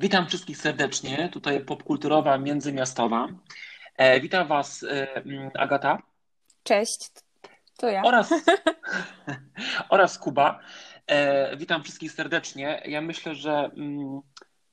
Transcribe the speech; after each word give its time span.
Witam 0.00 0.26
wszystkich 0.26 0.56
serdecznie. 0.56 1.28
Tutaj 1.32 1.64
popkulturowa 1.64 2.38
międzymiastowa. 2.38 3.28
E, 3.96 4.20
witam 4.20 4.48
Was, 4.48 4.82
e, 4.82 5.14
mm, 5.14 5.50
Agata. 5.54 6.02
Cześć, 6.62 7.10
to 7.76 7.88
ja. 7.88 8.02
Oraz, 8.02 8.30
oraz 9.88 10.18
Kuba. 10.18 10.60
E, 11.06 11.56
witam 11.56 11.82
wszystkich 11.82 12.12
serdecznie. 12.12 12.82
Ja 12.84 13.00
myślę, 13.00 13.34
że 13.34 13.70
mm, 13.76 14.20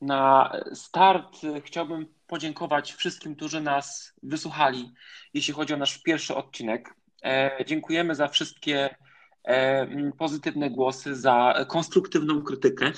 na 0.01 0.51
start 0.73 1.37
chciałbym 1.65 2.13
podziękować 2.27 2.93
wszystkim, 2.93 3.35
którzy 3.35 3.61
nas 3.61 4.13
wysłuchali, 4.23 4.93
jeśli 5.33 5.53
chodzi 5.53 5.73
o 5.73 5.77
nasz 5.77 5.97
pierwszy 5.97 6.35
odcinek. 6.35 6.93
E, 7.23 7.65
dziękujemy 7.65 8.15
za 8.15 8.27
wszystkie 8.27 8.95
e, 9.43 9.87
pozytywne 10.17 10.69
głosy, 10.69 11.15
za 11.15 11.65
konstruktywną 11.67 12.41
krytykę, 12.41 12.91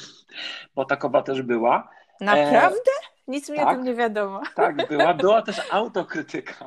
bo 0.76 0.86
takowa 0.86 1.22
też 1.22 1.42
była. 1.42 1.99
Naprawdę? 2.22 2.92
Nic 3.28 3.50
mi 3.50 3.58
tak, 3.58 3.68
o 3.68 3.72
tym 3.72 3.84
nie 3.84 3.96
wiadomo. 3.96 4.42
Tak, 4.56 4.88
była. 4.88 5.14
Była 5.14 5.42
też 5.42 5.62
autokrytyka, 5.72 6.66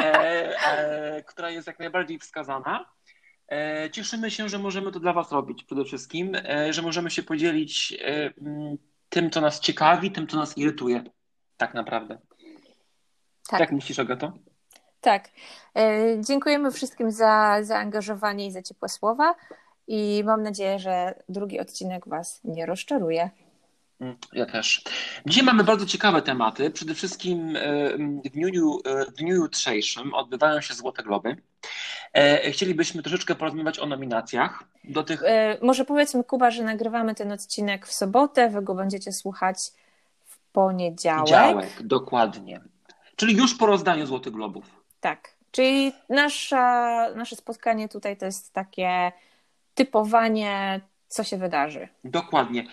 która 1.26 1.50
jest 1.50 1.66
jak 1.66 1.78
najbardziej 1.78 2.18
wskazana. 2.18 2.84
Cieszymy 3.92 4.30
się, 4.30 4.48
że 4.48 4.58
możemy 4.58 4.92
to 4.92 5.00
dla 5.00 5.12
Was 5.12 5.32
robić 5.32 5.64
przede 5.64 5.84
wszystkim, 5.84 6.36
że 6.70 6.82
możemy 6.82 7.10
się 7.10 7.22
podzielić 7.22 7.98
tym, 9.08 9.30
co 9.30 9.40
nas 9.40 9.60
ciekawi, 9.60 10.10
tym, 10.10 10.26
co 10.26 10.36
nas 10.36 10.58
irytuje. 10.58 11.04
Tak 11.56 11.74
naprawdę. 11.74 12.18
Tak. 13.48 13.60
Jak 13.60 13.72
myślisz, 13.72 13.98
Agato? 13.98 14.32
Tak. 15.00 15.28
E, 15.76 16.00
dziękujemy 16.20 16.70
wszystkim 16.70 17.10
za 17.10 17.58
zaangażowanie 17.62 18.46
i 18.46 18.50
za 18.50 18.62
ciepłe 18.62 18.88
słowa. 18.88 19.34
I 19.86 20.22
mam 20.24 20.42
nadzieję, 20.42 20.78
że 20.78 21.22
drugi 21.28 21.60
odcinek 21.60 22.08
Was 22.08 22.40
nie 22.44 22.66
rozczaruje. 22.66 23.30
Ja 24.32 24.46
też. 24.46 24.82
Dzisiaj 25.26 25.44
mamy 25.44 25.64
bardzo 25.64 25.86
ciekawe 25.86 26.22
tematy. 26.22 26.70
Przede 26.70 26.94
wszystkim 26.94 27.56
e, 27.56 27.90
w 27.98 28.28
dniu, 28.30 28.80
e, 28.84 29.04
w 29.04 29.12
dniu 29.12 29.34
jutrzejszym 29.34 30.14
odbywają 30.14 30.60
się 30.60 30.74
Złote 30.74 31.02
Globy. 31.02 31.36
Chcielibyśmy 32.52 33.02
troszeczkę 33.02 33.34
porozmawiać 33.34 33.78
o 33.78 33.86
nominacjach. 33.86 34.64
Do 34.84 35.02
tych... 35.02 35.22
Może 35.62 35.84
powiedzmy, 35.84 36.24
Kuba, 36.24 36.50
że 36.50 36.64
nagrywamy 36.64 37.14
ten 37.14 37.32
odcinek 37.32 37.86
w 37.86 37.92
sobotę, 37.92 38.48
wy 38.48 38.62
go 38.62 38.74
będziecie 38.74 39.12
słuchać 39.12 39.58
w 40.24 40.38
poniedziałek. 40.52 41.24
Poniedziałek, 41.24 41.82
dokładnie. 41.82 42.60
Czyli 43.16 43.36
już 43.36 43.58
po 43.58 43.66
rozdaniu 43.66 44.06
Złotych 44.06 44.32
Globów. 44.32 44.64
Tak. 45.00 45.34
Czyli 45.50 45.92
nasza, 46.08 47.08
nasze 47.16 47.36
spotkanie 47.36 47.88
tutaj 47.88 48.16
to 48.16 48.26
jest 48.26 48.52
takie 48.52 49.12
typowanie, 49.74 50.80
co 51.08 51.24
się 51.24 51.36
wydarzy. 51.36 51.88
Dokładnie. 52.04 52.66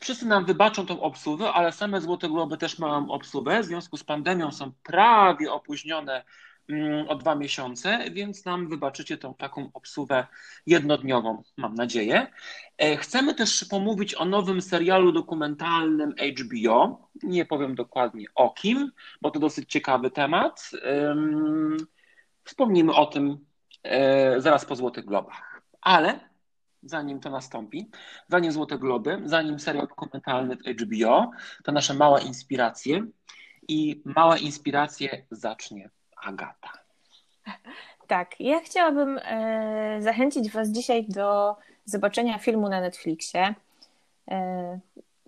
Wszyscy 0.00 0.26
nam 0.26 0.44
wybaczą 0.44 0.86
tą 0.86 1.00
obsługę, 1.00 1.52
ale 1.52 1.72
same 1.72 2.00
Złote 2.00 2.28
Globy 2.28 2.56
też 2.56 2.78
mają 2.78 3.10
obsługę. 3.10 3.62
W 3.62 3.64
związku 3.64 3.96
z 3.96 4.04
pandemią 4.04 4.52
są 4.52 4.72
prawie 4.82 5.52
opóźnione 5.52 6.24
mm, 6.68 7.08
o 7.08 7.14
dwa 7.14 7.34
miesiące, 7.34 7.98
więc 8.10 8.44
nam 8.44 8.68
wybaczycie 8.68 9.18
tą 9.18 9.34
taką 9.34 9.70
obsługę 9.74 10.26
jednodniową, 10.66 11.42
mam 11.56 11.74
nadzieję. 11.74 12.26
E, 12.78 12.96
chcemy 12.96 13.34
też 13.34 13.64
pomówić 13.64 14.14
o 14.14 14.24
nowym 14.24 14.62
serialu 14.62 15.12
dokumentalnym 15.12 16.14
HBO. 16.38 17.08
Nie 17.22 17.44
powiem 17.44 17.74
dokładnie 17.74 18.26
o 18.34 18.50
kim, 18.50 18.92
bo 19.20 19.30
to 19.30 19.40
dosyć 19.40 19.70
ciekawy 19.70 20.10
temat. 20.10 20.70
Wspomnimy 22.44 22.94
o 22.94 23.06
tym 23.06 23.38
e, 23.82 24.40
zaraz 24.40 24.64
po 24.64 24.76
Złotych 24.76 25.04
Globach. 25.04 25.62
Ale 25.80 26.33
zanim 26.84 27.20
to 27.20 27.30
nastąpi, 27.30 27.90
zanim 28.28 28.52
Złote 28.52 28.78
Globy, 28.78 29.22
zanim 29.24 29.58
serial 29.58 29.88
dokumentalny 29.88 30.56
w 30.56 30.60
HBO, 30.60 31.30
to 31.64 31.72
nasze 31.72 31.94
małe 31.94 32.22
inspiracje. 32.22 33.06
I 33.68 34.02
małe 34.04 34.38
inspiracje 34.38 35.24
zacznie 35.30 35.90
Agata. 36.16 36.70
Tak, 38.06 38.40
ja 38.40 38.60
chciałabym 38.60 39.18
e, 39.18 39.96
zachęcić 40.02 40.50
Was 40.50 40.68
dzisiaj 40.68 41.04
do 41.08 41.56
zobaczenia 41.84 42.38
filmu 42.38 42.68
na 42.68 42.80
Netflixie. 42.80 43.54
E, 44.30 44.78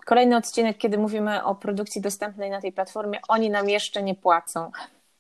kolejny 0.05 0.37
odcinek, 0.37 0.79
kiedy 0.79 0.99
mówimy 0.99 1.45
o 1.45 1.55
produkcji 1.55 2.01
dostępnej 2.01 2.51
na 2.51 2.61
tej 2.61 2.73
platformie, 2.73 3.21
oni 3.29 3.51
nam 3.51 3.69
jeszcze 3.69 4.03
nie 4.03 4.15
płacą. 4.15 4.71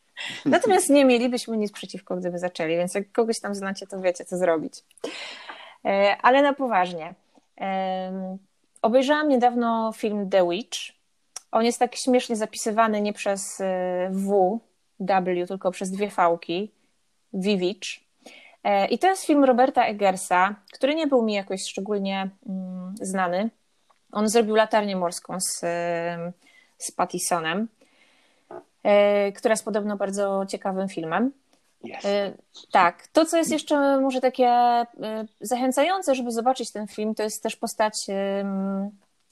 Natomiast 0.45 0.91
nie 0.91 1.05
mielibyśmy 1.05 1.57
nic 1.57 1.73
przeciwko, 1.73 2.17
gdyby 2.17 2.39
zaczęli, 2.39 2.77
więc 2.77 2.95
jak 2.95 3.13
kogoś 3.13 3.41
tam 3.41 3.55
znacie, 3.55 3.87
to 3.87 4.01
wiecie, 4.01 4.25
co 4.25 4.37
zrobić. 4.37 4.75
E, 5.85 6.17
ale 6.23 6.43
na 6.43 6.53
poważnie. 6.53 7.15
Obejrzałam 8.83 9.29
niedawno 9.29 9.93
film 9.97 10.31
The 10.31 10.49
Witch. 10.49 10.79
On 11.53 11.65
jest 11.65 11.79
tak 11.79 11.97
śmiesznie 11.97 12.37
zapisywany 12.37 13.01
nie 13.01 13.13
przez 13.13 13.63
W, 14.11 14.59
W, 15.01 15.47
tylko 15.49 15.71
przez 15.71 15.91
dwie 15.91 16.11
fałki. 16.11 16.71
Vivitch. 17.33 17.89
E, 18.65 18.87
I 18.87 18.99
to 18.99 19.07
jest 19.07 19.25
film 19.25 19.45
Roberta 19.45 19.85
Eggersa, 19.85 20.55
który 20.73 20.95
nie 20.95 21.07
był 21.07 21.23
mi 21.23 21.33
jakoś 21.35 21.63
szczególnie 21.63 22.31
mm, 22.49 22.95
znany. 23.01 23.51
On 24.13 24.29
zrobił 24.29 24.55
latarnię 24.55 24.97
morską 24.97 25.41
z, 25.41 25.61
z 26.79 26.93
Pattisonem, 26.93 27.69
e, 28.83 29.33
która 29.33 29.53
jest 29.53 29.65
podobno 29.65 29.97
bardzo 29.97 30.47
ciekawym 30.49 30.89
filmem. 30.89 31.33
E, 32.05 32.33
tak, 32.73 33.07
to 33.07 33.25
co 33.25 33.37
jest 33.37 33.53
jeszcze 33.53 34.01
może 34.01 34.21
takie 34.21 34.51
zachęcające, 35.41 36.15
żeby 36.15 36.31
zobaczyć 36.31 36.73
ten 36.73 36.87
film, 36.87 37.15
to 37.15 37.23
jest 37.23 37.43
też 37.43 37.57
postać 37.57 38.07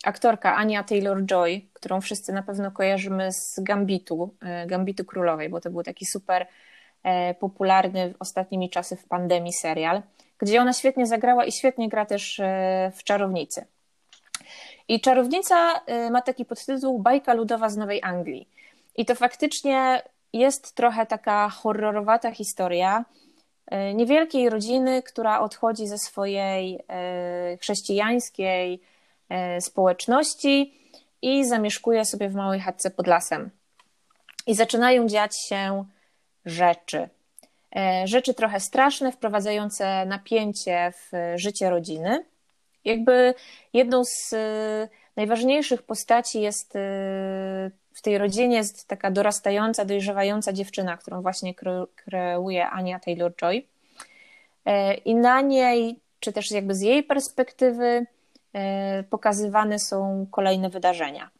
aktorka 0.04 0.56
Ania 0.56 0.82
Taylor-Joy, 0.82 1.60
którą 1.72 2.00
wszyscy 2.00 2.32
na 2.32 2.42
pewno 2.42 2.70
kojarzymy 2.70 3.32
z 3.32 3.60
Gambitu, 3.62 4.34
Gambitu 4.66 5.04
Królowej, 5.04 5.48
bo 5.48 5.60
to 5.60 5.70
był 5.70 5.82
taki 5.82 6.06
super 6.06 6.46
E, 7.04 7.34
popularny 7.34 8.14
ostatnimi 8.18 8.70
czasy 8.70 8.96
w 8.96 9.04
pandemii 9.08 9.52
serial, 9.52 10.02
gdzie 10.38 10.60
ona 10.60 10.72
świetnie 10.72 11.06
zagrała 11.06 11.44
i 11.44 11.52
świetnie 11.52 11.88
gra 11.88 12.06
też 12.06 12.40
e, 12.40 12.92
w 12.94 13.04
Czarownicy. 13.04 13.66
I 14.88 15.00
Czarownica 15.00 15.80
ma 16.10 16.22
taki 16.22 16.44
podtytuł 16.44 16.98
Bajka 16.98 17.34
ludowa 17.34 17.68
z 17.68 17.76
Nowej 17.76 18.02
Anglii. 18.02 18.48
I 18.96 19.04
to 19.04 19.14
faktycznie 19.14 20.02
jest 20.38 20.74
trochę 20.74 21.06
taka 21.06 21.48
horrorowata 21.48 22.30
historia 22.30 23.04
niewielkiej 23.94 24.50
rodziny, 24.50 25.02
która 25.02 25.40
odchodzi 25.40 25.86
ze 25.86 25.98
swojej 25.98 26.80
chrześcijańskiej 27.60 28.80
społeczności 29.60 30.74
i 31.22 31.44
zamieszkuje 31.44 32.04
sobie 32.04 32.28
w 32.28 32.34
małej 32.34 32.60
chatce 32.60 32.90
pod 32.90 33.06
lasem. 33.06 33.50
I 34.46 34.54
zaczynają 34.54 35.08
dziać 35.08 35.32
się 35.48 35.84
rzeczy. 36.44 37.08
E, 37.76 38.06
rzeczy 38.06 38.34
trochę 38.34 38.60
straszne, 38.60 39.12
wprowadzające 39.12 40.06
napięcie 40.06 40.92
w 40.92 41.34
życie 41.36 41.70
rodziny. 41.70 42.24
Jakby 42.84 43.34
jedną 43.72 44.04
z 44.04 44.32
e, 44.32 44.88
najważniejszych 45.16 45.82
postaci 45.82 46.40
jest 46.40 46.76
e, 46.76 46.80
w 47.94 48.02
tej 48.02 48.18
rodzinie 48.18 48.56
jest 48.56 48.88
taka 48.88 49.10
dorastająca, 49.10 49.84
dojrzewająca 49.84 50.52
dziewczyna, 50.52 50.96
którą 50.96 51.22
właśnie 51.22 51.54
kreuje 51.96 52.66
Ania 52.66 52.98
Taylor-Joy. 52.98 53.62
I 55.04 55.14
na 55.14 55.40
niej, 55.40 56.00
czy 56.20 56.32
też 56.32 56.50
jakby 56.50 56.74
z 56.74 56.80
jej 56.80 57.02
perspektywy, 57.02 58.06
pokazywane 59.10 59.78
są 59.78 60.26
kolejne 60.30 60.70
wydarzenia. 60.70 61.30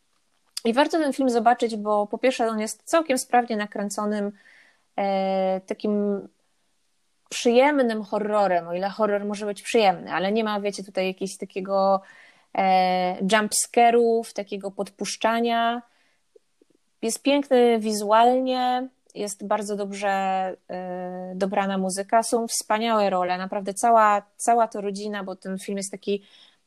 I 0.65 0.73
warto 0.73 0.99
ten 0.99 1.13
film 1.13 1.31
zobaczyć, 1.31 1.77
bo 1.77 2.07
po 2.07 2.19
pierwsze 2.19 2.49
on 2.49 2.61
jest 2.61 2.83
całkiem 2.85 3.19
sprawnie 3.19 3.57
nakręconym 3.57 4.33
E, 4.97 5.61
takim 5.67 6.29
przyjemnym 7.29 8.03
horrorem, 8.03 8.69
o 8.69 8.75
ile 8.75 8.89
horror 8.89 9.25
może 9.25 9.47
być 9.47 9.63
przyjemny, 9.63 10.13
ale 10.13 10.33
nie 10.33 10.45
ma, 10.45 10.61
wiecie, 10.61 10.85
tutaj 10.85 11.07
jakiegoś 11.07 11.37
takiego 11.37 12.01
e, 12.55 13.17
jumpscare'ów, 13.23 14.33
takiego 14.33 14.71
podpuszczania. 14.71 15.83
Jest 17.05 17.23
piękny 17.23 17.79
wizualnie, 17.79 18.89
jest 19.15 19.47
bardzo 19.47 19.77
dobrze 19.77 20.09
e, 20.09 21.33
dobrana 21.35 21.79
muzyka, 21.79 22.23
są 22.23 22.49
wspaniałe 22.49 23.11
role, 23.11 23.39
naprawdę 23.39 23.75
cała, 23.75 24.23
cała 24.37 24.69
to 24.69 24.81
rodzina, 24.81 25.25
bo 25.25 25.37
ten 25.37 25.59
film 25.59 25.77
jest 25.77 25.91
taki 25.91 26.23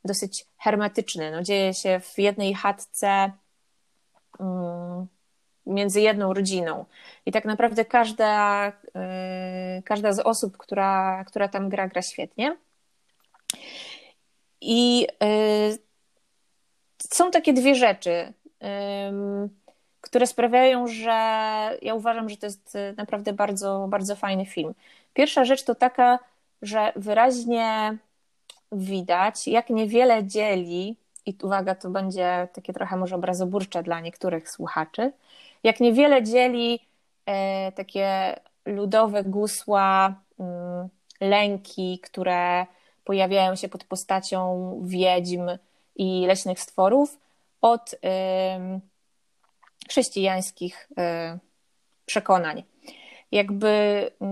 dosyć 0.06 0.46
hermetyczny, 0.58 1.32
no, 1.32 1.44
dzieje 1.44 1.74
się 1.74 2.00
w 2.00 2.20
jednej 2.20 2.54
chatce, 2.54 3.32
mm, 4.40 5.08
między 5.66 6.02
jedną 6.02 6.34
rodziną. 6.34 6.86
I 7.26 7.32
tak 7.32 7.46
naprawdę 7.46 7.86
każda, 7.86 8.68
y, 8.70 9.84
każda 9.84 10.14
z 10.14 10.20
osób, 10.20 10.58
która, 10.58 11.24
która 11.28 11.48
tam 11.48 11.70
gra, 11.70 11.88
gra 11.88 12.02
świetnie. 12.02 12.58
I 14.62 15.08
y, 15.24 15.78
są 17.00 17.32
takie 17.32 17.54
dwie 17.54 17.76
rzeczy, 17.76 18.34
które 20.08 20.28
sprawiają, 20.28 20.88
że 20.88 21.12
ja 21.82 21.94
uważam, 21.94 22.30
że 22.30 22.38
to 22.38 22.46
jest 22.46 22.78
naprawdę 22.98 23.34
bardzo, 23.34 23.88
bardzo 23.90 24.16
fajny 24.16 24.46
film. 24.46 24.74
Pierwsza 25.14 25.46
rzecz 25.46 25.64
to 25.64 25.76
taka, 25.76 26.20
że 26.62 26.92
wyraźnie 26.96 27.98
widać, 28.72 29.48
jak 29.48 29.70
niewiele 29.70 30.24
dzieli 30.24 30.98
i 31.26 31.36
uwaga, 31.44 31.76
to 31.76 31.90
będzie 31.90 32.48
takie 32.54 32.74
trochę 32.74 32.98
może 32.98 33.16
obrazoburcze 33.16 33.84
dla 33.84 34.00
niektórych 34.00 34.50
słuchaczy, 34.50 35.12
jak 35.64 35.80
niewiele 35.80 36.24
dzieli 36.24 36.80
e, 37.26 37.72
takie 37.72 38.40
ludowe 38.66 39.24
gusła, 39.24 40.16
mm, 40.40 40.90
lęki, 41.22 42.00
które 42.00 42.66
pojawiają 43.04 43.56
się 43.56 43.70
pod 43.70 43.84
postacią 43.84 44.74
wiedźm 44.84 45.50
i 45.96 46.26
leśnych 46.28 46.60
stworów 46.60 47.18
od 47.62 47.96
chrześcijańskich 49.90 50.90
y, 50.92 51.40
przekonań. 52.06 52.64
Jakby 53.32 53.68
y, 53.68 54.26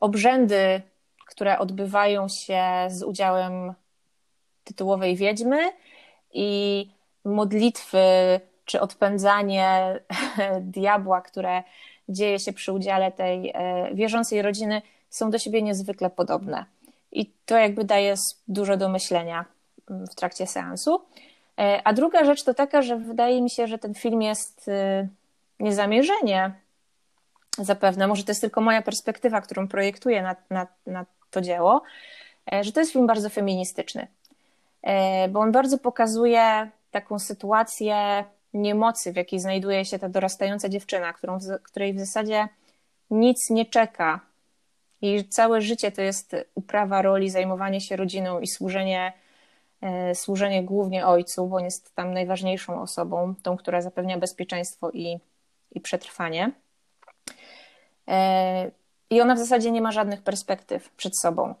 obrzędy, 0.00 0.82
które 1.26 1.58
odbywają 1.58 2.28
się 2.28 2.62
z 2.88 3.02
udziałem 3.02 3.74
tytułowej 4.64 5.16
wiedźmy 5.16 5.72
i 6.32 6.90
modlitwy 7.24 8.00
czy 8.64 8.80
odpędzanie 8.80 10.00
diabła, 10.60 11.20
które 11.20 11.62
dzieje 12.08 12.38
się 12.38 12.52
przy 12.52 12.72
udziale 12.72 13.12
tej 13.12 13.52
e, 13.54 13.94
wierzącej 13.94 14.42
rodziny, 14.42 14.82
są 15.10 15.30
do 15.30 15.38
siebie 15.38 15.62
niezwykle 15.62 16.10
podobne. 16.10 16.64
I 17.12 17.32
to 17.46 17.56
jakby 17.56 17.84
daje 17.84 18.14
dużo 18.48 18.76
do 18.76 18.88
myślenia 18.88 19.44
mm, 19.90 20.06
w 20.06 20.14
trakcie 20.14 20.46
seansu. 20.46 21.02
E, 21.58 21.82
a 21.84 21.92
druga 21.92 22.24
rzecz 22.24 22.42
to 22.42 22.54
taka, 22.54 22.82
że 22.82 22.96
wydaje 22.96 23.42
mi 23.42 23.50
się, 23.50 23.66
że 23.66 23.78
ten 23.78 23.94
film 23.94 24.22
jest 24.22 24.68
y, 24.68 25.08
niezamierzenie 25.60 26.52
zapewne, 27.58 28.06
może 28.06 28.24
to 28.24 28.30
jest 28.30 28.40
tylko 28.40 28.60
moja 28.60 28.82
perspektywa, 28.82 29.40
którą 29.40 29.68
projektuję 29.68 30.22
na, 30.22 30.36
na, 30.50 30.66
na 30.86 31.06
to 31.30 31.40
dzieło, 31.40 31.82
e, 32.52 32.64
że 32.64 32.72
to 32.72 32.80
jest 32.80 32.92
film 32.92 33.06
bardzo 33.06 33.30
feministyczny, 33.30 34.06
e, 34.82 35.28
bo 35.28 35.40
on 35.40 35.52
bardzo 35.52 35.78
pokazuje 35.78 36.70
taką 36.90 37.18
sytuację 37.18 38.24
niemocy, 38.54 39.12
w 39.12 39.16
jakiej 39.16 39.40
znajduje 39.40 39.84
się 39.84 39.98
ta 39.98 40.08
dorastająca 40.08 40.68
dziewczyna, 40.68 41.12
którą, 41.12 41.38
której 41.62 41.94
w 41.94 41.98
zasadzie 41.98 42.48
nic 43.10 43.50
nie 43.50 43.66
czeka. 43.66 44.20
I 45.02 45.24
całe 45.24 45.60
życie 45.60 45.92
to 45.92 46.02
jest 46.02 46.36
uprawa 46.54 47.02
roli, 47.02 47.30
zajmowanie 47.30 47.80
się 47.80 47.96
rodziną 47.96 48.40
i 48.40 48.46
służenie, 48.46 49.12
służenie 50.14 50.64
głównie 50.64 51.06
ojcu, 51.06 51.46
bo 51.46 51.56
on 51.56 51.64
jest 51.64 51.94
tam 51.94 52.12
najważniejszą 52.14 52.82
osobą, 52.82 53.34
tą, 53.42 53.56
która 53.56 53.80
zapewnia 53.80 54.18
bezpieczeństwo 54.18 54.90
i, 54.90 55.18
i 55.72 55.80
przetrwanie. 55.80 56.52
E, 58.08 58.70
I 59.10 59.20
ona 59.20 59.34
w 59.34 59.38
zasadzie 59.38 59.70
nie 59.70 59.82
ma 59.82 59.92
żadnych 59.92 60.22
perspektyw 60.22 60.90
przed 60.90 61.18
sobą. 61.18 61.54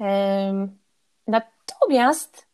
E, 0.00 0.68
natomiast 1.26 2.50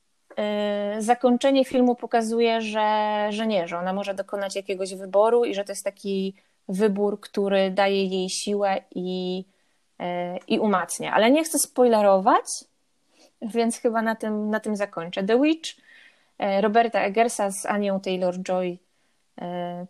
zakończenie 0.99 1.65
filmu 1.65 1.95
pokazuje, 1.95 2.61
że, 2.61 3.27
że 3.31 3.47
nie, 3.47 3.69
że 3.69 3.79
ona 3.79 3.93
może 3.93 4.15
dokonać 4.15 4.57
jakiegoś 4.57 4.95
wyboru 4.95 5.45
i 5.45 5.55
że 5.55 5.65
to 5.65 5.73
jest 5.73 5.85
taki 5.85 6.35
wybór, 6.69 7.21
który 7.21 7.71
daje 7.71 8.05
jej 8.05 8.31
siłę 8.31 8.81
i, 8.95 9.45
i 10.49 10.59
umacnia. 10.59 11.15
Ale 11.15 11.31
nie 11.31 11.45
chcę 11.45 11.59
spoilerować, 11.59 12.45
więc 13.47 13.79
chyba 13.79 14.03
na 14.03 14.17
tym, 14.17 14.51
na 14.51 14.61
tym 14.61 14.77
zakończę. 14.77 15.25
The 15.25 15.41
Witch 15.43 15.71
Roberta 16.61 17.01
Eggersa 17.01 17.51
z 17.51 17.67
Anią 17.67 18.01
Taylor-Joy 18.01 18.79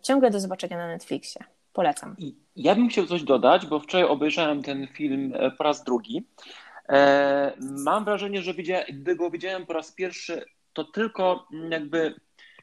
ciągle 0.01 0.31
do 0.31 0.39
zobaczenia 0.39 0.77
na 0.77 0.87
Netflixie. 0.87 1.43
Polecam. 1.77 2.15
Ja 2.55 2.75
bym 2.75 2.89
chciał 2.89 3.05
coś 3.05 3.23
dodać, 3.23 3.65
bo 3.65 3.79
wczoraj 3.79 4.07
obejrzałem 4.07 4.63
ten 4.63 4.87
film 4.87 5.33
e, 5.35 5.51
po 5.51 5.63
raz 5.63 5.83
drugi. 5.83 6.27
E, 6.89 7.53
mam 7.59 8.05
wrażenie, 8.05 8.41
że 8.41 8.53
gdy 8.89 9.15
go 9.15 9.31
widziałem 9.31 9.65
po 9.65 9.73
raz 9.73 9.91
pierwszy, 9.91 10.45
to 10.73 10.83
tylko 10.83 11.47
jakby 11.69 12.15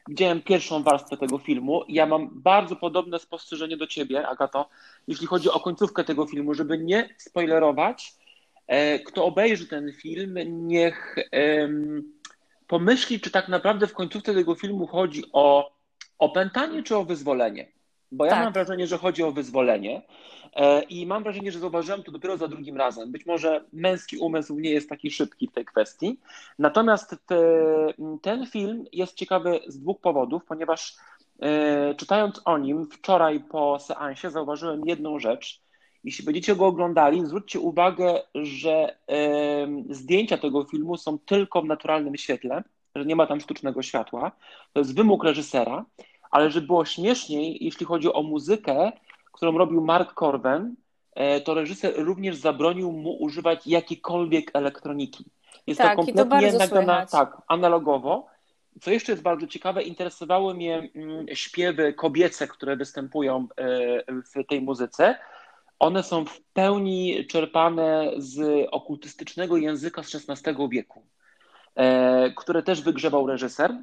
widziałem 0.09 0.43
pierwszą 0.43 0.83
warstwę 0.83 1.17
tego 1.17 1.39
filmu. 1.39 1.83
Ja 1.89 2.07
mam 2.07 2.31
bardzo 2.33 2.77
podobne 2.77 3.19
spostrzeżenie 3.19 3.77
do 3.77 3.87
ciebie, 3.87 4.29
Agato, 4.29 4.69
jeśli 5.09 5.27
chodzi 5.27 5.51
o 5.51 5.61
końcówkę 5.61 6.05
tego 6.05 6.27
filmu, 6.27 6.55
żeby 6.55 6.79
nie 6.79 7.09
spoilerować. 7.19 8.15
E, 8.67 8.99
kto 8.99 9.25
obejrzy 9.25 9.67
ten 9.67 9.93
film, 9.93 10.39
niech 10.47 11.17
pomyśli, 12.67 13.21
czy 13.21 13.31
tak 13.31 13.49
naprawdę 13.49 13.87
w 13.87 13.95
końcówce 13.95 14.35
tego 14.35 14.55
filmu 14.55 14.87
chodzi 14.87 15.25
o 15.33 15.73
opętanie 16.19 16.83
czy 16.83 16.97
o 16.97 17.05
wyzwolenie. 17.05 17.75
Bo 18.13 18.25
ja 18.25 18.31
tak. 18.31 18.45
mam 18.45 18.53
wrażenie, 18.53 18.87
że 18.87 18.99
chodzi 18.99 19.23
o 19.23 19.33
wyzwolenie 19.33 20.03
e, 20.57 20.83
i 20.83 21.07
mam 21.07 21.23
wrażenie, 21.23 21.53
że 21.53 21.59
zauważyłem 21.59 22.03
to 22.03 22.13
dopiero 22.13 22.37
za 22.37 22.49
drugim 22.49 22.77
razem. 22.77 23.13
Być 23.13 23.27
może 23.27 23.65
męski 23.73 24.19
umysł 24.19 24.59
nie 24.59 24.71
jest 24.71 24.89
taki 24.89 25.11
szybki 25.11 25.49
w 25.49 25.53
tej 25.53 25.65
kwestii. 25.65 26.21
Natomiast 26.59 27.17
te, 27.27 27.39
ten 28.23 28.47
film 28.47 28.85
jest 28.93 29.15
ciekawy 29.15 29.61
z 29.67 29.79
dwóch 29.79 30.01
powodów, 30.01 30.45
ponieważ 30.45 30.97
e, 31.41 31.95
czytając 31.95 32.41
o 32.45 32.59
nim 32.59 32.87
wczoraj 32.87 33.41
po 33.41 33.79
seansie 33.79 34.31
zauważyłem 34.31 34.83
jedną 34.87 35.19
rzecz. 35.19 35.64
Jeśli 36.05 36.25
będziecie 36.25 36.57
go 36.57 36.67
oglądali, 36.67 37.27
zwróćcie 37.27 37.61
uwagę, 37.61 38.23
że 38.35 38.99
zdjęcia 39.91 40.39
tego 40.39 40.65
filmu 40.65 40.97
są 40.97 41.19
tylko 41.19 41.63
w 41.63 41.65
naturalnym 41.65 42.17
świetle, 42.17 42.63
że 42.95 43.05
nie 43.05 43.17
ma 43.17 43.27
tam 43.27 43.41
sztucznego 43.41 43.83
światła. 43.83 44.33
To 44.73 44.81
jest 44.81 44.97
wymóg 44.97 45.25
reżysera 45.25 45.85
ale 46.35 46.51
żeby 46.51 46.67
było 46.67 46.85
śmieszniej, 46.85 47.59
jeśli 47.61 47.87
chodzi 47.87 48.13
o 48.13 48.23
muzykę, 48.23 48.93
którą 49.33 49.59
robił 49.59 49.81
Mark 49.81 50.15
Corben, 50.15 50.75
e, 51.15 51.41
to 51.41 51.55
reżyser 51.55 51.95
również 51.97 52.37
zabronił 52.37 52.93
mu 52.93 53.23
używać 53.23 53.67
jakiejkolwiek 53.67 54.51
elektroniki. 54.55 55.25
Jest 55.67 55.81
tak, 55.81 55.97
to 55.97 56.05
kompletnie 56.05 56.53
to 56.53 56.59
nagrana 56.59 57.07
tak, 57.07 57.37
analogowo. 57.49 58.27
Co 58.81 58.91
jeszcze 58.91 59.13
jest 59.13 59.23
bardzo 59.23 59.47
ciekawe, 59.47 59.83
interesowały 59.83 60.55
mnie 60.55 60.91
mm, 60.95 61.27
śpiewy 61.35 61.93
kobiece, 61.93 62.49
które 62.49 62.77
występują 62.77 63.47
e, 63.57 64.13
w 64.23 64.47
tej 64.49 64.61
muzyce. 64.61 65.19
One 65.79 66.03
są 66.03 66.25
w 66.25 66.41
pełni 66.41 67.27
czerpane 67.27 68.11
z 68.17 68.67
okultystycznego 68.71 69.57
języka 69.57 70.03
z 70.03 70.15
XVI 70.15 70.69
wieku, 70.71 71.07
e, 71.75 72.31
które 72.31 72.63
też 72.63 72.83
wygrzebał 72.83 73.27
reżyser. 73.27 73.79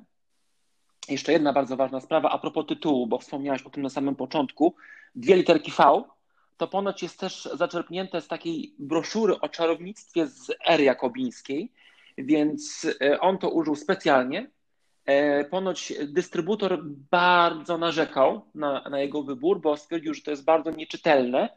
Jeszcze 1.10 1.32
jedna 1.32 1.54
bardzo 1.54 1.78
ważna 1.78 2.00
sprawa 2.00 2.30
a 2.30 2.38
propos 2.38 2.66
tytułu, 2.68 3.08
bo 3.08 3.18
wspomniałeś 3.18 3.62
o 3.64 3.70
tym 3.70 3.84
na 3.84 3.90
samym 3.90 4.16
początku. 4.16 4.76
Dwie 5.16 5.36
literki 5.36 5.72
V 5.72 6.04
to 6.58 6.68
ponoć 6.68 7.04
jest 7.04 7.20
też 7.20 7.50
zaczerpnięte 7.54 8.22
z 8.22 8.28
takiej 8.28 8.76
broszury 8.80 9.40
o 9.40 9.50
czarownictwie 9.50 10.28
z 10.28 10.52
ery 10.68 10.84
jakobińskiej, 10.84 11.72
więc 12.18 12.88
e, 13.02 13.20
on 13.20 13.38
to 13.38 13.50
użył 13.50 13.76
specjalnie. 13.76 14.50
E, 15.12 15.46
ponoć 15.46 15.94
dystrybutor 16.08 16.84
bardzo 17.12 17.78
narzekał 17.78 18.42
na, 18.56 18.90
na 18.90 19.00
jego 19.00 19.24
wybór, 19.24 19.62
bo 19.62 19.78
stwierdził, 19.78 20.14
że 20.14 20.22
to 20.22 20.32
jest 20.32 20.44
bardzo 20.44 20.72
nieczytelne 20.72 21.50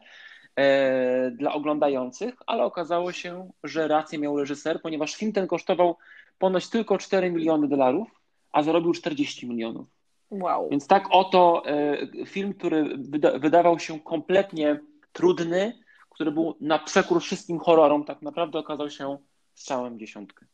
e, 0.56 1.30
dla 1.30 1.52
oglądających, 1.52 2.34
ale 2.46 2.64
okazało 2.64 3.12
się, 3.12 3.50
że 3.64 3.88
rację 3.88 4.18
miał 4.18 4.38
reżyser, 4.38 4.82
ponieważ 4.82 5.14
film 5.14 5.32
ten 5.32 5.46
kosztował 5.46 5.96
ponoć 6.38 6.68
tylko 6.68 6.98
4 6.98 7.30
miliony 7.30 7.68
dolarów 7.68 8.08
a 8.52 8.62
zarobił 8.62 8.92
40 8.92 9.48
milionów. 9.48 9.86
Wow. 10.30 10.68
Więc 10.70 10.86
tak 10.86 11.08
oto 11.10 11.62
e, 11.66 12.26
film, 12.26 12.54
który 12.54 12.96
wyda 12.98 13.38
wydawał 13.38 13.78
się 13.78 14.00
kompletnie 14.00 14.80
trudny, 15.12 15.78
który 16.10 16.32
był 16.32 16.56
na 16.60 16.78
przekór 16.78 17.22
wszystkim 17.22 17.58
horrorom, 17.58 18.04
tak 18.04 18.22
naprawdę 18.22 18.58
okazał 18.58 18.90
się 18.90 19.18
strzałem 19.54 19.98
dziesiątkę. 19.98 20.46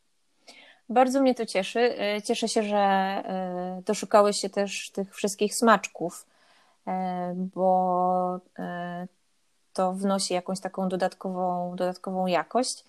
Bardzo 0.91 1.21
mnie 1.21 1.35
to 1.35 1.47
cieszy. 1.47 1.81
E, 1.99 2.23
cieszę 2.23 2.49
się, 2.49 2.63
że 2.63 2.77
e, 2.77 3.83
doszukałeś 3.87 4.37
się 4.37 4.51
też 4.51 4.91
tych 4.91 5.15
wszystkich 5.15 5.55
smaczków, 5.55 6.27
bo 7.35 8.41
to 9.73 9.93
wnosi 9.93 10.35
jakąś 10.35 10.61
taką 10.61 10.89
dodatkową, 10.89 11.77
dodatkową 11.77 12.27
jakość. 12.27 12.85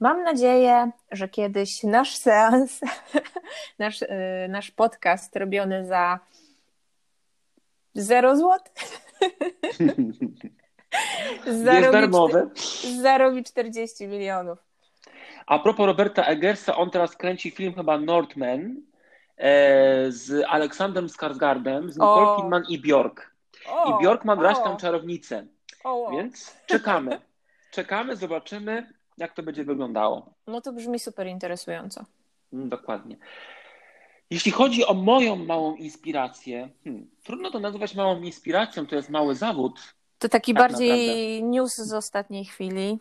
Mam 0.00 0.22
nadzieję, 0.22 0.90
że 1.10 1.28
kiedyś 1.28 1.82
nasz 1.82 2.16
seans, 2.16 2.80
nasz, 3.78 4.02
y, 4.02 4.08
nasz 4.48 4.70
podcast 4.70 5.36
robiony 5.36 5.86
za 5.86 6.18
0 7.94 8.36
zł 8.36 8.58
zarobi, 11.64 11.92
darmowy. 11.92 12.50
zarobi 13.02 13.44
40 13.44 14.06
milionów. 14.06 14.65
A 15.46 15.58
propos 15.58 15.86
Roberta 15.86 16.22
Eggersa, 16.22 16.76
on 16.76 16.90
teraz 16.90 17.16
kręci 17.16 17.50
film 17.50 17.74
chyba 17.74 17.98
Northman 17.98 18.76
e, 19.36 20.12
z 20.12 20.44
Aleksandrem 20.48 21.08
Skarsgardem, 21.08 21.90
z 21.90 21.96
Nicole 21.96 22.36
Kidman 22.36 22.62
i 22.68 22.78
Bjork. 22.78 23.30
I 23.88 24.00
Bjork 24.00 24.24
ma 24.24 24.36
grać 24.36 24.56
tam 24.64 24.76
czarownicę. 24.76 25.46
O, 25.84 26.10
Więc 26.10 26.56
czekamy. 26.66 27.20
Czekamy, 27.70 28.16
zobaczymy 28.16 28.96
jak 29.18 29.34
to 29.34 29.42
będzie 29.42 29.64
wyglądało. 29.64 30.34
No 30.46 30.60
to 30.60 30.72
brzmi 30.72 30.98
super 30.98 31.26
interesująco. 31.26 32.04
Mm, 32.52 32.68
dokładnie. 32.68 33.16
Jeśli 34.30 34.52
chodzi 34.52 34.86
o 34.86 34.94
moją 34.94 35.36
małą 35.36 35.74
inspirację, 35.74 36.68
hmm, 36.84 37.10
trudno 37.24 37.50
to 37.50 37.60
nazwać 37.60 37.94
małą 37.94 38.20
inspiracją, 38.20 38.86
to 38.86 38.96
jest 38.96 39.10
mały 39.10 39.34
zawód. 39.34 39.94
To 40.18 40.28
taki 40.28 40.54
tak 40.54 40.62
bardziej 40.62 40.90
naprawdę. 40.90 41.50
news 41.50 41.74
z 41.76 41.92
ostatniej 41.92 42.44
chwili. 42.44 42.98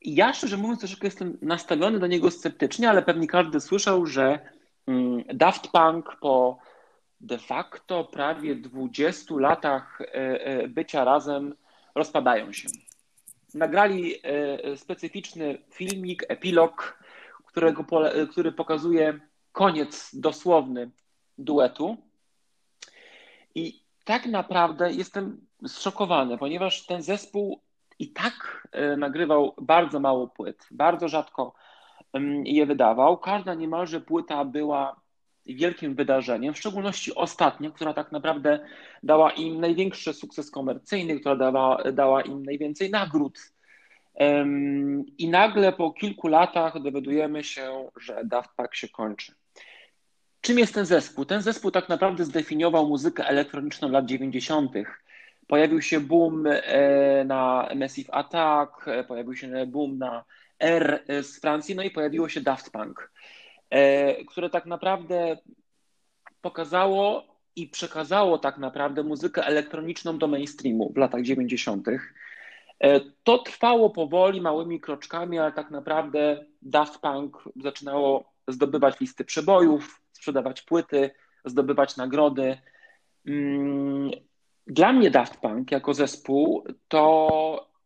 Ja 0.00 0.32
szczerze 0.32 0.56
mówiąc 0.56 0.80
troszeczkę 0.80 1.06
jestem 1.06 1.38
nastawiony 1.42 1.98
do 1.98 2.06
niego 2.06 2.30
sceptycznie, 2.30 2.90
ale 2.90 3.02
pewnie 3.02 3.26
każdy 3.26 3.60
słyszał, 3.60 4.06
że 4.06 4.38
mm, 4.86 5.24
Daft 5.34 5.68
Punk 5.72 6.16
po 6.20 6.58
de 7.20 7.38
facto 7.38 8.04
prawie 8.04 8.54
20 8.54 9.34
latach 9.38 9.98
bycia 10.68 11.04
razem 11.04 11.54
rozpadają 11.94 12.52
się. 12.52 12.68
Nagrali 13.54 14.14
specyficzny 14.76 15.58
filmik, 15.70 16.24
epilog, 16.28 17.02
którego, 17.46 17.84
który 18.30 18.52
pokazuje 18.52 19.20
koniec 19.52 20.10
dosłowny 20.12 20.90
duetu. 21.38 21.96
I 23.54 23.82
tak 24.04 24.26
naprawdę 24.26 24.92
jestem 24.92 25.46
zszokowany, 25.66 26.38
ponieważ 26.38 26.86
ten 26.86 27.02
zespół 27.02 27.60
i 27.98 28.12
tak 28.12 28.68
e, 28.72 28.96
nagrywał 28.96 29.54
bardzo 29.60 30.00
mało 30.00 30.28
płyt, 30.28 30.66
bardzo 30.70 31.08
rzadko 31.08 31.54
je 32.44 32.66
wydawał. 32.66 33.18
Każda 33.18 33.54
niemalże 33.54 34.00
płyta 34.00 34.44
była 34.44 35.00
wielkim 35.46 35.94
wydarzeniem, 35.94 36.54
w 36.54 36.58
szczególności 36.58 37.14
ostatnia, 37.14 37.70
która 37.70 37.94
tak 37.94 38.12
naprawdę 38.12 38.66
dała 39.02 39.30
im 39.30 39.60
największy 39.60 40.14
sukces 40.14 40.50
komercyjny, 40.50 41.20
która 41.20 41.36
dała, 41.36 41.82
dała 41.92 42.22
im 42.22 42.42
najwięcej 42.42 42.90
nagród. 42.90 43.52
I 45.18 45.28
nagle 45.28 45.72
po 45.72 45.90
kilku 45.90 46.28
latach 46.28 46.82
dowiadujemy 46.82 47.44
się, 47.44 47.88
że 48.00 48.24
Daft 48.24 48.50
Punk 48.56 48.74
się 48.74 48.88
kończy. 48.88 49.32
Czym 50.40 50.58
jest 50.58 50.74
ten 50.74 50.86
zespół? 50.86 51.24
Ten 51.24 51.42
zespół 51.42 51.70
tak 51.70 51.88
naprawdę 51.88 52.24
zdefiniował 52.24 52.88
muzykę 52.88 53.26
elektroniczną 53.26 53.88
lat 53.88 54.06
90. 54.06 54.72
Pojawił 55.46 55.82
się 55.82 56.00
boom 56.00 56.46
e, 56.46 57.24
na 57.24 57.68
Massive 57.76 58.14
Attack, 58.14 58.88
e, 58.88 59.04
pojawił 59.04 59.34
się 59.34 59.66
boom 59.66 59.98
na 59.98 60.24
R 60.58 61.04
z 61.22 61.40
Francji, 61.40 61.74
no 61.74 61.82
i 61.82 61.90
pojawiło 61.90 62.28
się 62.28 62.40
Daft 62.40 62.70
Punk, 62.70 63.12
e, 63.70 64.24
które 64.24 64.50
tak 64.50 64.66
naprawdę 64.66 65.38
pokazało 66.40 67.26
i 67.56 67.68
przekazało 67.68 68.38
tak 68.38 68.58
naprawdę 68.58 69.02
muzykę 69.02 69.44
elektroniczną 69.44 70.18
do 70.18 70.26
mainstreamu 70.26 70.92
w 70.92 70.96
latach 70.96 71.22
90. 71.22 71.86
To 73.24 73.38
trwało 73.38 73.90
powoli, 73.90 74.40
małymi 74.40 74.80
kroczkami, 74.80 75.38
ale 75.38 75.52
tak 75.52 75.70
naprawdę 75.70 76.44
Daft 76.62 76.98
Punk 76.98 77.48
zaczynało 77.56 78.32
zdobywać 78.48 79.00
listy 79.00 79.24
przebojów, 79.24 80.02
sprzedawać 80.12 80.62
płyty, 80.62 81.10
zdobywać 81.44 81.96
nagrody. 81.96 82.58
Dla 84.66 84.92
mnie 84.92 85.10
Daft 85.10 85.36
Punk 85.36 85.72
jako 85.72 85.94
zespół 85.94 86.64
to 86.88 87.76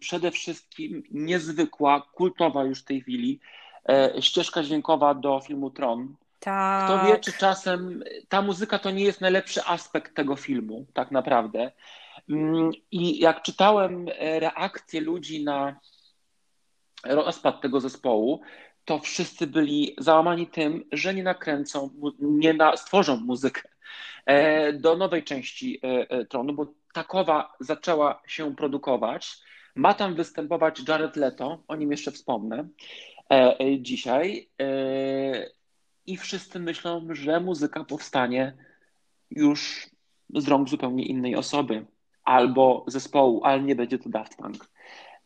przede 0.00 0.30
wszystkim 0.30 1.02
niezwykła, 1.10 2.00
kultowa 2.14 2.64
już 2.64 2.82
w 2.82 2.84
tej 2.84 3.00
chwili 3.00 3.40
e, 3.88 4.22
ścieżka 4.22 4.62
dźwiękowa 4.62 5.14
do 5.14 5.40
filmu 5.40 5.70
Tron. 5.70 6.16
Tak. 6.40 6.84
Kto 6.84 7.06
wie, 7.06 7.18
czy 7.18 7.32
czasem 7.32 8.04
ta 8.28 8.42
muzyka 8.42 8.78
to 8.78 8.90
nie 8.90 9.04
jest 9.04 9.20
najlepszy 9.20 9.64
aspekt 9.64 10.14
tego 10.14 10.36
filmu, 10.36 10.86
tak 10.92 11.10
naprawdę. 11.10 11.72
Mm, 12.30 12.70
I 12.90 13.18
jak 13.18 13.42
czytałem 13.42 14.08
e, 14.08 14.40
reakcje 14.40 15.00
ludzi 15.00 15.44
na 15.44 15.80
rozpad 17.04 17.60
tego 17.60 17.80
zespołu, 17.80 18.40
to 18.84 18.98
wszyscy 18.98 19.46
byli 19.46 19.94
załamani 19.98 20.46
tym, 20.46 20.84
że 20.92 21.14
nie 21.14 21.22
nakręcą, 21.22 21.90
nie 22.20 22.54
na, 22.54 22.76
stworzą 22.76 23.16
muzykę 23.16 23.75
do 24.72 24.96
nowej 24.96 25.24
części 25.24 25.80
e, 25.82 26.10
e, 26.10 26.24
Tronu, 26.24 26.52
bo 26.52 26.66
takowa 26.94 27.52
zaczęła 27.60 28.22
się 28.26 28.56
produkować. 28.56 29.38
Ma 29.74 29.94
tam 29.94 30.14
występować 30.14 30.88
Jared 30.88 31.16
Leto, 31.16 31.62
o 31.68 31.76
nim 31.76 31.90
jeszcze 31.90 32.10
wspomnę 32.10 32.68
dzisiaj. 33.78 34.48
I 36.06 36.16
wszyscy 36.16 36.60
myślą, 36.60 37.06
że 37.10 37.40
muzyka 37.40 37.84
powstanie 37.84 38.56
już 39.30 39.90
z 40.34 40.48
rąk 40.48 40.68
zupełnie 40.68 41.06
innej 41.06 41.36
osoby 41.36 41.86
albo 42.24 42.84
zespołu, 42.86 43.44
ale 43.44 43.62
nie 43.62 43.76
będzie 43.76 43.98
to 43.98 44.08
Daft 44.08 44.36
Punk. 44.36 44.68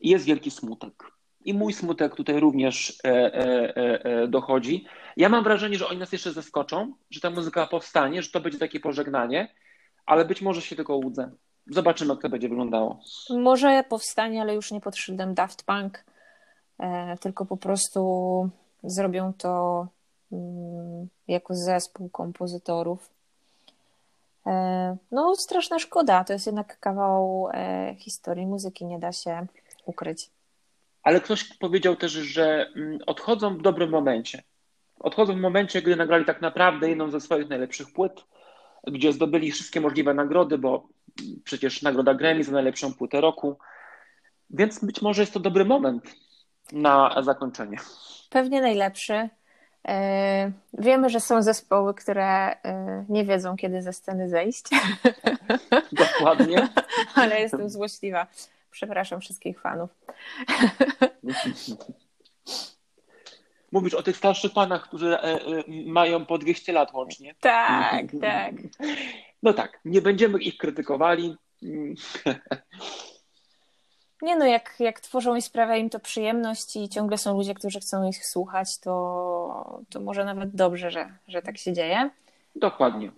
Jest 0.00 0.24
wielki 0.24 0.50
smutek. 0.50 1.19
I 1.44 1.54
mój 1.54 1.72
smutek 1.72 2.16
tutaj 2.16 2.40
również 2.40 2.98
e, 3.04 3.08
e, 3.08 4.04
e, 4.04 4.28
dochodzi. 4.28 4.84
Ja 5.16 5.28
mam 5.28 5.44
wrażenie, 5.44 5.78
że 5.78 5.88
oni 5.88 5.98
nas 5.98 6.12
jeszcze 6.12 6.32
zaskoczą, 6.32 6.92
że 7.10 7.20
ta 7.20 7.30
muzyka 7.30 7.66
powstanie, 7.66 8.22
że 8.22 8.30
to 8.30 8.40
będzie 8.40 8.58
takie 8.58 8.80
pożegnanie, 8.80 9.54
ale 10.06 10.24
być 10.24 10.42
może 10.42 10.62
się 10.62 10.76
tylko 10.76 10.96
łudzę. 10.96 11.30
Zobaczymy, 11.66 12.12
jak 12.12 12.22
to 12.22 12.28
będzie 12.28 12.48
wyglądało. 12.48 13.00
Może 13.30 13.84
powstanie, 13.88 14.40
ale 14.40 14.54
już 14.54 14.72
nie 14.72 14.80
pod 14.80 14.96
szyldem 14.96 15.34
Daft 15.34 15.64
Punk, 15.64 16.04
tylko 17.20 17.46
po 17.46 17.56
prostu 17.56 18.50
zrobią 18.84 19.32
to 19.32 19.86
mm, 20.32 21.08
jako 21.28 21.54
zespół 21.54 22.08
kompozytorów. 22.08 23.10
No, 25.10 25.34
straszna 25.36 25.78
szkoda. 25.78 26.24
To 26.24 26.32
jest 26.32 26.46
jednak 26.46 26.80
kawał 26.80 27.48
historii 27.98 28.46
muzyki, 28.46 28.86
nie 28.86 28.98
da 28.98 29.12
się 29.12 29.46
ukryć 29.86 30.30
ale 31.02 31.20
ktoś 31.20 31.44
powiedział 31.44 31.96
też, 31.96 32.12
że 32.12 32.66
mm, 32.76 32.98
odchodzą 33.06 33.58
w 33.58 33.62
dobrym 33.62 33.90
momencie. 33.90 34.42
Odchodzą 35.00 35.34
w 35.34 35.40
momencie, 35.40 35.82
gdy 35.82 35.96
nagrali 35.96 36.24
tak 36.24 36.40
naprawdę 36.40 36.88
jedną 36.88 37.10
ze 37.10 37.20
swoich 37.20 37.48
najlepszych 37.48 37.92
płyt, 37.92 38.24
gdzie 38.86 39.12
zdobyli 39.12 39.52
wszystkie 39.52 39.80
możliwe 39.80 40.14
nagrody, 40.14 40.58
bo 40.58 40.88
przecież 41.44 41.82
nagroda 41.82 42.14
Grammy 42.14 42.44
za 42.44 42.52
najlepszą 42.52 42.94
płytę 42.94 43.20
roku. 43.20 43.58
Więc 44.50 44.84
być 44.84 45.02
może 45.02 45.22
jest 45.22 45.34
to 45.34 45.40
dobry 45.40 45.64
moment 45.64 46.04
na 46.72 47.22
zakończenie. 47.22 47.78
Pewnie 48.30 48.60
najlepszy. 48.60 49.28
E, 49.88 50.52
wiemy, 50.72 51.10
że 51.10 51.20
są 51.20 51.42
zespoły, 51.42 51.94
które 51.94 52.26
e, 52.62 53.04
nie 53.08 53.24
wiedzą, 53.24 53.56
kiedy 53.56 53.82
ze 53.82 53.92
sceny 53.92 54.28
zejść. 54.28 54.64
Dokładnie. 55.92 56.68
Ale 57.14 57.40
jestem 57.40 57.70
złośliwa. 57.70 58.26
Przepraszam 58.70 59.20
wszystkich 59.20 59.60
fanów. 59.60 59.90
Mówisz 63.72 63.94
o 63.94 64.02
tych 64.02 64.16
starszych 64.16 64.52
panach, 64.52 64.82
którzy 64.82 65.18
e, 65.18 65.22
e, 65.22 65.40
mają 65.86 66.26
po 66.26 66.38
200 66.38 66.72
lat 66.72 66.92
łącznie. 66.92 67.34
Tak, 67.40 68.06
tak. 68.20 68.54
No 69.42 69.52
tak, 69.52 69.80
nie 69.84 70.02
będziemy 70.02 70.38
ich 70.38 70.56
krytykowali. 70.56 71.36
Nie 74.22 74.36
no, 74.36 74.46
jak, 74.46 74.74
jak 74.78 75.00
tworzą 75.00 75.34
i 75.34 75.42
sprawia 75.42 75.76
im 75.76 75.90
to 75.90 76.00
przyjemność 76.00 76.76
i 76.76 76.88
ciągle 76.88 77.18
są 77.18 77.36
ludzie, 77.36 77.54
którzy 77.54 77.80
chcą 77.80 78.08
ich 78.08 78.26
słuchać, 78.26 78.78
to, 78.78 79.80
to 79.88 80.00
może 80.00 80.24
nawet 80.24 80.54
dobrze, 80.54 80.90
że, 80.90 81.12
że 81.28 81.42
tak 81.42 81.58
się 81.58 81.72
dzieje. 81.72 82.10
Dokładnie. 82.56 83.12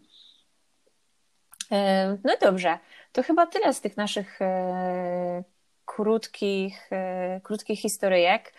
E, 1.72 2.18
no 2.24 2.32
dobrze. 2.40 2.78
To 3.12 3.22
chyba 3.22 3.46
tyle 3.46 3.74
z 3.74 3.80
tych 3.80 3.96
naszych 3.96 4.42
e, 4.42 5.44
krótkich, 5.84 6.88
e, 6.92 7.40
krótkich 7.40 7.80
historyjek. 7.80 8.52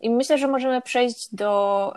I 0.00 0.10
myślę, 0.10 0.38
że 0.38 0.48
możemy 0.48 0.82
przejść 0.82 1.34
do 1.34 1.92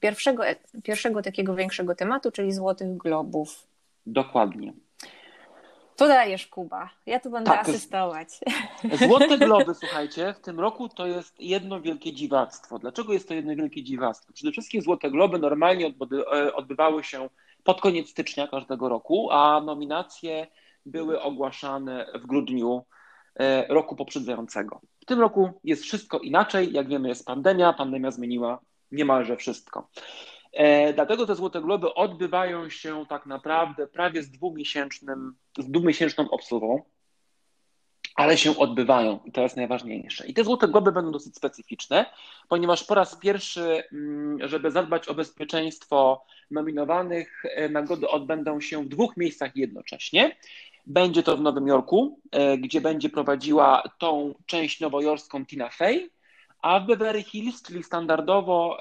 pierwszego, 0.00 0.42
pierwszego 0.84 1.22
takiego 1.22 1.54
większego 1.54 1.94
tematu, 1.94 2.32
czyli 2.32 2.52
Złotych 2.52 2.96
Globów. 2.96 3.66
Dokładnie. 4.06 4.72
To 5.96 6.08
dajesz, 6.08 6.46
Kuba. 6.46 6.90
Ja 7.06 7.20
tu 7.20 7.30
będę 7.30 7.50
tak, 7.50 7.68
asystować. 7.68 8.28
Złote 9.06 9.38
Globy, 9.46 9.74
słuchajcie, 9.74 10.34
w 10.34 10.40
tym 10.40 10.60
roku 10.60 10.88
to 10.88 11.06
jest 11.06 11.40
jedno 11.40 11.80
wielkie 11.80 12.12
dziwactwo. 12.12 12.78
Dlaczego 12.78 13.12
jest 13.12 13.28
to 13.28 13.34
jedno 13.34 13.56
wielkie 13.56 13.82
dziwactwo? 13.82 14.32
Przede 14.32 14.52
wszystkim 14.52 14.82
Złote 14.82 15.10
Globy 15.10 15.38
normalnie 15.38 15.92
odbywały 16.54 17.04
się 17.04 17.28
pod 17.64 17.80
koniec 17.80 18.08
stycznia 18.08 18.48
każdego 18.48 18.88
roku, 18.88 19.28
a 19.30 19.60
nominacje 19.60 20.46
były 20.86 21.22
ogłaszane 21.22 22.06
w 22.14 22.26
grudniu 22.26 22.84
e, 23.34 23.66
roku 23.66 23.96
poprzedzającego. 23.96 24.80
W 25.00 25.04
tym 25.04 25.20
roku 25.20 25.50
jest 25.64 25.82
wszystko 25.82 26.18
inaczej. 26.18 26.72
Jak 26.72 26.88
wiemy, 26.88 27.08
jest 27.08 27.26
pandemia. 27.26 27.72
Pandemia 27.72 28.10
zmieniła 28.10 28.58
niemalże 28.92 29.36
wszystko. 29.36 29.88
E, 30.52 30.92
dlatego 30.92 31.26
te 31.26 31.34
Złote 31.34 31.60
Globy 31.60 31.94
odbywają 31.94 32.70
się 32.70 33.06
tak 33.08 33.26
naprawdę 33.26 33.86
prawie 33.86 34.22
z 34.22 34.30
dwumiesięcznym, 34.30 35.34
z 35.58 35.70
dwumiesięczną 35.70 36.30
obsługą 36.30 36.82
ale 38.18 38.38
się 38.38 38.58
odbywają 38.58 39.20
i 39.24 39.32
to 39.32 39.40
jest 39.40 39.56
najważniejsze. 39.56 40.26
I 40.26 40.34
te 40.34 40.44
złote 40.44 40.68
globy 40.68 40.92
będą 40.92 41.12
dosyć 41.12 41.36
specyficzne, 41.36 42.06
ponieważ 42.48 42.84
po 42.84 42.94
raz 42.94 43.16
pierwszy, 43.16 43.82
mm, 43.92 44.48
żeby 44.48 44.70
zadbać 44.70 45.08
o 45.08 45.14
bezpieczeństwo 45.14 46.24
nominowanych, 46.50 47.42
e, 47.44 47.68
nagrody 47.68 48.08
odbędą 48.08 48.60
się 48.60 48.84
w 48.84 48.88
dwóch 48.88 49.16
miejscach 49.16 49.56
jednocześnie. 49.56 50.36
Będzie 50.86 51.22
to 51.22 51.36
w 51.36 51.40
Nowym 51.40 51.66
Jorku, 51.66 52.20
e, 52.30 52.58
gdzie 52.58 52.80
będzie 52.80 53.08
prowadziła 53.08 53.82
tą 53.98 54.34
część 54.46 54.80
nowojorską 54.80 55.46
Tina 55.46 55.68
Fey, 55.68 56.10
a 56.62 56.80
w 56.80 56.86
Beverly 56.86 57.22
Hills, 57.22 57.62
czyli 57.62 57.82
standardowo 57.82 58.78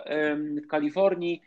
w 0.64 0.68
Kalifornii, 0.68 1.42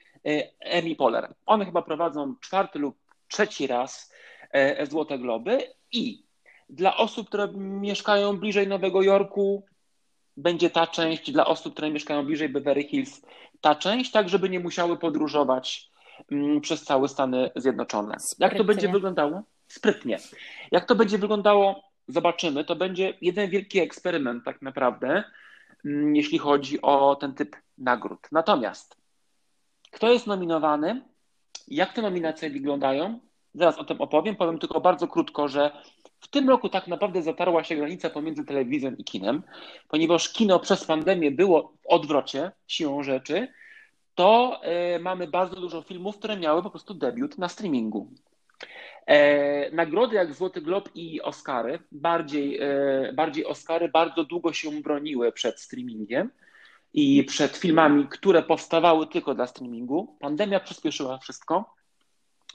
Emi 0.60 0.96
Poller. 0.96 1.34
One 1.46 1.64
chyba 1.64 1.82
prowadzą 1.82 2.34
czwarty 2.40 2.78
lub 2.78 2.96
trzeci 3.28 3.66
raz 3.66 4.12
e, 4.52 4.86
Złote 4.86 5.18
Globy 5.18 5.58
i 5.92 6.29
dla 6.70 6.96
osób, 6.96 7.28
które 7.28 7.48
mieszkają 7.56 8.38
bliżej 8.38 8.68
Nowego 8.68 9.02
Jorku, 9.02 9.64
będzie 10.36 10.70
ta 10.70 10.86
część 10.86 11.32
dla 11.32 11.46
osób, 11.46 11.72
które 11.72 11.90
mieszkają 11.90 12.24
bliżej 12.24 12.48
Beverly 12.48 12.82
Hills, 12.82 13.22
ta 13.60 13.74
część, 13.74 14.10
tak 14.10 14.28
żeby 14.28 14.50
nie 14.50 14.60
musiały 14.60 14.98
podróżować 14.98 15.90
mm, 16.32 16.60
przez 16.60 16.84
całe 16.84 17.08
Stany 17.08 17.50
Zjednoczone. 17.56 18.14
Sprytnie. 18.18 18.46
Jak 18.46 18.56
to 18.56 18.64
będzie 18.64 18.88
wyglądało? 18.88 19.42
Sprytnie. 19.68 20.18
Jak 20.72 20.84
to 20.84 20.94
będzie 20.94 21.18
wyglądało, 21.18 21.82
zobaczymy. 22.08 22.64
To 22.64 22.76
będzie 22.76 23.14
jeden 23.20 23.50
wielki 23.50 23.80
eksperyment 23.80 24.44
tak 24.44 24.62
naprawdę, 24.62 25.24
mm, 25.84 26.16
jeśli 26.16 26.38
chodzi 26.38 26.82
o 26.82 27.16
ten 27.16 27.34
typ 27.34 27.56
nagród. 27.78 28.20
Natomiast 28.32 29.00
kto 29.90 30.12
jest 30.12 30.26
nominowany? 30.26 31.02
Jak 31.68 31.92
te 31.92 32.02
nominacje 32.02 32.50
wyglądają? 32.50 33.20
Zaraz 33.54 33.78
o 33.78 33.84
tym 33.84 34.00
opowiem. 34.00 34.36
Powiem 34.36 34.58
tylko 34.58 34.80
bardzo 34.80 35.08
krótko, 35.08 35.48
że 35.48 35.70
w 36.20 36.28
tym 36.28 36.48
roku 36.48 36.68
tak 36.68 36.86
naprawdę 36.86 37.22
zatarła 37.22 37.64
się 37.64 37.76
granica 37.76 38.10
pomiędzy 38.10 38.44
telewizją 38.44 38.92
i 38.98 39.04
kinem, 39.04 39.42
ponieważ 39.88 40.32
kino 40.32 40.58
przez 40.58 40.84
pandemię 40.84 41.30
było 41.30 41.72
w 41.82 41.86
odwrocie 41.86 42.50
siłą 42.66 43.02
rzeczy, 43.02 43.48
to 44.14 44.60
y, 44.96 44.98
mamy 44.98 45.26
bardzo 45.26 45.56
dużo 45.56 45.82
filmów, 45.82 46.18
które 46.18 46.36
miały 46.36 46.62
po 46.62 46.70
prostu 46.70 46.94
debiut 46.94 47.38
na 47.38 47.48
streamingu. 47.48 48.08
E, 49.06 49.70
nagrody 49.70 50.16
jak 50.16 50.34
Złoty 50.34 50.60
Glob 50.60 50.90
i 50.94 51.22
Oscary, 51.22 51.78
bardziej, 51.92 52.58
e, 52.60 53.12
bardziej 53.12 53.46
Oscary 53.46 53.88
bardzo 53.88 54.24
długo 54.24 54.52
się 54.52 54.70
broniły 54.70 55.32
przed 55.32 55.60
streamingiem 55.60 56.30
i 56.94 57.24
przed 57.24 57.56
filmami, 57.56 58.08
które 58.08 58.42
powstawały 58.42 59.06
tylko 59.06 59.34
dla 59.34 59.46
streamingu. 59.46 60.16
Pandemia 60.20 60.60
przyspieszyła 60.60 61.18
wszystko, 61.18 61.74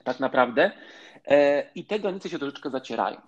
tak 0.04 0.20
naprawdę, 0.20 0.72
e, 1.26 1.72
i 1.76 1.86
te 1.86 2.00
granice 2.00 2.30
się 2.30 2.40
troszeczkę 2.40 2.70
zacierają. 2.70 3.22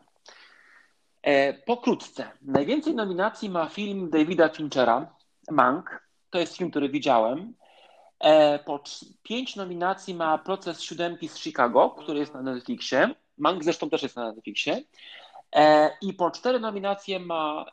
E, 1.21 1.53
pokrótce. 1.53 2.31
Najwięcej 2.41 2.95
nominacji 2.95 3.49
ma 3.49 3.69
film 3.69 4.09
Davida 4.09 4.49
Finchera, 4.49 5.15
Mank. 5.51 6.07
To 6.29 6.39
jest 6.39 6.57
film, 6.57 6.69
który 6.69 6.89
widziałem. 6.89 7.53
E, 8.19 8.59
po 8.59 8.79
pięć 9.23 9.55
nominacji 9.55 10.15
ma 10.15 10.37
Proces 10.37 10.81
Siódemki 10.81 11.29
z 11.29 11.37
Chicago, 11.37 11.89
który 11.89 12.19
jest 12.19 12.33
na 12.33 12.41
Netflixie. 12.41 13.09
Mank 13.37 13.63
zresztą 13.63 13.89
też 13.89 14.03
jest 14.03 14.15
na 14.15 14.31
Netflixie. 14.31 14.83
E, 15.55 15.91
I 16.01 16.13
po 16.13 16.31
cztery 16.31 16.59
nominacje 16.59 17.19
ma 17.19 17.65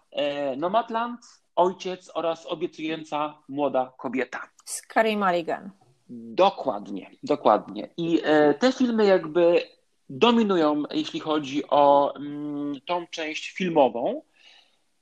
Nomadland, 0.57 1.21
Ojciec 1.57 2.11
oraz 2.15 2.47
Obiecująca 2.47 3.39
Młoda 3.49 3.93
Kobieta. 3.99 4.41
Z 4.65 4.83
Carey 4.95 5.17
Mulligan. 5.17 5.71
Dokładnie, 6.09 7.11
dokładnie. 7.23 7.89
I 7.97 8.23
te 8.59 8.73
filmy 8.73 9.05
jakby 9.05 9.63
dominują, 10.09 10.83
jeśli 10.91 11.21
chodzi 11.21 11.63
o 11.71 12.15
mm, 12.17 12.81
tą 12.87 13.07
część 13.07 13.51
filmową. 13.51 14.23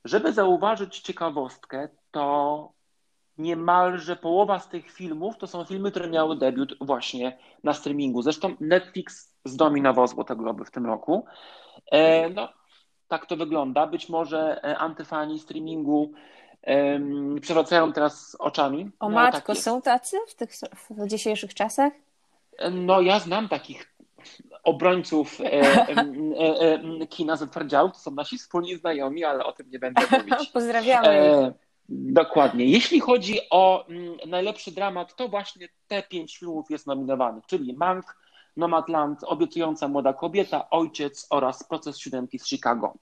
Żeby 0.05 0.33
zauważyć 0.33 0.99
ciekawostkę, 0.99 1.89
to 2.11 2.71
niemalże 3.37 4.15
połowa 4.15 4.59
z 4.59 4.69
tych 4.69 4.91
filmów 4.91 5.37
to 5.37 5.47
są 5.47 5.65
filmy, 5.65 5.91
które 5.91 6.09
miały 6.09 6.35
debiut 6.37 6.77
właśnie 6.81 7.37
na 7.63 7.73
streamingu. 7.73 8.21
Zresztą 8.21 8.55
Netflix 8.59 9.35
zdominował 9.45 10.07
Złote 10.07 10.35
Globy 10.35 10.65
w 10.65 10.71
tym 10.71 10.85
roku. 10.85 11.25
E, 11.91 12.29
no, 12.29 12.53
tak 13.07 13.25
to 13.25 13.37
wygląda. 13.37 13.87
Być 13.87 14.09
może 14.09 14.63
e, 14.63 14.77
antyfani 14.77 15.39
streamingu 15.39 16.11
um, 16.67 17.35
przewracają 17.41 17.93
teraz 17.93 18.35
oczami. 18.39 18.91
O 18.99 19.09
no, 19.09 19.15
matko, 19.15 19.53
tak 19.53 19.57
są 19.57 19.81
tacy 19.81 20.17
w 20.27 20.35
tych 20.35 20.49
w 20.89 21.07
dzisiejszych 21.07 21.53
czasach? 21.53 21.93
No 22.71 23.01
ja 23.01 23.19
znam 23.19 23.49
takich 23.49 23.93
obrońców 24.63 25.41
e, 25.41 25.43
e, 25.51 25.97
e, 27.01 27.07
kina 27.07 27.35
zatwardział, 27.35 27.91
to 27.91 27.99
są 27.99 28.11
nasi 28.11 28.37
wspólni 28.37 28.75
znajomi, 28.75 29.23
ale 29.23 29.45
o 29.45 29.51
tym 29.51 29.69
nie 29.69 29.79
będę 29.79 30.01
mówić. 30.11 30.49
Pozdrawiamy. 30.53 31.07
E, 31.07 31.53
dokładnie. 31.89 32.65
Jeśli 32.65 32.99
chodzi 32.99 33.39
o 33.49 33.87
mm, 33.87 34.17
najlepszy 34.27 34.71
dramat, 34.71 35.15
to 35.15 35.29
właśnie 35.29 35.67
te 35.87 36.03
pięć 36.03 36.37
filmów 36.37 36.71
jest 36.71 36.87
nominowanych, 36.87 37.45
czyli 37.45 37.73
Mank, 37.73 38.05
Nomadland, 38.57 39.23
Obiecująca 39.23 39.87
Młoda 39.87 40.13
Kobieta, 40.13 40.69
Ojciec 40.69 41.27
oraz 41.29 41.63
Proces 41.63 41.97
Siódemki 41.97 42.39
z 42.39 42.47
Chicago. 42.47 42.93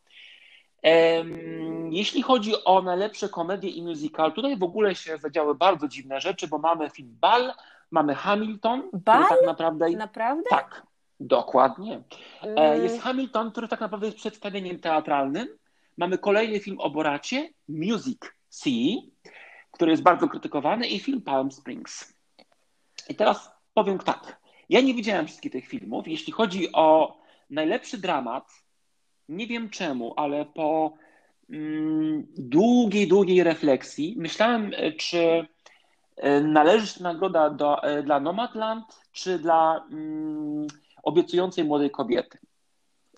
Jeśli 1.89 2.21
chodzi 2.21 2.53
o 2.65 2.81
najlepsze 2.81 3.29
komedie 3.29 3.69
i 3.69 3.83
musical, 3.83 4.33
tutaj 4.33 4.57
w 4.57 4.63
ogóle 4.63 4.95
się 4.95 5.17
zadziały 5.17 5.55
bardzo 5.55 5.87
dziwne 5.87 6.21
rzeczy, 6.21 6.47
bo 6.47 6.57
mamy 6.57 6.89
film 6.89 7.17
Ball, 7.21 7.53
mamy 7.91 8.15
Hamilton, 8.15 8.89
Ball? 8.93 9.25
tak 9.29 9.39
naprawdę... 9.45 9.89
Naprawdę? 9.89 10.49
Tak, 10.49 10.83
Dokładnie. 11.21 12.01
E, 12.43 12.77
jest 12.77 13.01
Hamilton, 13.01 13.51
który 13.51 13.67
tak 13.67 13.79
naprawdę 13.79 14.05
jest 14.05 14.17
przedstawieniem 14.17 14.79
teatralnym. 14.79 15.47
Mamy 15.97 16.17
kolejny 16.17 16.59
film 16.59 16.79
o 16.79 16.89
Boracie, 16.89 17.49
Music 17.69 18.19
Sea, 18.49 19.01
który 19.71 19.91
jest 19.91 20.03
bardzo 20.03 20.27
krytykowany 20.27 20.87
i 20.87 20.99
film 20.99 21.21
Palm 21.21 21.51
Springs. 21.51 22.13
I 23.09 23.15
teraz 23.15 23.51
powiem 23.73 23.99
tak. 23.99 24.41
Ja 24.69 24.81
nie 24.81 24.93
widziałem 24.93 25.27
wszystkich 25.27 25.51
tych 25.51 25.67
filmów. 25.67 26.07
Jeśli 26.07 26.33
chodzi 26.33 26.71
o 26.73 27.17
najlepszy 27.49 27.97
dramat, 27.97 28.49
nie 29.29 29.47
wiem 29.47 29.69
czemu, 29.69 30.13
ale 30.17 30.45
po 30.45 30.93
mm, 31.49 32.27
długiej, 32.37 33.07
długiej 33.07 33.43
refleksji 33.43 34.15
myślałem, 34.17 34.71
e, 34.75 34.91
czy 34.91 35.47
e, 36.17 36.41
należy 36.41 37.03
nagroda 37.03 37.49
do, 37.49 37.81
dla 38.03 38.19
Nomadland, 38.19 38.85
czy 39.11 39.39
dla 39.39 39.85
mm, 39.91 40.67
obiecującej 41.03 41.63
młodej 41.63 41.91
kobiety. 41.91 42.37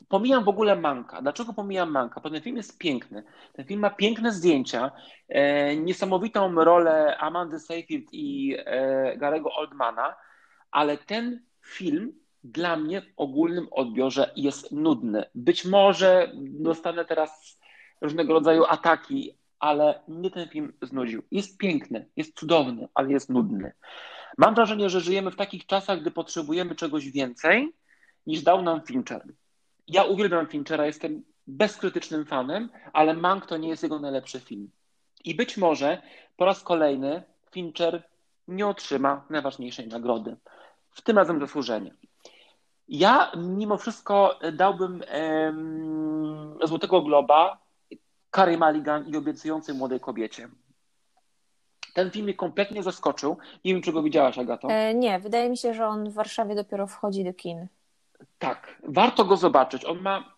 Pomijam 0.07 0.43
w 0.43 0.49
ogóle 0.49 0.75
Manka. 0.75 1.21
Dlaczego 1.21 1.53
pomijam 1.53 1.91
Manka? 1.91 2.21
Bo 2.21 2.29
ten 2.29 2.41
film 2.41 2.57
jest 2.57 2.77
piękny. 2.77 3.23
Ten 3.53 3.65
film 3.65 3.79
ma 3.79 3.89
piękne 3.89 4.31
zdjęcia, 4.31 4.91
e, 5.29 5.75
niesamowitą 5.75 6.55
rolę 6.55 7.17
Amandy 7.17 7.59
Seyfield 7.59 8.05
i 8.11 8.55
e, 8.65 9.17
Garego 9.17 9.49
Oldmana, 9.55 10.15
ale 10.71 10.97
ten 10.97 11.41
film 11.65 12.13
dla 12.43 12.75
mnie 12.75 13.01
w 13.01 13.13
ogólnym 13.17 13.67
odbiorze 13.71 14.31
jest 14.35 14.71
nudny. 14.71 15.25
Być 15.35 15.65
może 15.65 16.31
dostanę 16.35 17.05
teraz 17.05 17.59
różnego 18.01 18.33
rodzaju 18.33 18.63
ataki, 18.67 19.37
ale 19.63 19.99
mnie 20.07 20.31
ten 20.31 20.49
film 20.49 20.73
znudził. 20.81 21.23
Jest 21.31 21.57
piękny, 21.57 22.05
jest 22.15 22.39
cudowny, 22.39 22.87
ale 22.93 23.11
jest 23.11 23.29
nudny. 23.29 23.71
Mam 24.37 24.55
wrażenie, 24.55 24.89
że 24.89 25.01
żyjemy 25.01 25.31
w 25.31 25.35
takich 25.35 25.65
czasach, 25.65 26.01
gdy 26.01 26.11
potrzebujemy 26.11 26.75
czegoś 26.75 27.09
więcej 27.09 27.73
niż 28.27 28.41
dał 28.41 28.61
nam 28.61 28.81
Fincher. 28.81 29.23
Ja 29.87 30.03
uwielbiam 30.03 30.47
Finchera, 30.47 30.85
jestem 30.85 31.23
bezkrytycznym 31.47 32.25
fanem, 32.25 32.69
ale 32.93 33.13
Mank 33.13 33.45
to 33.45 33.57
nie 33.57 33.69
jest 33.69 33.83
jego 33.83 33.99
najlepszy 33.99 34.39
film. 34.39 34.69
I 35.23 35.35
być 35.35 35.57
może 35.57 36.01
po 36.37 36.45
raz 36.45 36.63
kolejny 36.63 37.23
Fincher 37.51 38.03
nie 38.47 38.67
otrzyma 38.67 39.25
najważniejszej 39.29 39.87
nagrody. 39.87 40.35
W 40.91 41.01
tym 41.01 41.17
razem 41.17 41.39
zasłużenie. 41.39 41.93
Ja 42.87 43.31
mimo 43.37 43.77
wszystko 43.77 44.39
dałbym 44.53 45.03
em, 45.07 46.57
Złotego 46.63 47.01
Globa 47.01 47.62
Carey 48.35 48.57
Mulligan 48.57 49.07
i 49.07 49.17
obiecującej 49.17 49.75
młodej 49.75 49.99
kobiecie. 49.99 50.49
Ten 51.93 52.11
film 52.11 52.25
mnie 52.25 52.33
kompletnie 52.33 52.83
zaskoczył. 52.83 53.37
Nie 53.65 53.73
wiem, 53.73 53.81
czy 53.81 53.91
go 53.91 54.03
widziałaś, 54.03 54.37
Agato. 54.37 54.67
E, 54.67 54.93
nie, 54.93 55.19
wydaje 55.19 55.49
mi 55.49 55.57
się, 55.57 55.73
że 55.73 55.87
on 55.87 56.09
w 56.09 56.13
Warszawie 56.13 56.55
dopiero 56.55 56.87
wchodzi 56.87 57.23
do 57.23 57.33
kin. 57.33 57.67
Tak, 58.39 58.81
warto 58.83 59.25
go 59.25 59.37
zobaczyć. 59.37 59.85
On 59.85 60.01
ma 60.01 60.35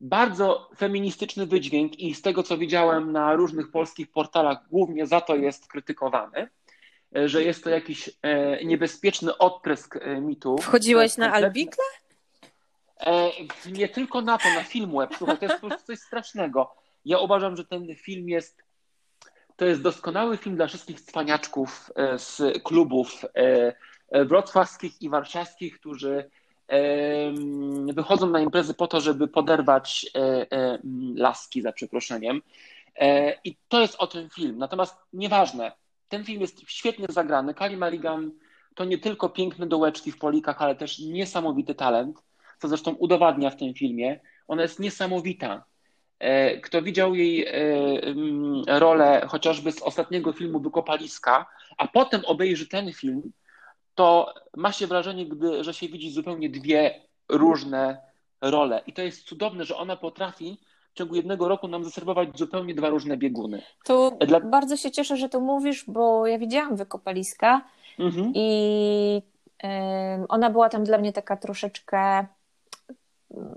bardzo 0.00 0.70
feministyczny 0.76 1.46
wydźwięk 1.46 1.98
i 1.98 2.14
z 2.14 2.22
tego, 2.22 2.42
co 2.42 2.58
widziałem 2.58 3.12
na 3.12 3.34
różnych 3.34 3.70
polskich 3.70 4.10
portalach, 4.12 4.58
głównie 4.70 5.06
za 5.06 5.20
to 5.20 5.36
jest 5.36 5.66
krytykowany, 5.66 6.48
e, 7.16 7.28
że 7.28 7.42
jest 7.42 7.64
to 7.64 7.70
jakiś 7.70 8.10
e, 8.22 8.64
niebezpieczny 8.64 9.38
odprysk 9.38 9.96
e, 9.96 10.20
mitu. 10.20 10.58
Wchodziłeś 10.58 11.16
na 11.16 11.32
Albikle? 11.32 11.84
Nie 13.72 13.88
tylko 13.88 14.22
na 14.22 14.38
to, 14.38 14.48
na 14.54 14.62
film 14.62 14.92
web. 14.98 15.10
Słuchaj, 15.18 15.38
to 15.38 15.44
jest 15.44 15.60
po 15.60 15.68
prostu 15.68 15.86
coś 15.86 15.98
strasznego. 15.98 16.79
Ja 17.04 17.18
uważam, 17.18 17.56
że 17.56 17.64
ten 17.64 17.94
film 17.96 18.28
jest 18.28 18.62
to 19.56 19.64
jest 19.64 19.82
doskonały 19.82 20.36
film 20.36 20.56
dla 20.56 20.66
wszystkich 20.66 21.00
cwaniaczków 21.00 21.90
z 22.16 22.62
klubów 22.62 23.24
wrocławskich 24.26 25.02
i 25.02 25.08
warszawskich, 25.08 25.80
którzy 25.80 26.30
wychodzą 27.92 28.30
na 28.30 28.40
imprezy 28.40 28.74
po 28.74 28.86
to, 28.86 29.00
żeby 29.00 29.28
poderwać 29.28 30.06
e, 30.14 30.20
e, 30.52 30.78
laski, 31.14 31.62
za 31.62 31.72
przeproszeniem. 31.72 32.42
E, 32.96 33.34
I 33.44 33.56
to 33.68 33.80
jest 33.80 33.96
o 33.98 34.06
tym 34.06 34.30
film. 34.30 34.58
Natomiast 34.58 34.96
nieważne, 35.12 35.72
ten 36.08 36.24
film 36.24 36.40
jest 36.40 36.60
świetnie 36.66 37.06
zagrany. 37.08 37.54
Kali 37.54 37.76
Maligan 37.76 38.30
to 38.74 38.84
nie 38.84 38.98
tylko 38.98 39.28
piękne 39.28 39.66
dołeczki 39.66 40.12
w 40.12 40.18
polikach, 40.18 40.62
ale 40.62 40.74
też 40.74 40.98
niesamowity 40.98 41.74
talent, 41.74 42.18
co 42.58 42.68
zresztą 42.68 42.92
udowadnia 42.92 43.50
w 43.50 43.56
tym 43.56 43.74
filmie. 43.74 44.20
Ona 44.48 44.62
jest 44.62 44.80
niesamowita. 44.80 45.64
Kto 46.62 46.82
widział 46.82 47.14
jej 47.14 47.46
rolę 48.66 49.26
chociażby 49.28 49.72
z 49.72 49.82
ostatniego 49.82 50.32
filmu 50.32 50.60
Wykopaliska, 50.60 51.46
a 51.78 51.88
potem 51.88 52.22
obejrzy 52.26 52.68
ten 52.68 52.92
film, 52.92 53.32
to 53.94 54.34
ma 54.56 54.72
się 54.72 54.86
wrażenie, 54.86 55.26
gdy, 55.26 55.64
że 55.64 55.74
się 55.74 55.88
widzi 55.88 56.10
zupełnie 56.10 56.50
dwie 56.50 57.00
różne 57.28 57.98
role. 58.40 58.82
I 58.86 58.92
to 58.92 59.02
jest 59.02 59.22
cudowne, 59.22 59.64
że 59.64 59.76
ona 59.76 59.96
potrafi 59.96 60.60
w 60.94 60.98
ciągu 60.98 61.14
jednego 61.14 61.48
roku 61.48 61.68
nam 61.68 61.84
zaserwować 61.84 62.38
zupełnie 62.38 62.74
dwa 62.74 62.88
różne 62.88 63.16
bieguny. 63.16 63.62
To 63.84 64.10
Dla... 64.10 64.40
bardzo 64.40 64.76
się 64.76 64.90
cieszę, 64.90 65.16
że 65.16 65.28
to 65.28 65.40
mówisz, 65.40 65.84
bo 65.88 66.26
ja 66.26 66.38
widziałam 66.38 66.76
wykopaliska 66.76 67.60
mhm. 67.98 68.32
i 68.34 69.22
ona 70.28 70.50
była 70.50 70.68
tam 70.68 70.84
dla 70.84 70.98
mnie 70.98 71.12
taka 71.12 71.36
troszeczkę 71.36 72.26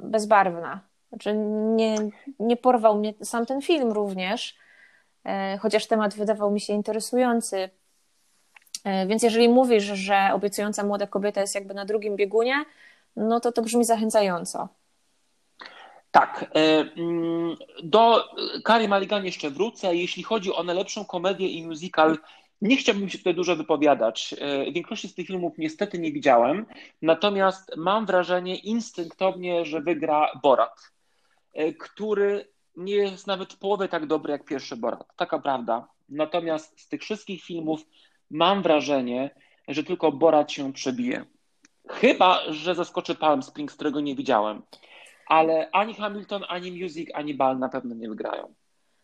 bezbarwna. 0.03 0.79
Znaczy 1.13 1.33
nie, 1.75 1.95
nie 2.39 2.57
porwał 2.57 2.97
mnie 2.97 3.13
sam 3.23 3.45
ten 3.45 3.61
film 3.61 3.91
również, 3.91 4.55
e, 5.25 5.57
chociaż 5.57 5.87
temat 5.87 6.15
wydawał 6.15 6.51
mi 6.51 6.61
się 6.61 6.73
interesujący. 6.73 7.69
E, 8.83 9.07
więc 9.07 9.23
jeżeli 9.23 9.49
mówisz, 9.49 9.83
że 9.83 10.29
obiecująca 10.33 10.83
młoda 10.83 11.07
kobieta 11.07 11.41
jest 11.41 11.55
jakby 11.55 11.73
na 11.73 11.85
drugim 11.85 12.15
biegunie, 12.15 12.65
no 13.15 13.39
to 13.39 13.51
to 13.51 13.61
brzmi 13.61 13.85
zachęcająco. 13.85 14.67
Tak. 16.11 16.45
E, 16.55 16.79
mm, 16.97 17.55
do 17.83 18.23
Kary 18.63 18.87
Maligan 18.87 19.25
jeszcze 19.25 19.49
wrócę. 19.49 19.95
Jeśli 19.95 20.23
chodzi 20.23 20.53
o 20.53 20.63
najlepszą 20.63 21.05
komedię 21.05 21.47
i 21.47 21.67
musical, 21.67 22.17
nie 22.61 22.77
chciałbym 22.77 23.09
się 23.09 23.17
tutaj 23.17 23.35
dużo 23.35 23.55
wypowiadać. 23.55 24.35
Większości 24.73 25.07
z 25.07 25.15
tych 25.15 25.27
filmów 25.27 25.53
niestety 25.57 25.99
nie 25.99 26.11
widziałem, 26.11 26.65
natomiast 27.01 27.71
mam 27.77 28.05
wrażenie 28.05 28.55
instynktownie, 28.55 29.65
że 29.65 29.81
wygra 29.81 30.27
Borat, 30.43 30.92
który 31.79 32.47
nie 32.75 32.95
jest 32.95 33.27
nawet 33.27 33.55
połowy 33.55 33.87
tak 33.87 34.05
dobry 34.05 34.31
jak 34.31 34.45
pierwszy 34.45 34.77
Borat. 34.77 35.15
Taka 35.15 35.39
prawda. 35.39 35.87
Natomiast 36.09 36.79
z 36.79 36.87
tych 36.87 37.01
wszystkich 37.01 37.43
filmów 37.43 37.85
mam 38.31 38.61
wrażenie, 38.61 39.35
że 39.67 39.83
tylko 39.83 40.11
Borat 40.11 40.51
się 40.51 40.73
przebije. 40.73 41.25
Chyba, 41.89 42.39
że 42.49 42.75
zaskoczy 42.75 43.15
Palm 43.15 43.43
Springs, 43.43 43.75
którego 43.75 43.99
nie 43.99 44.15
widziałem. 44.15 44.61
Ale 45.27 45.69
ani 45.71 45.93
Hamilton, 45.93 46.43
ani 46.47 46.83
Music, 46.83 47.09
ani 47.13 47.33
Ball 47.33 47.59
na 47.59 47.69
pewno 47.69 47.95
nie 47.95 48.09
wygrają. 48.09 48.53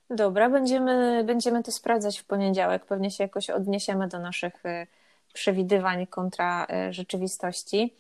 Dobra, 0.10 0.50
będziemy, 0.50 1.24
będziemy 1.24 1.64
to 1.64 1.72
sprawdzać 1.72 2.20
w 2.20 2.26
poniedziałek. 2.26 2.86
Pewnie 2.86 3.12
się 3.12 3.24
jakoś 3.24 3.50
odniesiemy 3.50 4.08
do 4.08 4.20
naszych 4.20 4.66
y, 4.66 4.88
przewidywań 5.34 6.08
kontra 6.08 6.68
y, 6.90 6.94
rzeczywistości. 6.94 7.94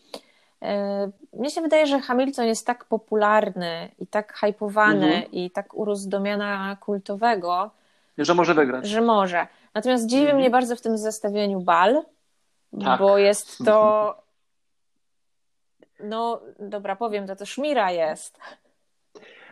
Y, 0.63 1.37
mnie 1.37 1.49
się 1.49 1.61
wydaje, 1.61 1.87
że 1.87 1.99
Hamilton 1.99 2.45
jest 2.45 2.65
tak 2.65 2.85
popularny 2.85 3.89
i 3.99 4.07
tak 4.07 4.33
hypowany 4.33 5.05
mhm. 5.05 5.31
i 5.31 5.51
tak 5.51 5.73
urósł 5.73 6.09
do 6.09 6.19
miana 6.19 6.77
kultowego, 6.79 7.71
że 8.17 8.33
może 8.33 8.53
wygrać. 8.53 8.87
Że 8.87 9.01
może. 9.01 9.47
Natomiast 9.73 10.07
dziwi 10.07 10.21
mhm. 10.21 10.39
mnie 10.39 10.49
bardzo 10.49 10.75
w 10.75 10.81
tym 10.81 10.97
zestawieniu 10.97 11.61
bal, 11.61 12.03
tak. 12.83 12.99
bo 12.99 13.17
jest 13.17 13.57
to. 13.65 14.15
No, 15.99 16.41
dobra, 16.59 16.95
powiem 16.95 17.27
to, 17.27 17.35
to 17.35 17.45
szmira 17.45 17.91
jest. 17.91 18.39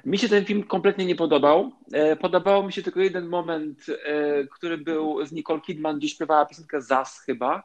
Mi 0.06 0.18
się 0.18 0.30
ten 0.30 0.46
film 0.46 0.64
kompletnie 0.64 1.06
nie 1.06 1.16
podobał. 1.16 1.72
E, 1.94 2.16
podobało 2.16 2.64
mi 2.64 2.74
się 2.74 2.84
tylko 2.84 3.00
jeden 3.00 3.28
moment, 3.28 3.80
e, 4.06 4.44
który 4.44 4.78
był 4.78 5.26
z 5.26 5.32
Nicole 5.32 5.62
Kidman, 5.62 5.98
gdzie 5.98 6.10
śpiewała 6.10 6.46
piosenkę 6.46 6.82
Zas 6.82 7.20
chyba. 7.20 7.64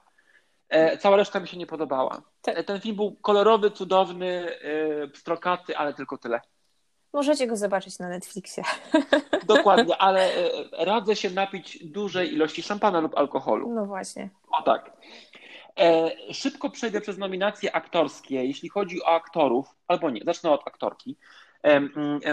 E, 0.73 0.99
cała 0.99 1.17
reszta 1.17 1.41
mi 1.41 1.49
się 1.49 1.57
nie 1.57 1.67
podobała. 1.67 2.23
Ten 2.67 2.81
film 2.81 2.97
był 2.97 3.17
kolorowy, 3.17 3.71
cudowny, 3.71 4.49
pstrokaty, 5.13 5.77
ale 5.77 5.95
tylko 5.95 6.19
tyle. 6.19 6.41
Możecie 7.13 7.47
go 7.47 7.57
zobaczyć 7.57 7.99
na 7.99 8.09
Netflixie. 8.09 8.65
Dokładnie, 9.47 9.97
ale 9.97 10.31
radzę 10.79 11.17
się 11.17 11.31
napić 11.31 11.85
dużej 11.85 12.35
ilości 12.35 12.63
szampana 12.63 13.01
lub 13.01 13.19
alkoholu. 13.19 13.75
No 13.75 13.87
właśnie. 13.87 14.29
O 14.51 14.63
tak. 14.63 14.93
Szybko 16.33 16.71
przejdę 16.71 17.01
przez 17.01 17.19
nominacje 17.19 17.77
aktorskie. 17.77 18.45
Jeśli 18.45 18.69
chodzi 18.69 19.03
o 19.03 19.09
aktorów, 19.09 19.75
albo 19.89 20.11
nie, 20.11 20.21
zacznę 20.25 20.51
od 20.51 20.69
aktorki 20.69 21.17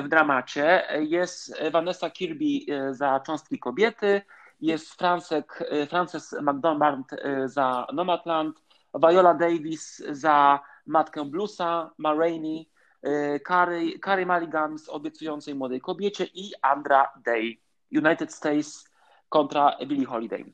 w 0.03 0.07
dramacie. 0.07 0.83
Jest 0.99 1.61
Vanessa 1.71 2.09
Kirby 2.09 2.73
e, 2.73 2.93
za 2.93 3.19
Cząstki 3.19 3.59
Kobiety, 3.59 4.21
jest 4.59 4.93
Francek, 4.93 5.63
e, 5.69 5.87
Frances 5.87 6.33
e, 6.33 7.47
za 7.47 7.87
Nomadland, 7.93 8.61
Viola 8.93 9.33
Davis 9.33 10.03
za 10.11 10.59
Matkę 10.85 11.25
Bluesa, 11.25 11.91
Ma 11.97 12.13
Rainey, 12.13 12.69
Carrie, 13.47 14.25
Mulligan 14.25 14.77
z 14.77 14.89
Obiecującej 14.89 15.55
Młodej 15.55 15.81
Kobiecie 15.81 16.27
i 16.33 16.51
Andra 16.61 17.11
Day, 17.25 17.57
United 17.91 18.33
States 18.33 18.89
kontra 19.29 19.77
Billie 19.87 20.05
Holiday. 20.05 20.45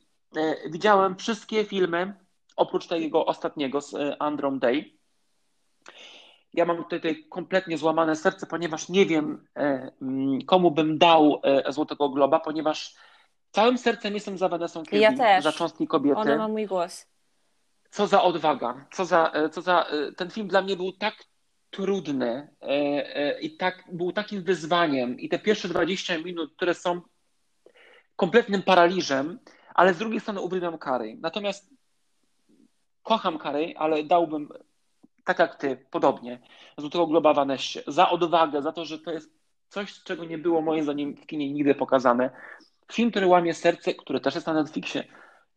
Widziałem 0.70 1.16
wszystkie 1.16 1.66
filmy, 1.66 2.14
oprócz 2.56 2.88
tego 2.88 3.26
ostatniego 3.26 3.82
z 3.82 3.96
Andrą 4.20 4.60
Day 4.60 4.96
ja 6.56 6.66
mam 6.66 6.84
tutaj 6.84 7.26
kompletnie 7.30 7.78
złamane 7.78 8.16
serce, 8.16 8.48
ponieważ 8.48 8.90
nie 8.90 9.06
wiem, 9.06 9.48
e, 9.56 9.92
mm, 10.02 10.42
komu 10.42 10.72
bym 10.72 10.98
dał 10.98 11.42
e, 11.44 11.74
Złotego 11.74 12.10
Globa, 12.10 12.40
ponieważ 12.40 12.96
całym 13.56 13.78
sercem 13.78 14.14
jestem 14.14 14.38
za 14.38 14.50
Vanessą 14.50 14.84
Kirby, 14.84 14.98
ja 14.98 15.14
też. 15.14 15.44
za 15.44 15.52
Cząstki 15.52 15.88
Kobiety. 15.88 16.20
Ona 16.20 16.38
ma 16.38 16.48
mój 16.48 16.66
głos. 16.66 17.06
Co 17.90 18.08
za 18.08 18.24
odwaga, 18.24 18.86
co 18.94 19.06
za, 19.06 19.32
e, 19.34 19.50
co 19.50 19.62
za... 19.62 19.88
Ten 20.18 20.30
film 20.30 20.48
dla 20.48 20.62
mnie 20.62 20.76
był 20.76 20.92
tak 20.92 21.16
trudny 21.70 22.56
i 23.42 23.58
tak, 23.58 23.84
był 23.92 24.12
takim 24.12 24.44
wyzwaniem 24.44 25.20
i 25.20 25.30
te 25.30 25.40
pierwsze 25.40 25.68
20 25.68 26.18
minut, 26.18 26.54
które 26.56 26.74
są 26.74 27.02
kompletnym 28.16 28.62
paraliżem, 28.62 29.40
ale 29.74 29.94
z 29.94 29.98
drugiej 29.98 30.20
strony 30.20 30.42
uwielbiam 30.42 30.78
Kary. 30.78 31.18
Natomiast 31.22 31.70
kocham 33.04 33.38
Kary, 33.38 33.74
ale 33.78 34.04
dałbym 34.04 34.50
tak 35.26 35.40
jak 35.40 35.56
ty, 35.56 35.86
podobnie, 35.92 36.40
Złotego 36.78 37.08
Globa 37.08 37.34
Vanessie, 37.34 37.80
za 37.88 38.10
odwagę, 38.10 38.62
za 38.62 38.72
to, 38.72 38.86
że 38.86 39.00
to 39.00 39.12
jest 39.12 39.32
coś, 39.70 40.04
czego 40.04 40.26
nie 40.26 40.38
było 40.38 40.62
moim 40.62 40.84
zdaniem 40.84 41.16
w 41.16 41.26
kinie 41.26 41.54
nigdy 41.54 41.76
pokazane. 41.76 42.30
Film, 42.92 43.12
który 43.12 43.28
łamie 43.28 43.54
serce, 43.54 43.94
który 43.94 44.20
też 44.20 44.36
jest 44.36 44.48
na 44.48 44.54
Netflixie. 44.54 45.04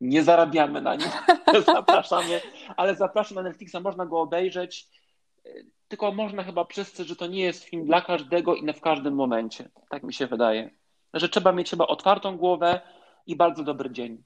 Nie 0.01 0.23
zarabiamy 0.23 0.81
na 0.81 0.95
nim, 0.95 1.09
zapraszamy, 1.67 2.41
ale 2.77 2.95
zapraszam 2.95 3.35
na 3.35 3.43
Netflixa, 3.43 3.77
można 3.83 4.07
go 4.07 4.21
obejrzeć. 4.21 4.89
Tylko 5.89 6.13
można 6.13 6.43
chyba 6.43 6.65
przestrzec, 6.65 7.07
że 7.07 7.17
to 7.17 7.27
nie 7.27 7.41
jest 7.41 7.65
film 7.65 7.85
dla 7.85 8.01
każdego 8.01 8.55
i 8.55 8.73
w 8.73 8.81
każdym 8.81 9.15
momencie. 9.15 9.69
Tak 9.89 10.03
mi 10.03 10.15
się 10.15 10.27
wydaje. 10.27 10.71
Że 11.15 11.29
trzeba 11.29 11.53
mieć 11.53 11.71
chyba 11.71 11.87
otwartą 11.87 12.37
głowę 12.37 12.81
i 13.27 13.37
bardzo 13.37 13.63
dobry 13.63 13.91
dzień. 13.91 14.23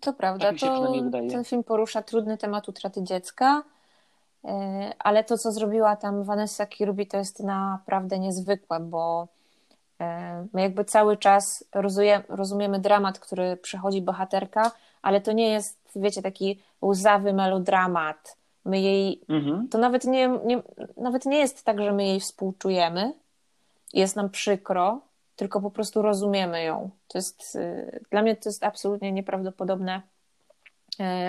To 0.00 0.12
prawda. 0.12 0.46
Tak 0.46 0.60
to, 0.60 0.92
ten 1.30 1.44
film 1.44 1.64
porusza 1.64 2.02
trudny 2.02 2.38
temat 2.38 2.68
utraty 2.68 3.02
dziecka 3.02 3.62
E, 4.46 4.92
ale 4.98 5.24
to, 5.24 5.38
co 5.38 5.52
zrobiła 5.52 5.96
tam 5.96 6.24
Vanessa 6.24 6.66
Kirby, 6.66 7.06
to 7.06 7.16
jest 7.16 7.40
naprawdę 7.40 8.18
niezwykłe, 8.18 8.80
bo 8.80 9.28
my 10.52 10.60
jakby 10.62 10.84
cały 10.84 11.16
czas 11.16 11.64
rozumie, 11.74 12.22
rozumiemy 12.28 12.78
dramat, 12.78 13.18
który 13.18 13.56
przechodzi 13.56 14.02
bohaterka, 14.02 14.72
ale 15.02 15.20
to 15.20 15.32
nie 15.32 15.48
jest, 15.48 15.78
wiecie, 15.96 16.22
taki 16.22 16.62
łzawy 16.82 17.32
melodramat. 17.32 18.36
My 18.64 18.80
jej, 18.80 19.20
mhm. 19.28 19.68
to 19.68 19.78
nawet 19.78 20.04
nie, 20.04 20.28
nie, 20.44 20.62
nawet 20.96 21.26
nie 21.26 21.38
jest 21.38 21.64
tak, 21.64 21.82
że 21.82 21.92
my 21.92 22.04
jej 22.04 22.20
współczujemy, 22.20 23.12
jest 23.94 24.16
nam 24.16 24.30
przykro, 24.30 25.00
tylko 25.36 25.60
po 25.60 25.70
prostu 25.70 26.02
rozumiemy 26.02 26.62
ją. 26.62 26.90
To 27.08 27.18
jest, 27.18 27.56
e, 27.56 28.00
dla 28.10 28.22
mnie 28.22 28.36
to 28.36 28.48
jest 28.48 28.64
absolutnie 28.64 29.12
nieprawdopodobne 29.12 30.02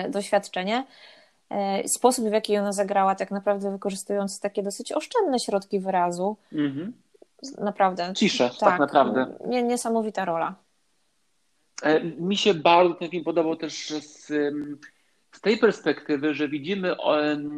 doświadczenie. 0.08 0.86
E, 1.50 1.88
sposób, 1.88 2.28
w 2.28 2.32
jaki 2.32 2.58
ona 2.58 2.72
zagrała, 2.72 3.14
tak 3.14 3.30
naprawdę 3.30 3.70
wykorzystując 3.70 4.40
takie 4.40 4.62
dosyć 4.62 4.92
oszczędne 4.92 5.40
środki 5.40 5.80
wyrazu. 5.80 6.36
Mhm. 6.52 6.92
Naprawdę. 7.58 8.12
Ciszę, 8.16 8.50
tak, 8.50 8.58
tak 8.58 8.80
naprawdę. 8.80 9.38
Niesamowita 9.46 10.24
rola. 10.24 10.54
E, 11.82 12.04
mi 12.04 12.36
się 12.36 12.54
bardzo 12.54 12.94
ten 12.94 13.10
film 13.10 13.24
podobał 13.24 13.56
też 13.56 13.88
z, 13.88 14.26
z 15.32 15.40
tej 15.40 15.58
perspektywy, 15.58 16.34
że 16.34 16.48
widzimy 16.48 16.96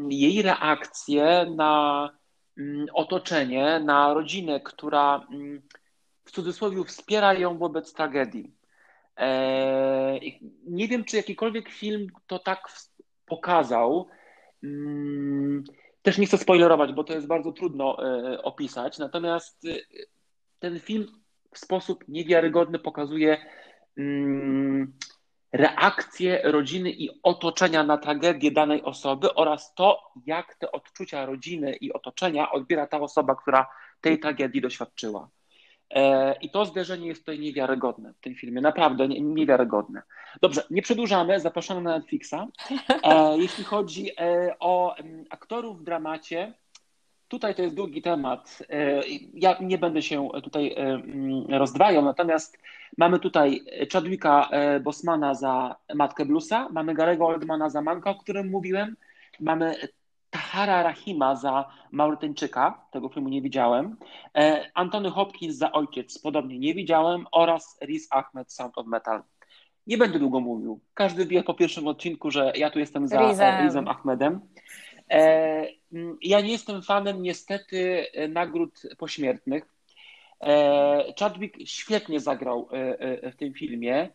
jej 0.09 0.43
reakcję 0.43 1.47
na 1.57 2.11
mm, 2.59 2.87
otoczenie, 2.93 3.81
na 3.85 4.15
rodzinę, 4.15 4.61
która 4.61 5.27
mm, 5.33 5.63
w 6.25 6.31
cudzysłowie 6.31 6.85
wspiera 6.85 7.35
ją 7.35 7.59
wobec 7.59 7.93
tragedii. 7.93 8.55
E, 9.17 10.21
nie 10.67 10.89
wiem, 10.89 11.05
czy 11.05 11.17
jakikolwiek 11.17 11.69
film 11.69 12.07
to 12.27 12.39
tak 12.39 12.69
pokazał. 13.27 14.09
Też 16.03 16.19
nie 16.19 16.27
chcę 16.27 16.39
spoilerować, 16.39 16.93
bo 16.93 17.05
to 17.05 17.13
jest 17.13 17.27
bardzo 17.27 17.53
trudno 17.53 17.97
e, 17.99 18.43
opisać. 18.43 18.99
Natomiast 18.99 19.65
e, 19.65 19.75
ten 20.59 20.81
film 20.81 21.07
w 21.55 21.59
sposób 21.59 22.05
niewiarygodny 22.09 22.79
pokazuje 22.79 23.47
mm, 23.99 24.93
reakcję 25.53 26.41
rodziny 26.45 26.91
i 26.91 27.11
otoczenia 27.23 27.83
na 27.83 27.99
tragedię 27.99 28.51
danej 28.51 28.83
osoby 28.83 29.35
oraz 29.35 29.75
to, 29.75 29.99
jak 30.27 30.55
te 30.55 30.73
odczucia 30.73 31.27
rodziny 31.27 31.77
i 31.77 31.93
otoczenia 31.93 32.53
odbiera 32.53 32.87
ta 32.87 33.01
osoba, 33.01 33.35
która 33.35 33.71
tej 34.01 34.19
tragedii 34.19 34.61
doświadczyła. 34.61 35.29
E, 35.91 36.35
I 36.41 36.51
to 36.51 36.65
zderzenie 36.65 37.07
jest 37.07 37.21
tutaj 37.21 37.39
niewiarygodne 37.39 38.13
w 38.13 38.21
tym 38.21 38.35
filmie, 38.35 38.61
naprawdę 38.61 39.09
niewiarygodne. 39.09 40.03
Dobrze, 40.43 40.63
nie 40.71 40.83
przedłużamy, 40.83 41.41
zapraszamy 41.41 41.83
na 41.83 41.99
Netflixa. 41.99 42.35
E, 43.03 43.39
jeśli 43.45 43.65
chodzi 43.65 44.11
e, 44.21 44.55
o 44.61 44.95
aktorów 45.31 45.81
w 45.81 45.85
dramacie, 45.85 46.53
Tutaj 47.29 47.55
to 47.55 47.63
jest 47.63 47.75
długi 47.75 48.03
temat. 48.03 48.59
Ja 49.35 49.57
nie 49.61 49.79
będę 49.79 50.03
się 50.03 50.29
tutaj 50.43 50.75
mm, 50.77 51.47
rozdwajał, 51.47 52.05
natomiast 52.05 52.59
mamy 52.99 53.19
tutaj 53.19 53.61
Chadwicka 53.93 54.49
Bosmana 54.81 55.35
za 55.35 55.77
Matkę 55.95 56.25
Bluesa, 56.25 56.69
mamy 56.73 56.95
Garego 56.95 57.27
Oldmana 57.27 57.71
za 57.71 57.83
Manka, 57.83 58.11
o 58.11 58.15
którym 58.15 58.51
mówiłem, 58.51 58.97
mamy 59.41 59.75
Tahara 60.51 60.83
Rahima 60.83 61.37
za 61.37 61.65
Maurytańczyka, 61.91 62.87
tego 62.91 63.09
filmu 63.09 63.29
nie 63.29 63.43
widziałem, 63.43 63.97
Antony 64.75 65.11
Hopkins 65.11 65.57
za 65.57 65.73
Ojciec, 65.73 66.19
podobnie 66.19 66.59
nie 66.59 66.75
widziałem, 66.75 67.27
oraz 67.33 67.79
Riz 67.83 68.09
Ahmed 68.11 68.53
Sound 68.53 68.79
of 68.79 68.87
Metal. 68.87 69.23
Nie 69.87 69.99
będę 69.99 70.19
długo 70.19 70.41
mówił. 70.41 70.81
Każdy 70.95 71.27
wie 71.27 71.43
po 71.43 71.55
pierwszym 71.55 71.87
odcinku, 71.87 72.31
że 72.31 72.53
ja 72.57 72.71
tu 72.71 72.79
jestem 72.79 73.09
za 73.09 73.29
Rizem, 73.29 73.65
Rizem 73.65 73.89
Ahmedem. 73.89 74.41
E, 75.11 75.67
ja 76.23 76.41
nie 76.41 76.53
jestem 76.53 76.83
fanem 76.83 77.23
niestety 77.23 78.07
nagród 78.29 78.83
pośmiertnych. 78.99 79.65
E, 80.41 81.15
Chadwick 81.19 81.57
świetnie 81.65 82.21
zagrał 82.21 82.69
e, 82.73 83.31
w 83.31 83.37
tym 83.37 83.55
filmie, 83.55 84.09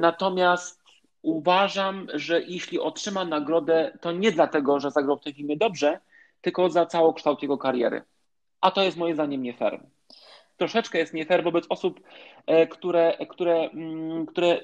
natomiast 0.00 0.77
uważam, 1.22 2.06
że 2.14 2.40
jeśli 2.42 2.80
otrzyma 2.80 3.24
nagrodę, 3.24 3.98
to 4.00 4.12
nie 4.12 4.32
dlatego, 4.32 4.80
że 4.80 4.90
zagrał 4.90 5.16
w 5.16 5.20
tym 5.20 5.34
filmie 5.34 5.56
dobrze, 5.56 6.00
tylko 6.40 6.70
za 6.70 6.86
całokształt 6.86 7.42
jego 7.42 7.58
kariery. 7.58 8.02
A 8.60 8.70
to 8.70 8.82
jest 8.82 8.96
moim 8.96 9.14
zdaniem 9.14 9.42
nie 9.42 9.54
fair. 9.54 9.80
Troszeczkę 10.56 10.98
jest 10.98 11.14
nie 11.14 11.26
fair 11.26 11.44
wobec 11.44 11.66
osób, 11.68 12.00
które, 12.70 13.26
które, 13.28 13.70
które 14.28 14.60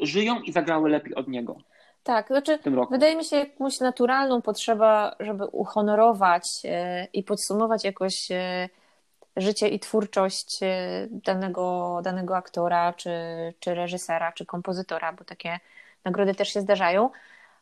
żyją 0.00 0.40
i 0.40 0.52
zagrały 0.52 0.90
lepiej 0.90 1.14
od 1.14 1.28
niego. 1.28 1.56
Tak, 2.02 2.26
znaczy 2.26 2.58
wydaje 2.90 3.16
mi 3.16 3.24
się 3.24 3.36
jakąś 3.36 3.80
naturalną 3.80 4.42
potrzeba, 4.42 5.16
żeby 5.20 5.46
uhonorować 5.46 6.44
e, 6.64 7.06
i 7.12 7.22
podsumować 7.22 7.84
jakoś 7.84 8.30
e, 8.30 8.68
życie 9.36 9.68
i 9.68 9.80
twórczość 9.80 10.62
e, 10.62 11.06
danego, 11.10 12.00
danego 12.04 12.36
aktora, 12.36 12.92
czy, 12.92 13.10
czy 13.60 13.74
reżysera, 13.74 14.32
czy 14.32 14.46
kompozytora, 14.46 15.12
bo 15.12 15.24
takie 15.24 15.60
nagrody 16.04 16.34
też 16.34 16.52
się 16.52 16.60
zdarzają. 16.60 17.10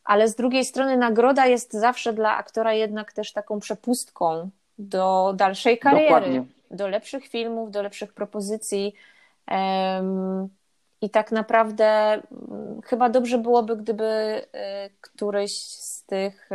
Ale 0.05 0.29
z 0.29 0.35
drugiej 0.35 0.65
strony 0.65 0.97
nagroda 0.97 1.47
jest 1.47 1.73
zawsze 1.73 2.13
dla 2.13 2.37
aktora 2.37 2.73
jednak 2.73 3.13
też 3.13 3.33
taką 3.33 3.61
przepustką 3.61 4.51
do 4.79 5.33
dalszej 5.37 5.79
kariery, 5.79 6.05
Dokładnie. 6.05 6.45
do 6.71 6.89
lepszych 6.89 7.27
filmów, 7.27 7.71
do 7.71 7.83
lepszych 7.83 8.13
propozycji. 8.13 8.95
I 11.01 11.11
tak 11.11 11.33
naprawdę 11.33 11.87
mm, 12.13 12.83
chyba 12.85 13.09
dobrze 13.09 13.39
byłoby, 13.39 13.77
gdyby 13.77 14.05
y, 14.05 14.91
któryś 15.01 15.53
z 15.63 16.05
tych 16.05 16.49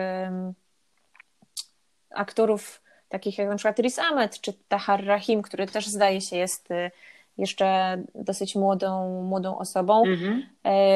aktorów, 2.09 2.81
takich 3.09 3.37
jak 3.37 3.49
na 3.49 3.55
przykład 3.55 3.79
Riz 3.79 3.99
Ahmed 3.99 4.41
czy 4.41 4.53
Tahar 4.53 5.05
Rahim, 5.05 5.41
który 5.41 5.67
też 5.67 5.87
zdaje 5.87 6.21
się 6.21 6.37
jest 6.37 6.71
y, 6.71 6.91
jeszcze 7.37 7.97
dosyć 8.15 8.55
młodą, 8.55 9.21
młodą 9.23 9.57
osobą, 9.57 10.03
mhm. 10.05 10.43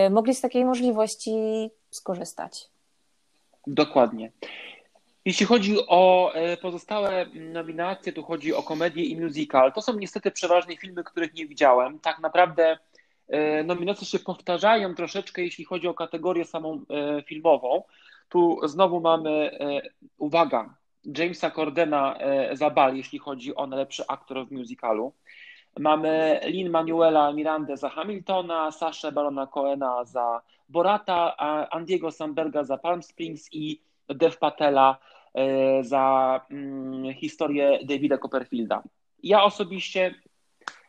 Y, 0.07 0.09
mogli 0.09 0.35
z 0.35 0.41
takiej 0.41 0.65
możliwości 0.65 1.33
skorzystać. 1.91 2.69
Dokładnie. 3.67 4.31
Jeśli 5.25 5.45
chodzi 5.45 5.77
o 5.87 6.31
e, 6.33 6.57
pozostałe 6.57 7.25
nominacje, 7.53 8.13
tu 8.13 8.23
chodzi 8.23 8.53
o 8.53 8.63
komedię 8.63 9.03
i 9.03 9.21
musical. 9.21 9.73
To 9.73 9.81
są 9.81 9.93
niestety 9.93 10.31
przeważnie 10.31 10.77
filmy, 10.77 11.03
których 11.03 11.33
nie 11.33 11.47
widziałem. 11.47 11.99
Tak 11.99 12.19
naprawdę 12.19 12.77
E, 13.27 13.63
nominacje 13.63 14.07
się 14.07 14.19
powtarzają 14.19 14.95
troszeczkę, 14.95 15.41
jeśli 15.41 15.65
chodzi 15.65 15.87
o 15.87 15.93
kategorię 15.93 16.45
samą 16.45 16.81
e, 16.89 17.21
filmową. 17.21 17.83
Tu 18.29 18.59
znowu 18.63 18.99
mamy, 18.99 19.29
e, 19.29 19.81
uwaga, 20.17 20.75
Jamesa 21.17 21.51
Cordena 21.51 22.17
za 22.53 22.69
Bal, 22.69 22.95
jeśli 22.95 23.19
chodzi 23.19 23.55
o 23.55 23.67
najlepszy 23.67 24.03
aktor 24.07 24.47
w 24.47 24.51
musicalu. 24.51 25.13
Mamy 25.79 26.39
Lin 26.43 26.69
Manuela 26.69 27.33
Mirandę 27.33 27.77
za 27.77 27.89
Hamiltona, 27.89 28.71
Saszę 28.71 29.11
Barona 29.11 29.47
Coena 29.47 30.05
za 30.05 30.41
Borata, 30.69 31.37
Andiego 31.69 32.11
Samberga 32.11 32.63
za 32.63 32.77
Palm 32.77 33.03
Springs 33.03 33.49
i 33.51 33.81
Dev 34.09 34.37
Patela 34.39 34.97
za 35.81 36.41
mm, 36.51 37.13
historię 37.13 37.79
Davida 37.85 38.17
Copperfielda. 38.17 38.83
Ja 39.23 39.43
osobiście 39.43 40.13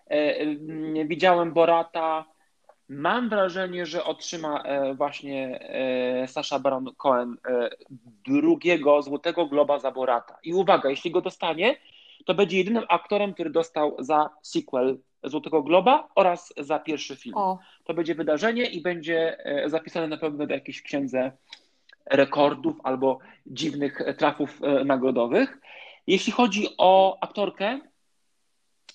E, 0.09 1.05
widziałem 1.05 1.53
Borata. 1.53 2.25
Mam 2.89 3.29
wrażenie, 3.29 3.87
że 3.87 4.05
otrzyma 4.05 4.63
e, 4.63 4.95
właśnie 4.95 5.61
e, 5.61 6.29
Sasha 6.29 6.59
Baron 6.59 6.95
Cohen 6.97 7.37
drugiego 8.27 9.03
Złotego 9.03 9.47
Globa 9.47 9.79
za 9.79 9.91
Borata. 9.91 10.39
I 10.43 10.55
uwaga, 10.55 10.91
jeśli 10.91 11.11
go 11.11 11.21
dostanie, 11.21 11.77
to 12.29 12.35
będzie 12.35 12.59
jedynym 12.59 12.85
aktorem, 12.89 13.35
który 13.35 13.51
dostał 13.51 13.97
za 13.99 14.31
sequel 14.43 14.99
Złotego 15.25 15.63
Globa 15.63 16.09
oraz 16.15 16.55
za 16.57 16.79
pierwszy 16.79 17.17
film. 17.17 17.35
O. 17.37 17.59
To 17.85 17.95
będzie 17.95 18.15
wydarzenie 18.15 18.65
i 18.65 18.83
będzie 18.83 19.37
zapisane 19.67 20.09
na 20.09 20.17
pewno 20.17 20.47
do 20.47 20.55
jakiejś 20.55 20.83
księdze 20.83 21.33
rekordów 22.07 22.77
albo 22.85 23.19
dziwnych 23.47 24.03
trafów 24.19 24.61
nagrodowych. 24.85 25.59
Jeśli 26.07 26.33
chodzi 26.33 26.69
o 26.79 27.19
aktorkę, 27.21 27.81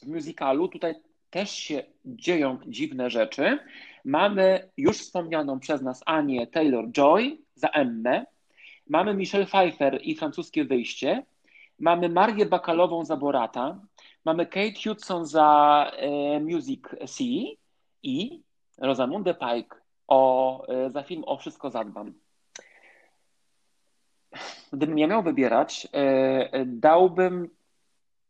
w 0.03 0.07
musicalu. 0.07 0.67
Tutaj 0.67 0.95
też 1.29 1.51
się 1.51 1.83
dzieją 2.05 2.57
dziwne 2.67 3.09
rzeczy. 3.09 3.59
Mamy 4.05 4.69
już 4.77 4.97
wspomnianą 4.97 5.59
przez 5.59 5.81
nas 5.81 6.03
Anię 6.05 6.47
Taylor-Joy 6.47 7.37
za 7.55 7.67
Emmę. 7.67 8.25
Mamy 8.89 9.13
Michelle 9.13 9.45
Pfeiffer 9.45 9.99
i 10.01 10.15
francuskie 10.15 10.65
wyjście. 10.65 11.23
Mamy 11.79 12.09
Marię 12.09 12.45
Bakalową 12.45 13.05
za 13.05 13.17
Borata. 13.17 13.79
Mamy 14.25 14.45
Kate 14.45 14.81
Hudson 14.83 15.25
za 15.25 15.91
e, 15.95 16.39
Music 16.39 16.81
C 17.07 17.23
i 18.03 18.41
Rosamundę 18.77 19.33
Pike 19.33 19.75
o, 20.07 20.67
e, 20.67 20.89
za 20.89 21.03
film 21.03 21.23
O 21.25 21.37
Wszystko 21.37 21.69
Zadbam. 21.69 22.13
Gdybym 24.73 24.97
ja 24.97 25.07
miał 25.07 25.23
wybierać, 25.23 25.87
e, 25.93 26.65
dałbym 26.65 27.49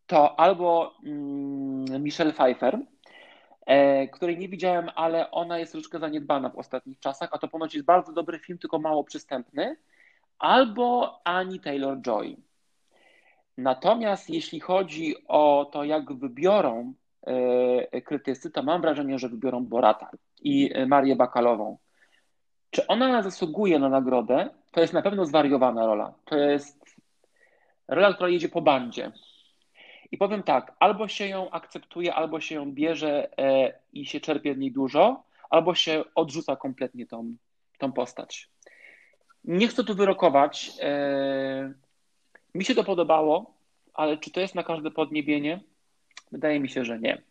to 0.07 0.39
albo 0.39 0.93
mm, 1.05 2.03
Michelle 2.03 2.33
Pfeiffer, 2.33 2.79
której 4.11 4.37
nie 4.37 4.49
widziałem, 4.49 4.89
ale 4.95 5.31
ona 5.31 5.59
jest 5.59 5.71
troszeczkę 5.71 5.99
zaniedbana 5.99 6.49
w 6.49 6.57
ostatnich 6.57 6.99
czasach, 6.99 7.29
a 7.31 7.37
to 7.37 7.47
ponoć 7.47 7.73
jest 7.73 7.85
bardzo 7.85 8.13
dobry 8.13 8.39
film, 8.39 8.59
tylko 8.59 8.79
mało 8.79 9.03
przystępny, 9.03 9.77
albo 10.39 11.19
Annie 11.23 11.59
Taylor-Joy. 11.59 12.35
Natomiast 13.57 14.29
jeśli 14.29 14.59
chodzi 14.59 15.15
o 15.27 15.69
to, 15.73 15.83
jak 15.83 16.13
wybiorą 16.13 16.93
e, 17.21 18.01
krytycy, 18.01 18.51
to 18.51 18.63
mam 18.63 18.81
wrażenie, 18.81 19.19
że 19.19 19.29
wybiorą 19.29 19.65
Borata 19.65 20.09
i 20.41 20.73
Marię 20.87 21.15
Bakalową. 21.15 21.77
Czy 22.69 22.87
ona 22.87 23.21
zasługuje 23.21 23.79
na 23.79 23.89
nagrodę? 23.89 24.49
To 24.71 24.81
jest 24.81 24.93
na 24.93 25.01
pewno 25.01 25.25
zwariowana 25.25 25.85
rola. 25.85 26.13
To 26.25 26.37
jest 26.37 26.85
rola, 27.87 28.13
która 28.13 28.29
jedzie 28.29 28.49
po 28.49 28.61
bandzie. 28.61 29.11
I 30.11 30.17
powiem 30.17 30.43
tak, 30.43 30.75
albo 30.79 31.07
się 31.07 31.27
ją 31.27 31.49
akceptuje, 31.49 32.13
albo 32.13 32.39
się 32.39 32.55
ją 32.55 32.71
bierze 32.71 33.37
e, 33.37 33.73
i 33.93 34.05
się 34.05 34.19
czerpie 34.19 34.53
z 34.53 34.57
niej 34.57 34.71
dużo, 34.71 35.23
albo 35.49 35.75
się 35.75 36.03
odrzuca 36.15 36.55
kompletnie 36.55 37.05
tą, 37.07 37.35
tą 37.77 37.91
postać. 37.91 38.49
Nie 39.43 39.67
chcę 39.67 39.83
tu 39.83 39.95
wyrokować. 39.95 40.71
Mi 42.55 42.65
się 42.65 42.75
to 42.75 42.83
podobało, 42.83 43.53
ale 43.93 44.17
czy 44.17 44.31
to 44.31 44.39
jest 44.39 44.55
na 44.55 44.63
każde 44.63 44.91
podniebienie? 44.91 45.59
Wydaje 46.31 46.59
mi 46.59 46.69
się, 46.69 46.85
że 46.85 46.99
nie. 46.99 47.21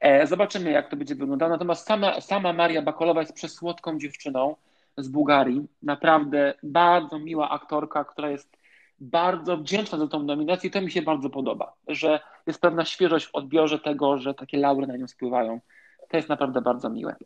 E, 0.00 0.26
zobaczymy, 0.26 0.70
jak 0.70 0.90
to 0.90 0.96
będzie 0.96 1.14
wyglądało. 1.14 1.52
Natomiast 1.52 1.86
sama, 1.86 2.20
sama 2.20 2.52
Maria 2.52 2.82
Bakolowa 2.82 3.20
jest 3.20 3.32
przesłodką 3.32 3.98
dziewczyną 3.98 4.56
z 4.96 5.08
Bułgarii. 5.08 5.66
Naprawdę 5.82 6.54
bardzo 6.62 7.18
miła 7.18 7.50
aktorka, 7.50 8.04
która 8.04 8.30
jest 8.30 8.56
bardzo 9.00 9.56
wdzięczna 9.56 9.98
za 9.98 10.08
tą 10.08 10.22
nominację 10.22 10.68
i 10.68 10.70
to 10.70 10.80
mi 10.80 10.90
się 10.90 11.02
bardzo 11.02 11.30
podoba, 11.30 11.72
że 11.88 12.20
jest 12.46 12.60
pewna 12.60 12.84
świeżość 12.84 13.26
w 13.26 13.34
odbiorze 13.34 13.78
tego, 13.78 14.18
że 14.18 14.34
takie 14.34 14.58
laury 14.58 14.86
na 14.86 14.96
nią 14.96 15.08
spływają. 15.08 15.60
To 16.08 16.16
jest 16.16 16.28
naprawdę 16.28 16.60
bardzo 16.60 16.90
miłe. 16.90 17.16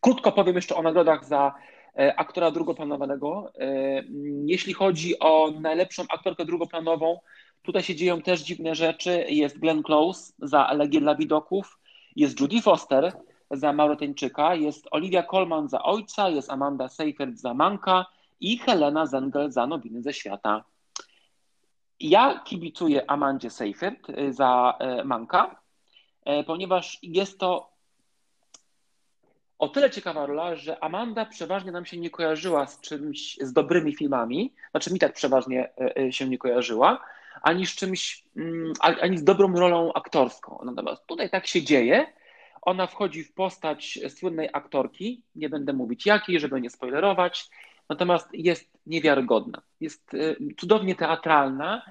Krótko 0.00 0.32
powiem 0.32 0.56
jeszcze 0.56 0.76
o 0.76 0.82
nagrodach 0.82 1.24
za 1.24 1.54
aktora 1.98 2.50
drugoplanowanego. 2.50 3.52
E, 3.58 4.02
jeśli 4.46 4.72
chodzi 4.72 5.18
o 5.18 5.50
najlepszą 5.60 6.02
aktorkę 6.08 6.44
drugoplanową, 6.44 7.20
tutaj 7.62 7.82
się 7.82 7.94
dzieją 7.94 8.22
też 8.22 8.40
dziwne 8.40 8.74
rzeczy. 8.74 9.26
Jest 9.28 9.58
Glenn 9.58 9.82
Close 9.82 10.32
za 10.38 10.66
Elegię 10.66 11.00
dla 11.00 11.14
widoków, 11.14 11.78
jest 12.16 12.40
Judy 12.40 12.62
Foster 12.62 13.12
za 13.50 13.72
Maurytańczyka, 13.72 14.54
jest 14.54 14.88
Olivia 14.90 15.22
Colman 15.22 15.68
za 15.68 15.82
Ojca, 15.82 16.28
jest 16.28 16.50
Amanda 16.50 16.88
Seyfried 16.88 17.40
za 17.40 17.54
Manka, 17.54 18.06
i 18.40 18.58
Helena 18.58 19.06
Zengel 19.06 19.52
za 19.52 19.66
Nowiny 19.66 20.02
ze 20.02 20.12
świata. 20.12 20.64
Ja 22.00 22.40
kibicuję 22.44 23.10
Amandzie 23.10 23.50
Seyfert 23.50 24.10
y, 24.10 24.32
za 24.32 24.78
Manka, 25.04 25.60
ponieważ 26.46 26.98
jest 27.02 27.38
to 27.38 27.77
o 29.58 29.68
tyle 29.68 29.90
ciekawa 29.90 30.26
rola, 30.26 30.56
że 30.56 30.84
Amanda 30.84 31.24
przeważnie 31.24 31.72
nam 31.72 31.86
się 31.86 31.96
nie 31.96 32.10
kojarzyła 32.10 32.66
z 32.66 32.80
czymś, 32.80 33.36
z 33.40 33.52
dobrymi 33.52 33.94
filmami, 33.96 34.52
znaczy 34.70 34.92
mi 34.92 34.98
tak 34.98 35.12
przeważnie 35.12 35.68
się 36.10 36.28
nie 36.28 36.38
kojarzyła, 36.38 37.04
ani 37.42 37.66
z 37.66 37.74
czymś, 37.74 38.24
mm, 38.36 38.72
ani 38.80 39.18
z 39.18 39.24
dobrą 39.24 39.52
rolą 39.52 39.92
aktorską. 39.92 40.58
Natomiast 40.64 41.06
tutaj 41.06 41.30
tak 41.30 41.46
się 41.46 41.62
dzieje. 41.62 42.06
Ona 42.62 42.86
wchodzi 42.86 43.24
w 43.24 43.32
postać 43.32 43.98
słynnej 44.08 44.48
aktorki, 44.52 45.22
nie 45.34 45.48
będę 45.48 45.72
mówić 45.72 46.06
jakiej, 46.06 46.40
żeby 46.40 46.60
nie 46.60 46.70
spoilerować, 46.70 47.50
natomiast 47.88 48.28
jest 48.32 48.70
niewiarygodna. 48.86 49.62
Jest 49.80 50.14
y, 50.14 50.36
cudownie 50.56 50.94
teatralna. 50.94 51.82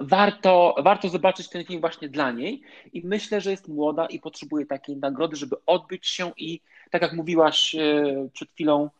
Warto, 0.00 0.74
warto 0.78 1.08
zobaczyć 1.08 1.48
ten 1.48 1.64
film 1.64 1.80
właśnie 1.80 2.08
dla 2.08 2.30
niej 2.30 2.62
i 2.92 3.06
myślę, 3.06 3.40
że 3.40 3.50
jest 3.50 3.68
młoda 3.68 4.06
i 4.06 4.20
potrzebuje 4.20 4.66
takiej 4.66 4.96
nagrody, 4.96 5.36
żeby 5.36 5.56
odbyć 5.66 6.06
się 6.06 6.32
i, 6.36 6.60
tak 6.90 7.02
jak 7.02 7.12
mówiłaś 7.12 7.74
y, 7.74 8.30
przed 8.32 8.50
chwilą, 8.50 8.90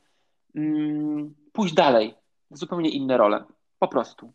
mm, 0.55 1.35
pójść 1.53 1.75
dalej, 1.75 2.15
w 2.51 2.59
zupełnie 2.59 2.91
inne 2.91 3.17
role. 3.17 3.45
Po 3.79 3.89
prostu. 3.89 4.33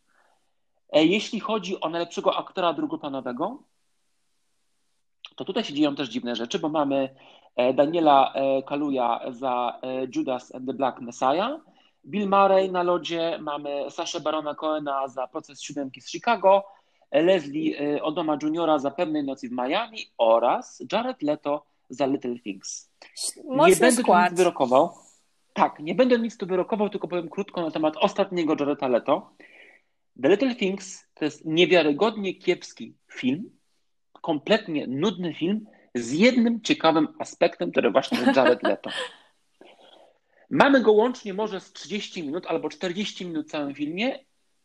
E, 0.92 1.04
jeśli 1.04 1.40
chodzi 1.40 1.80
o 1.80 1.88
najlepszego 1.88 2.36
aktora 2.36 2.72
drugoplanowego, 2.72 3.62
to 5.36 5.44
tutaj 5.44 5.64
się 5.64 5.74
dzieją 5.74 5.94
też 5.94 6.08
dziwne 6.08 6.36
rzeczy, 6.36 6.58
bo 6.58 6.68
mamy 6.68 7.14
e, 7.56 7.74
Daniela 7.74 8.32
e, 8.32 8.62
Kaluja 8.62 9.20
za 9.30 9.80
Judas 10.14 10.54
and 10.54 10.66
the 10.66 10.74
Black 10.74 11.00
Messiah, 11.00 11.60
Bill 12.06 12.28
Murray 12.28 12.70
na 12.70 12.82
lodzie, 12.82 13.38
mamy 13.40 13.90
Saszę 13.90 14.20
Barona 14.20 14.54
Cohena 14.54 15.08
za 15.08 15.26
Proces 15.26 15.62
Siódemki 15.62 16.00
z 16.00 16.10
Chicago, 16.10 16.64
Leslie 17.12 18.02
Odoma 18.02 18.38
Jr. 18.42 18.80
za 18.80 18.90
Pewnej 18.90 19.24
Nocy 19.24 19.48
w 19.48 19.52
Miami 19.52 19.98
oraz 20.18 20.82
Jared 20.92 21.22
Leto 21.22 21.64
za 21.88 22.06
Little 22.06 22.38
Things. 22.38 22.90
Mocny 23.44 23.70
nie 23.70 23.76
będę 23.76 24.02
skład. 24.02 24.30
nic 24.30 24.38
wyrokował. 24.38 24.90
Tak, 25.52 25.78
nie 25.80 25.94
będę 25.94 26.18
nic 26.18 26.36
tu 26.36 26.46
wyrokował, 26.46 26.88
tylko 26.88 27.08
powiem 27.08 27.28
krótko 27.28 27.62
na 27.62 27.70
temat 27.70 27.96
ostatniego 27.96 28.56
Jareda 28.60 28.88
Leto. 28.88 29.30
The 30.22 30.28
Little 30.28 30.54
Things 30.54 31.06
to 31.14 31.24
jest 31.24 31.44
niewiarygodnie 31.44 32.34
kiepski 32.34 32.94
film, 33.12 33.50
kompletnie 34.12 34.86
nudny 34.86 35.34
film 35.34 35.66
z 35.94 36.12
jednym 36.12 36.60
ciekawym 36.62 37.08
aspektem, 37.18 37.70
który 37.70 37.90
właśnie 37.90 38.18
jest 38.18 38.36
Jared 38.36 38.62
Leto. 38.62 38.90
Mamy 40.50 40.80
go 40.80 40.92
łącznie 40.92 41.34
może 41.34 41.60
z 41.60 41.72
30 41.72 42.22
minut 42.22 42.46
albo 42.46 42.68
40 42.68 43.26
minut 43.26 43.46
w 43.46 43.50
całym 43.50 43.74
filmie 43.74 44.18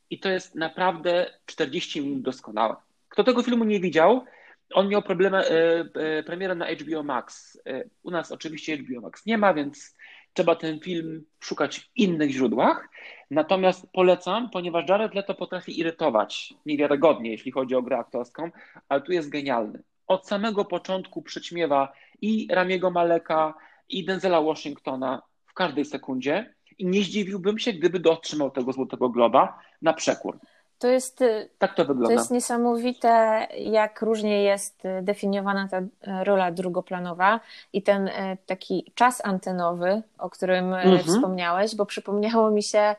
i 0.10 0.20
to 0.20 0.30
jest 0.30 0.56
naprawdę 0.56 1.34
40 1.46 2.02
minut 2.02 2.22
doskonałe. 2.22 2.76
Kto 3.10 3.24
tego 3.24 3.44
filmu 3.44 3.64
nie 3.64 3.80
widział, 3.80 4.26
on 4.74 4.88
miał 4.88 5.02
problemy, 5.02 5.38
e, 5.38 5.86
e, 5.96 6.24
premierę 6.24 6.56
na 6.56 6.66
HBO 6.72 7.04
Max. 7.04 7.58
E, 7.66 7.84
u 8.04 8.12
nas 8.12 8.32
oczywiście 8.32 8.78
HBO 8.78 9.02
Max 9.02 9.26
nie 9.26 9.38
ma, 9.38 9.54
więc 9.54 9.96
trzeba 10.34 10.56
ten 10.56 10.80
film 10.80 11.26
szukać 11.40 11.80
w 11.80 11.90
innych 11.96 12.32
źródłach. 12.32 12.90
Natomiast 13.32 13.92
polecam, 13.94 14.50
ponieważ 14.50 14.90
Jared 14.90 15.16
Leto 15.16 15.36
potrafi 15.36 15.80
irytować 15.80 16.54
niewiarygodnie, 16.66 17.32
jeśli 17.32 17.52
chodzi 17.52 17.76
o 17.76 17.82
grę 17.82 17.98
aktorską, 17.98 18.52
ale 18.90 19.02
tu 19.02 19.12
jest 19.12 19.30
genialny. 19.30 19.84
Od 20.08 20.28
samego 20.28 20.66
początku 20.66 21.22
przyćmiewa 21.22 21.94
i 22.22 22.48
Ramiego 22.52 22.92
Maleka, 22.92 23.54
i 23.90 24.06
Denzela 24.06 24.42
Washingtona 24.42 25.22
każdej 25.60 25.86
sekundzie 25.86 26.54
i 26.78 26.88
nie 26.88 27.04
zdziwiłbym 27.04 27.60
się, 27.60 27.74
gdyby 27.74 28.00
dotrzymał 28.00 28.52
tego 28.52 28.74
Złotego 28.74 29.10
Globa 29.10 29.60
na 29.82 29.94
przekór. 29.94 30.40
To 30.80 30.88
jest, 30.88 31.22
y, 31.22 31.50
tak 31.58 31.76
to, 31.76 31.86
wygląda. 31.86 32.08
to 32.08 32.14
jest 32.14 32.32
niesamowite, 32.32 33.48
jak 33.58 34.02
różnie 34.02 34.44
jest 34.44 34.86
y, 34.86 35.02
definiowana 35.02 35.68
ta 35.68 35.80
y, 35.80 35.88
rola 36.24 36.52
drugoplanowa 36.52 37.40
i 37.74 37.82
ten 37.82 38.10
taki 38.46 38.92
czas 38.96 39.26
antenowy, 39.26 40.02
o 40.18 40.30
którym 40.30 40.74
mhm. 40.74 41.00
wspomniałeś, 41.00 41.76
bo 41.76 41.86
przypomniało 41.86 42.52
mi 42.52 42.64
się 42.64 42.96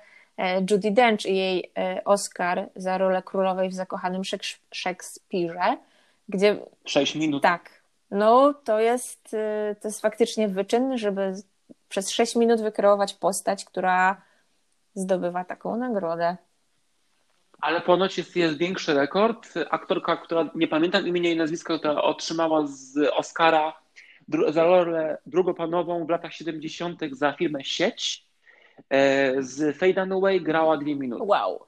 Judy 0.71 0.91
Dench 0.91 1.27
i 1.27 1.37
jej 1.37 1.73
Oscar 2.05 2.69
za 2.77 2.99
rolę 2.99 3.23
królowej 3.23 3.69
w 3.69 3.75
zakochanym 3.75 4.23
Szekspirze, 4.71 5.77
gdzie... 6.29 6.57
Sześć 6.85 7.15
minut. 7.15 7.43
Tak. 7.43 7.83
No, 8.11 8.55
to 8.55 8.81
jest, 8.81 9.37
to 9.81 9.89
jest 9.89 10.01
faktycznie 10.01 10.49
wyczyn, 10.49 10.99
żeby 10.99 11.35
przez 11.91 12.11
sześć 12.11 12.37
minut 12.37 12.61
wykreować 12.61 13.15
postać, 13.15 13.65
która 13.65 14.23
zdobywa 14.95 15.45
taką 15.45 15.77
nagrodę. 15.77 16.37
Ale 17.61 17.81
ponoć 17.81 18.19
jest, 18.19 18.37
jest 18.37 18.59
większy 18.59 18.95
rekord. 18.95 19.55
Aktorka, 19.71 20.17
która 20.17 20.51
nie 20.55 20.69
pamiętam 20.69 21.07
imienia 21.07 21.31
i 21.31 21.37
nazwiska, 21.37 21.79
która 21.79 22.03
otrzymała 22.03 22.67
z 22.67 23.11
Oscara 23.13 23.73
za 24.49 24.65
rolę 24.65 25.19
drugopanową 25.27 26.07
w 26.07 26.09
latach 26.09 26.33
70. 26.33 27.01
za 27.13 27.33
filmę 27.33 27.65
Sieć. 27.65 28.27
E, 28.91 29.43
z 29.43 29.79
Fade 29.79 30.03
Away 30.03 30.41
grała 30.41 30.77
dwie 30.77 30.97
minuty. 30.97 31.25
Wow. 31.25 31.67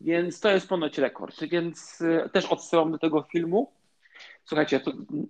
Więc 0.00 0.40
to 0.40 0.50
jest 0.50 0.68
ponoć 0.68 0.98
rekord. 0.98 1.44
Więc 1.44 2.00
e, 2.00 2.28
też 2.28 2.46
odsyłam 2.46 2.92
do 2.92 2.98
tego 2.98 3.22
filmu. 3.22 3.70
Słuchajcie, 4.48 4.80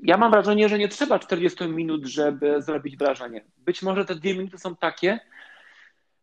ja 0.02 0.16
mam 0.16 0.31
wrażenie, 0.31 0.68
że 0.68 0.78
nie 0.78 0.88
trzeba 0.88 1.18
40 1.18 1.68
minut, 1.68 2.07
żeby 2.07 2.62
zrobić 2.62 2.96
wrażenie. 2.96 3.44
Być 3.57 3.83
może 3.83 4.04
te 4.04 4.14
dwie 4.14 4.35
minuty 4.35 4.59
są 4.59 4.76
takie, 4.76 5.20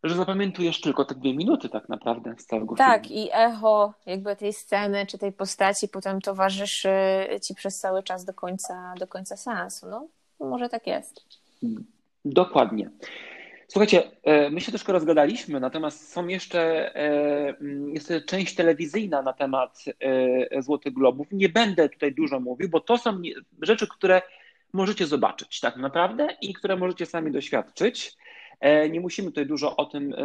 że 0.03 0.15
zapamiętujesz 0.15 0.81
tylko 0.81 1.05
te 1.05 1.15
dwie 1.15 1.33
minuty 1.33 1.69
tak 1.69 1.89
naprawdę 1.89 2.35
z 2.37 2.45
całego 2.45 2.75
tak, 2.75 3.07
filmu. 3.07 3.25
Tak, 3.25 3.25
i 3.25 3.29
echo 3.33 3.93
jakby 4.05 4.35
tej 4.35 4.53
sceny 4.53 5.05
czy 5.05 5.17
tej 5.17 5.31
postaci 5.31 5.87
potem 5.87 6.21
towarzyszy 6.21 6.89
ci 7.43 7.55
przez 7.55 7.79
cały 7.79 8.03
czas 8.03 8.25
do 8.25 8.33
końca, 8.33 8.93
do 8.99 9.07
końca 9.07 9.37
seansu. 9.37 9.87
No, 9.89 10.07
może 10.39 10.69
tak 10.69 10.87
jest. 10.87 11.21
Dokładnie. 12.25 12.89
Słuchajcie, 13.67 14.11
e, 14.23 14.49
my 14.49 14.61
się 14.61 14.71
troszkę 14.71 14.93
rozgadaliśmy, 14.93 15.59
natomiast 15.59 16.13
są 16.13 16.27
jeszcze, 16.27 16.95
e, 16.95 17.55
jest 17.93 18.13
część 18.25 18.55
telewizyjna 18.55 19.21
na 19.21 19.33
temat 19.33 19.85
e, 19.99 20.61
Złotych 20.61 20.93
Globów. 20.93 21.27
Nie 21.31 21.49
będę 21.49 21.89
tutaj 21.89 22.13
dużo 22.13 22.39
mówił, 22.39 22.69
bo 22.69 22.79
to 22.79 22.97
są 22.97 23.21
rzeczy, 23.61 23.87
które 23.87 24.21
możecie 24.73 25.07
zobaczyć 25.07 25.59
tak 25.59 25.77
naprawdę 25.77 26.27
i 26.41 26.53
które 26.53 26.75
możecie 26.75 27.05
sami 27.05 27.31
doświadczyć. 27.31 28.15
Nie 28.89 29.01
musimy 29.01 29.27
tutaj 29.27 29.45
dużo 29.45 29.75
o 29.75 29.85
tym 29.85 30.15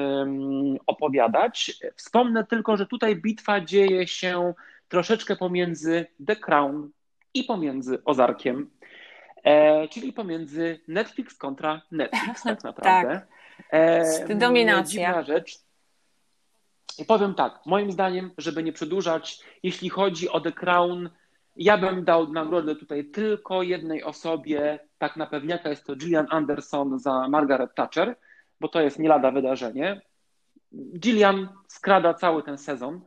opowiadać. 0.87 1.73
Wspomnę 1.97 2.47
tylko, 2.47 2.77
że 2.77 2.87
tutaj 2.87 3.17
bitwa 3.17 3.61
dzieje 3.61 4.07
się 4.07 4.55
troszeczkę 4.89 5.37
pomiędzy 5.37 6.07
The 6.27 6.37
Crown 6.37 6.91
i 7.35 7.45
pomiędzy 7.45 8.05
Ozarkiem, 8.05 8.71
e, 9.43 9.89
czyli 9.89 10.13
pomiędzy 10.13 10.81
Netflix 10.89 11.35
kontra 11.35 11.83
Netflix 11.91 12.43
tak 12.45 12.65
naprawdę. 12.65 13.21
tak. 13.71 14.37
Dominacja. 14.39 15.09
Dziwna 15.09 15.23
rzecz. 15.23 15.59
I 16.99 17.05
powiem 17.05 17.35
tak, 17.35 17.61
moim 17.67 17.93
zdaniem, 17.93 18.31
żeby 18.39 18.63
nie 18.63 18.73
przedłużać, 18.73 19.41
jeśli 19.63 19.89
chodzi 19.89 20.29
o 20.29 20.41
The 20.41 20.53
Crown, 20.53 21.11
ja 21.57 21.79
bym 21.79 22.05
dał 22.05 22.33
nagrodę 22.33 22.77
tutaj 22.77 23.05
tylko 23.05 23.63
jednej 23.63 24.05
osobie, 24.05 24.79
tak 24.99 25.17
na 25.17 25.27
pewniaka 25.27 25.69
jest 25.69 25.87
to 25.87 25.97
Gillian 25.97 26.27
Anderson 26.31 26.99
za 26.99 27.29
Margaret 27.29 27.75
Thatcher, 27.75 28.17
bo 28.61 28.69
to 28.69 28.81
jest 28.81 28.99
nie 28.99 29.09
lada 29.09 29.31
wydarzenie. 29.31 30.01
Gillian 30.99 31.49
skrada 31.69 32.15
cały 32.15 32.43
ten 32.43 32.59
sezon, 32.59 33.01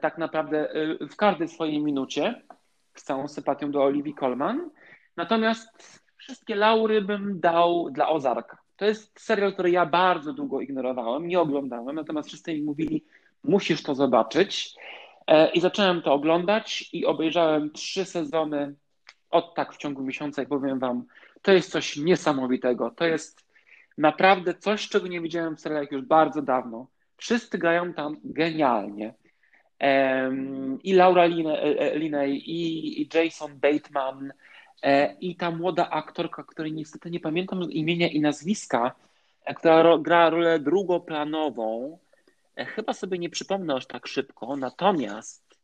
tak 0.00 0.18
naprawdę 0.18 0.76
y, 0.76 1.08
w 1.08 1.16
każdej 1.16 1.48
swojej 1.48 1.82
minucie, 1.82 2.42
z 2.94 3.02
całą 3.02 3.28
sympatią 3.28 3.70
do 3.70 3.82
Olivii 3.82 4.14
Colman. 4.14 4.70
Natomiast 5.16 6.02
wszystkie 6.16 6.54
laury 6.54 7.02
bym 7.02 7.40
dał 7.40 7.90
dla 7.90 8.08
Ozarka. 8.08 8.58
To 8.76 8.84
jest 8.84 9.20
serial, 9.20 9.52
który 9.52 9.70
ja 9.70 9.86
bardzo 9.86 10.32
długo 10.32 10.60
ignorowałem, 10.60 11.28
nie 11.28 11.40
oglądałem, 11.40 11.96
natomiast 11.96 12.28
wszyscy 12.28 12.54
mi 12.54 12.62
mówili, 12.62 13.04
musisz 13.44 13.82
to 13.82 13.94
zobaczyć. 13.94 14.74
E, 15.26 15.50
I 15.50 15.60
zacząłem 15.60 16.02
to 16.02 16.12
oglądać 16.12 16.88
i 16.92 17.06
obejrzałem 17.06 17.70
trzy 17.70 18.04
sezony 18.04 18.74
od 19.30 19.54
tak 19.54 19.74
w 19.74 19.76
ciągu 19.76 20.02
miesiąca 20.02 20.42
i 20.42 20.46
powiem 20.46 20.78
wam, 20.78 21.04
to 21.42 21.52
jest 21.52 21.70
coś 21.70 21.96
niesamowitego. 21.96 22.90
To 22.90 23.04
jest 23.04 23.46
naprawdę 23.98 24.54
coś, 24.54 24.88
czego 24.88 25.06
nie 25.06 25.20
widziałem 25.20 25.56
w 25.56 25.60
serialach 25.60 25.92
już 25.92 26.02
bardzo 26.02 26.42
dawno. 26.42 26.86
Wszyscy 27.16 27.58
grają 27.58 27.94
tam 27.94 28.16
genialnie. 28.24 29.14
I 30.82 30.92
Laura 30.92 31.26
Linney, 31.94 32.42
i 32.46 33.08
Jason 33.14 33.58
Bateman, 33.58 34.30
e, 34.30 34.34
i 35.20 35.36
ta 35.36 35.50
młoda 35.50 35.90
aktorka, 35.90 36.42
której 36.42 36.72
niestety 36.72 37.10
nie 37.10 37.20
pamiętam 37.20 37.62
imienia 37.70 38.08
i 38.08 38.20
nazwiska, 38.20 38.92
e, 39.44 39.54
która 39.54 39.98
gra 39.98 40.30
rolę 40.30 40.58
drugoplanową. 40.58 41.98
E, 42.56 42.64
chyba 42.64 42.92
sobie 42.92 43.18
nie 43.18 43.30
przypomnę 43.30 43.74
aż 43.74 43.86
tak 43.86 44.06
szybko, 44.06 44.56
natomiast 44.56 45.58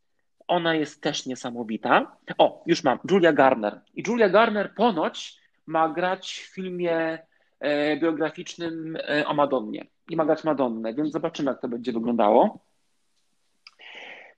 ona 0.48 0.74
jest 0.74 1.00
też 1.02 1.26
niesamowita. 1.26 2.16
O, 2.38 2.62
już 2.66 2.84
mam, 2.84 2.98
Julia 3.10 3.32
Garner. 3.32 3.80
I 3.94 4.02
Julia 4.06 4.28
Garner 4.28 4.74
ponoć 4.74 5.38
ma 5.66 5.88
grać 5.88 6.32
w 6.32 6.54
filmie 6.54 7.18
E, 7.60 7.96
biograficznym 7.96 8.96
e, 8.96 9.26
o 9.26 9.34
Madonnie 9.34 9.86
i 10.08 10.16
ma 10.16 10.24
grać 10.24 10.44
Madonnę, 10.44 10.94
więc 10.94 11.12
zobaczymy, 11.12 11.50
jak 11.50 11.60
to 11.60 11.68
będzie 11.68 11.92
wyglądało. 11.92 12.58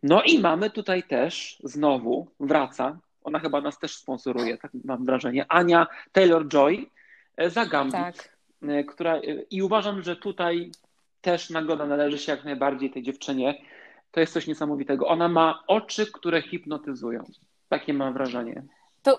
No 0.03 0.23
i 0.23 0.39
mamy 0.39 0.71
tutaj 0.71 1.03
też 1.03 1.59
znowu, 1.65 2.29
wraca, 2.41 2.99
ona 3.25 3.39
chyba 3.39 3.61
nas 3.61 3.79
też 3.79 3.97
sponsoruje, 3.97 4.59
tak 4.59 4.71
mam 4.85 5.05
wrażenie, 5.05 5.47
Ania 5.49 5.87
Taylor-Joy 6.13 6.87
e, 7.37 7.51
za 7.51 7.67
Gambit, 7.67 7.93
tak. 7.93 8.31
która, 8.89 9.21
i 9.51 9.63
uważam, 9.63 10.03
że 10.03 10.17
tutaj 10.17 10.71
też 11.21 11.51
nagroda 11.51 11.87
należy 11.87 12.19
się 12.19 12.33
jak 12.33 12.45
najbardziej 12.45 12.91
tej 12.91 13.03
dziewczynie. 13.03 13.63
To 14.11 14.21
jest 14.21 14.33
coś 14.33 14.47
niesamowitego. 14.47 15.07
Ona 15.07 15.29
ma 15.29 15.63
oczy, 15.67 16.13
które 16.13 16.43
hipnotyzują. 16.43 17.25
Takie 17.69 17.95
mam 17.95 18.13
wrażenie. 18.13 18.63
To, 19.03 19.19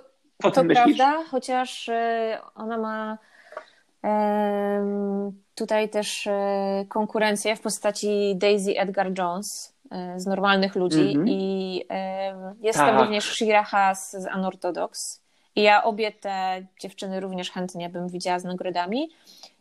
to 0.53 0.63
prawda, 0.65 1.23
chociaż 1.23 1.89
e, 1.89 2.39
ona 2.55 2.77
ma 2.77 3.17
tutaj 5.55 5.89
też 5.89 6.27
e, 6.27 6.85
konkurencję 6.89 7.55
w 7.55 7.61
postaci 7.61 8.33
Daisy 8.35 8.79
Edgar 8.79 9.11
Jones 9.17 9.75
e, 9.80 9.80
z 10.15 10.25
normalnych 10.25 10.75
ludzi 10.75 11.13
mm 11.13 11.25
-hmm. 11.25 11.29
i 11.29 11.85
jest 12.61 12.79
tak. 12.79 12.87
tam 12.87 13.01
również 13.01 13.25
Shira 13.25 13.63
Haas 13.63 14.11
z 14.11 14.35
Unorthodox. 14.35 15.21
I 15.55 15.61
ja 15.61 15.83
obie 15.83 16.11
te 16.11 16.65
dziewczyny 16.79 17.19
również 17.19 17.51
chętnie 17.51 17.89
bym 17.89 18.09
widziała 18.09 18.39
z 18.39 18.43
nagrodami. 18.43 19.09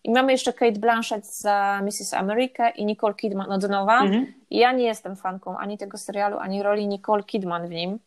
I 0.05 0.11
mamy 0.11 0.33
jeszcze 0.33 0.53
Kate 0.53 0.78
Blanchett 0.78 1.26
za 1.26 1.81
Mrs. 1.83 2.14
America 2.14 2.70
i 2.70 2.85
Nicole 2.85 3.14
Kidman 3.14 3.53
od 3.53 3.68
nowa. 3.68 4.01
Mm 4.01 4.12
-hmm. 4.12 4.26
Ja 4.51 4.72
nie 4.72 4.85
jestem 4.85 5.16
fanką 5.16 5.59
ani 5.59 5.78
tego 5.78 5.99
serialu, 5.99 6.39
ani 6.39 6.62
roli 6.62 6.89
Nicole 6.89 7.22
Kidman 7.22 7.66
w 7.66 7.70
nim. 7.70 7.99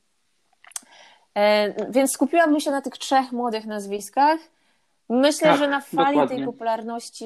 E, 1.36 1.74
więc 1.92 2.12
skupiłabym 2.12 2.60
się 2.60 2.72
na 2.72 2.82
tych 2.82 2.98
trzech 2.98 3.32
młodych 3.32 3.66
nazwiskach. 3.66 4.40
Myślę, 5.10 5.48
tak, 5.48 5.60
że 5.60 5.68
na 5.68 5.82
fali 5.82 6.08
dokładnie. 6.10 6.38
tej 6.38 6.46
popularności 6.46 7.26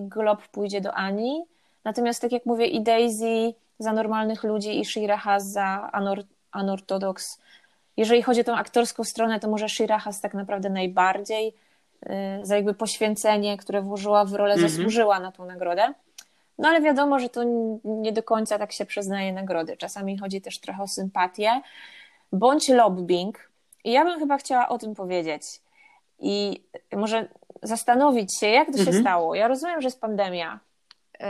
Glob 0.00 0.48
pójdzie 0.48 0.80
do 0.80 0.94
Ani. 0.94 1.44
Natomiast, 1.84 2.22
tak 2.22 2.32
jak 2.32 2.46
mówię, 2.46 2.66
i 2.66 2.80
Daisy 2.80 3.54
za 3.80 3.92
normalnych 3.92 4.44
ludzi, 4.44 4.80
i 4.80 4.84
Shira 4.84 5.16
Haas 5.16 5.46
za 5.46 5.90
anor 5.92 6.22
Unorthodox. 6.54 7.40
Jeżeli 7.96 8.22
chodzi 8.22 8.40
o 8.40 8.44
tą 8.44 8.56
aktorską 8.56 9.04
stronę, 9.04 9.40
to 9.40 9.48
może 9.48 9.68
Shira 9.68 9.98
Haas 9.98 10.20
tak 10.20 10.34
naprawdę 10.34 10.70
najbardziej 10.70 11.54
y, 12.06 12.10
za 12.42 12.56
jakby 12.56 12.74
poświęcenie, 12.74 13.56
które 13.56 13.82
włożyła 13.82 14.24
w 14.24 14.32
rolę, 14.32 14.56
-hmm. 14.56 14.68
zasłużyła 14.68 15.20
na 15.20 15.32
tą 15.32 15.46
nagrodę. 15.46 15.94
No 16.58 16.68
ale 16.68 16.80
wiadomo, 16.80 17.18
że 17.18 17.28
to 17.28 17.42
nie 17.84 18.12
do 18.12 18.22
końca 18.22 18.58
tak 18.58 18.72
się 18.72 18.86
przyznaje 18.86 19.32
nagrody. 19.32 19.76
Czasami 19.76 20.18
chodzi 20.18 20.40
też 20.40 20.60
trochę 20.60 20.82
o 20.82 20.88
sympatię 20.88 21.60
bądź 22.32 22.68
lobbying. 22.68 23.50
I 23.84 23.92
ja 23.92 24.04
bym 24.04 24.18
chyba 24.18 24.38
chciała 24.38 24.68
o 24.68 24.78
tym 24.78 24.94
powiedzieć 24.94 25.42
i 26.18 26.64
może 26.92 27.28
zastanowić 27.62 28.38
się, 28.38 28.46
jak 28.46 28.66
to 28.66 28.76
się 28.76 28.80
mhm. 28.80 29.00
stało. 29.00 29.34
Ja 29.34 29.48
rozumiem, 29.48 29.80
że 29.80 29.86
jest 29.86 30.00
pandemia, 30.00 30.60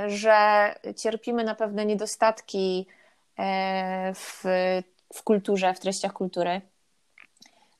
że 0.06 0.74
cierpimy 0.96 1.44
na 1.44 1.54
pewne 1.54 1.86
niedostatki 1.86 2.86
e, 3.38 4.14
w, 4.14 4.44
w 5.14 5.22
kulturze, 5.22 5.74
w 5.74 5.80
treściach 5.80 6.12
kultury, 6.12 6.60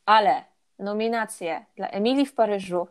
ale 0.07 0.45
nominacje 0.79 1.65
dla 1.77 1.89
Emilii 1.89 2.27
w 2.27 2.35
Paryżu 2.35 2.87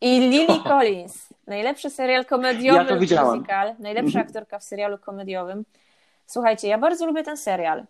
i 0.00 0.20
Lily 0.20 0.60
Collins, 0.68 1.28
najlepszy 1.46 1.90
serial 1.90 2.24
komediowy, 2.24 3.06
ja 3.10 3.24
musical, 3.24 3.74
najlepsza 3.78 4.18
mhm. 4.18 4.26
aktorka 4.26 4.58
w 4.58 4.64
serialu 4.64 4.98
komediowym. 4.98 5.64
Słuchajcie, 6.26 6.68
ja 6.68 6.78
bardzo 6.78 7.06
lubię 7.06 7.22
ten 7.22 7.36
serial. 7.36 7.84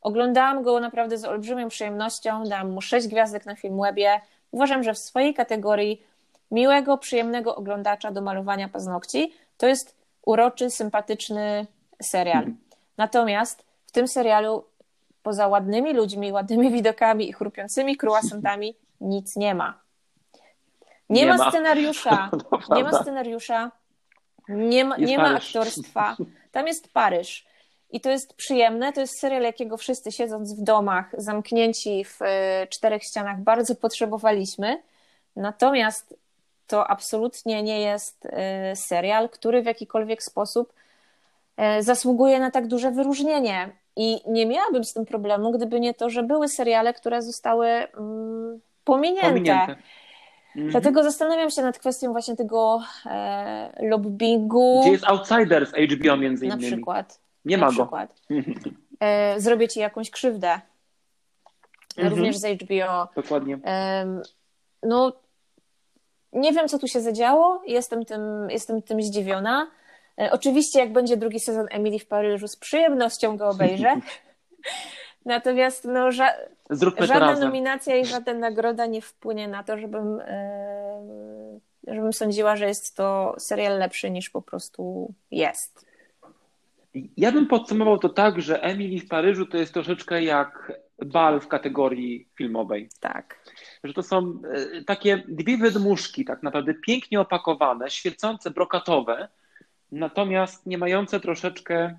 Oglądałam 0.00 0.62
go 0.62 0.80
naprawdę 0.80 1.18
z 1.18 1.24
olbrzymią 1.24 1.68
przyjemnością, 1.68 2.44
dałam 2.44 2.70
mu 2.70 2.80
sześć 2.80 3.08
gwiazdek 3.08 3.46
na 3.46 3.56
Filmwebie. 3.56 4.20
Uważam, 4.50 4.82
że 4.82 4.94
w 4.94 4.98
swojej 4.98 5.34
kategorii 5.34 6.02
miłego, 6.50 6.98
przyjemnego 6.98 7.56
oglądacza 7.56 8.10
do 8.10 8.22
malowania 8.22 8.68
paznokci 8.68 9.32
to 9.56 9.66
jest 9.66 9.96
uroczy, 10.26 10.70
sympatyczny 10.70 11.66
serial. 12.02 12.38
Mhm. 12.38 12.56
Natomiast 12.96 13.64
w 13.86 13.92
tym 13.92 14.08
serialu 14.08 14.64
poza 15.22 15.48
ładnymi 15.48 15.94
ludźmi, 15.94 16.32
ładnymi 16.32 16.70
widokami 16.70 17.28
i 17.28 17.32
chrupiącymi 17.32 17.96
kruasantami 17.96 18.76
nic 19.00 19.36
nie 19.36 19.54
ma. 19.54 19.80
Nie, 21.10 21.20
nie 21.20 21.26
ma, 21.26 21.36
ma, 21.36 21.50
scenariusza, 21.50 22.30
nie 22.76 22.84
ma 22.84 23.02
scenariusza, 23.02 23.70
nie 24.48 24.84
ma, 24.84 24.96
nie 24.96 25.18
ma 25.18 25.36
aktorstwa. 25.36 26.16
Tam 26.52 26.66
jest 26.66 26.92
Paryż. 26.92 27.46
I 27.90 28.00
to 28.00 28.10
jest 28.10 28.34
przyjemne, 28.34 28.92
to 28.92 29.00
jest 29.00 29.20
serial, 29.20 29.42
jakiego 29.42 29.76
wszyscy 29.76 30.12
siedząc 30.12 30.60
w 30.60 30.62
domach, 30.62 31.10
zamknięci 31.18 32.04
w 32.04 32.22
e, 32.22 32.66
czterech 32.66 33.02
ścianach, 33.02 33.40
bardzo 33.40 33.74
potrzebowaliśmy. 33.74 34.82
Natomiast 35.36 36.14
to 36.66 36.90
absolutnie 36.90 37.62
nie 37.62 37.80
jest 37.80 38.26
e, 38.26 38.76
serial, 38.76 39.28
który 39.28 39.62
w 39.62 39.66
jakikolwiek 39.66 40.22
sposób 40.22 40.72
e, 41.56 41.82
zasługuje 41.82 42.40
na 42.40 42.50
tak 42.50 42.66
duże 42.66 42.90
wyróżnienie. 42.90 43.68
I 43.96 44.20
nie 44.26 44.46
miałabym 44.46 44.84
z 44.84 44.92
tym 44.92 45.06
problemu, 45.06 45.52
gdyby 45.52 45.80
nie 45.80 45.94
to, 45.94 46.10
że 46.10 46.22
były 46.22 46.48
seriale, 46.48 46.94
które 46.94 47.22
zostały 47.22 47.68
mm, 47.68 48.60
pominięte. 48.84 49.28
pominięte. 49.28 49.76
Mhm. 50.56 50.70
Dlatego 50.70 51.02
zastanawiam 51.02 51.50
się 51.50 51.62
nad 51.62 51.78
kwestią 51.78 52.12
właśnie 52.12 52.36
tego 52.36 52.82
e, 53.06 53.88
lobbingu. 53.88 54.80
Gdzie 54.80 54.92
jest 54.92 55.04
Outsiders 55.04 55.72
HBO 55.72 56.16
między 56.16 56.46
innymi. 56.46 56.62
Na 56.62 56.68
przykład. 56.68 57.20
Nie 57.44 57.58
ma 57.58 57.72
go. 57.72 57.88
E, 59.00 59.40
zrobię 59.40 59.68
ci 59.68 59.80
jakąś 59.80 60.10
krzywdę. 60.10 60.60
Mhm. 61.96 62.08
Również 62.08 62.36
z 62.36 62.62
HBO. 62.62 63.08
Dokładnie. 63.16 63.58
no, 64.82 65.12
nie 66.32 66.52
wiem, 66.52 66.68
co 66.68 66.78
tu 66.78 66.88
się 66.88 67.00
zadziało. 67.00 67.62
Jestem 67.66 68.04
tym, 68.04 68.50
jestem 68.50 68.82
tym 68.82 69.02
zdziwiona. 69.02 69.70
E, 70.20 70.32
oczywiście, 70.32 70.78
jak 70.78 70.92
będzie 70.92 71.16
drugi 71.16 71.40
sezon 71.40 71.66
Emily 71.70 71.98
w 71.98 72.06
Paryżu, 72.06 72.48
z 72.48 72.56
przyjemnością 72.56 73.36
go 73.36 73.48
obejrzę. 73.48 73.94
Natomiast 75.24 75.84
no, 75.84 76.12
ża 76.12 76.28
żadna 76.98 77.38
nominacja 77.38 77.96
i 77.96 78.06
żadna 78.06 78.34
nagroda 78.34 78.86
nie 78.86 79.02
wpłynie 79.02 79.48
na 79.48 79.64
to, 79.64 79.78
żebym, 79.78 80.20
żebym 81.86 82.12
sądziła, 82.12 82.56
że 82.56 82.66
jest 82.66 82.96
to 82.96 83.34
serial 83.38 83.78
lepszy 83.78 84.10
niż 84.10 84.30
po 84.30 84.42
prostu 84.42 85.12
jest. 85.30 85.86
Ja 87.16 87.32
bym 87.32 87.46
podsumował 87.46 87.98
to 87.98 88.08
tak, 88.08 88.40
że 88.40 88.62
Emily 88.62 89.00
w 89.00 89.08
Paryżu 89.08 89.46
to 89.46 89.56
jest 89.56 89.74
troszeczkę 89.74 90.22
jak 90.22 90.72
bal 91.06 91.40
w 91.40 91.48
kategorii 91.48 92.28
filmowej. 92.34 92.88
Tak. 93.00 93.38
Że 93.86 93.94
to 93.94 94.02
są 94.02 94.42
e, 94.78 94.84
takie 94.84 95.22
dwie 95.28 95.56
wydmuszki, 95.56 96.24
tak 96.24 96.42
naprawdę 96.42 96.74
pięknie 96.74 97.20
opakowane, 97.20 97.90
świecące, 97.90 98.50
brokatowe, 98.50 99.28
natomiast 99.92 100.66
nie 100.66 100.78
mające 100.78 101.20
troszeczkę 101.20 101.98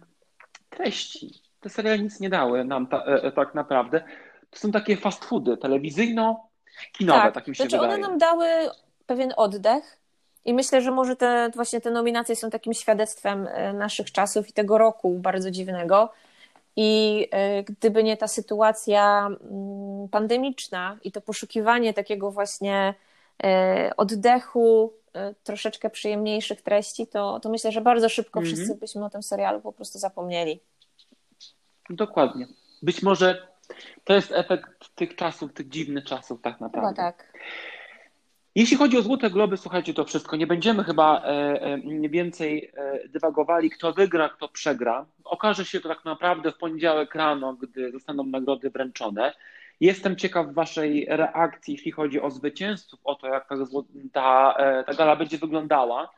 treści. 0.70 1.34
Te 1.62 1.70
seriale 1.70 2.00
nic 2.00 2.20
nie 2.20 2.30
dały 2.30 2.64
nam 2.64 2.88
ta, 2.88 2.98
e, 2.98 3.24
e, 3.24 3.32
tak 3.32 3.56
naprawdę. 3.56 4.04
To 4.50 4.60
są 4.60 4.72
takie 4.72 4.98
fast 4.98 5.26
foody 5.26 5.58
telewizyjno-kinowe, 5.58 7.22
tak, 7.22 7.34
tak 7.34 7.48
mi 7.48 7.56
się 7.56 7.64
znaczy 7.64 7.78
wydaje. 7.78 7.94
One 7.94 8.08
nam 8.08 8.18
dały 8.18 8.48
pewien 9.06 9.34
oddech, 9.38 9.98
i 10.46 10.54
myślę, 10.54 10.82
że 10.82 10.92
może 10.92 11.16
te 11.16 11.50
właśnie 11.56 11.82
te 11.82 11.92
nominacje 11.92 12.36
są 12.36 12.50
takim 12.50 12.74
świadectwem 12.74 13.48
naszych 13.74 14.12
czasów 14.12 14.50
i 14.50 14.54
tego 14.54 14.78
roku 14.78 15.20
bardzo 15.20 15.52
dziwnego. 15.52 16.10
I 16.78 17.28
e, 17.32 17.64
gdyby 17.64 18.04
nie 18.04 18.18
ta 18.18 18.28
sytuacja 18.28 19.28
mm, 19.28 20.10
pandemiczna 20.10 20.98
i 21.04 21.12
to 21.12 21.22
poszukiwanie 21.22 21.94
takiego 21.94 22.32
właśnie 22.32 22.94
e, 23.44 23.92
oddechu, 23.98 24.94
troszeczkę 25.44 25.90
przyjemniejszych 25.90 26.62
treści, 26.62 27.08
to, 27.08 27.40
to 27.40 27.50
myślę, 27.50 27.72
że 27.72 27.82
bardzo 27.82 28.10
szybko 28.10 28.40
mhm. 28.40 28.56
wszyscy 28.56 28.76
byśmy 28.76 29.06
o 29.06 29.10
tym 29.10 29.24
serialu 29.24 29.62
po 29.62 29.74
prostu 29.74 30.00
zapomnieli. 30.00 30.60
Dokładnie. 31.90 32.48
Być 32.82 33.04
może 33.04 33.48
to 34.04 34.14
jest 34.14 34.32
efekt 34.32 34.96
tych 34.96 35.16
czasów, 35.16 35.54
tych 35.54 35.70
dziwnych 35.70 36.06
czasów, 36.06 36.42
tak 36.42 36.62
naprawdę. 36.62 36.90
Chyba 36.90 37.12
tak. 37.12 37.34
Jeśli 38.58 38.78
chodzi 38.78 38.98
o 38.98 39.02
Złote 39.02 39.30
Globy, 39.30 39.58
słuchajcie, 39.58 39.94
to 39.94 40.06
wszystko. 40.06 40.36
Nie 40.36 40.48
będziemy 40.48 40.84
chyba 40.84 41.22
e, 41.22 41.28
e, 41.62 42.10
więcej 42.10 42.72
e, 42.78 43.08
dywagowali, 43.08 43.70
kto 43.70 43.94
wygra, 43.94 44.30
kto 44.30 44.48
przegra. 44.48 45.06
Okaże 45.24 45.66
się 45.66 45.80
to 45.80 45.90
tak 45.90 46.06
naprawdę 46.06 46.52
w 46.52 46.58
poniedziałek 46.58 47.16
rano, 47.16 47.54
gdy 47.54 47.92
zostaną 47.92 48.24
nagrody 48.24 48.70
wręczone. 48.70 49.34
Jestem 49.80 50.16
ciekaw 50.16 50.54
Waszej 50.54 51.06
reakcji, 51.10 51.74
jeśli 51.74 51.92
chodzi 51.92 52.22
o 52.22 52.32
zwycięzców, 52.32 53.00
o 53.04 53.16
to, 53.16 53.28
jak 53.28 53.50
ta, 53.50 53.56
ta, 54.14 54.84
ta 54.84 54.94
gala 54.94 55.16
będzie 55.16 55.38
wyglądała. 55.38 56.12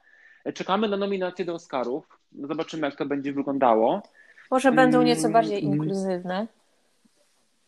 Czekamy 0.53 0.87
na 0.87 0.97
nominacje 0.97 1.45
do 1.45 1.53
Oscarów. 1.53 2.19
Zobaczymy, 2.31 2.87
jak 2.87 2.95
to 2.95 3.05
będzie 3.05 3.33
wyglądało. 3.33 4.01
Może 4.51 4.71
będą 4.71 5.01
nieco 5.01 5.29
bardziej 5.29 5.59
mm. 5.65 5.73
inkluzywne. 5.73 6.47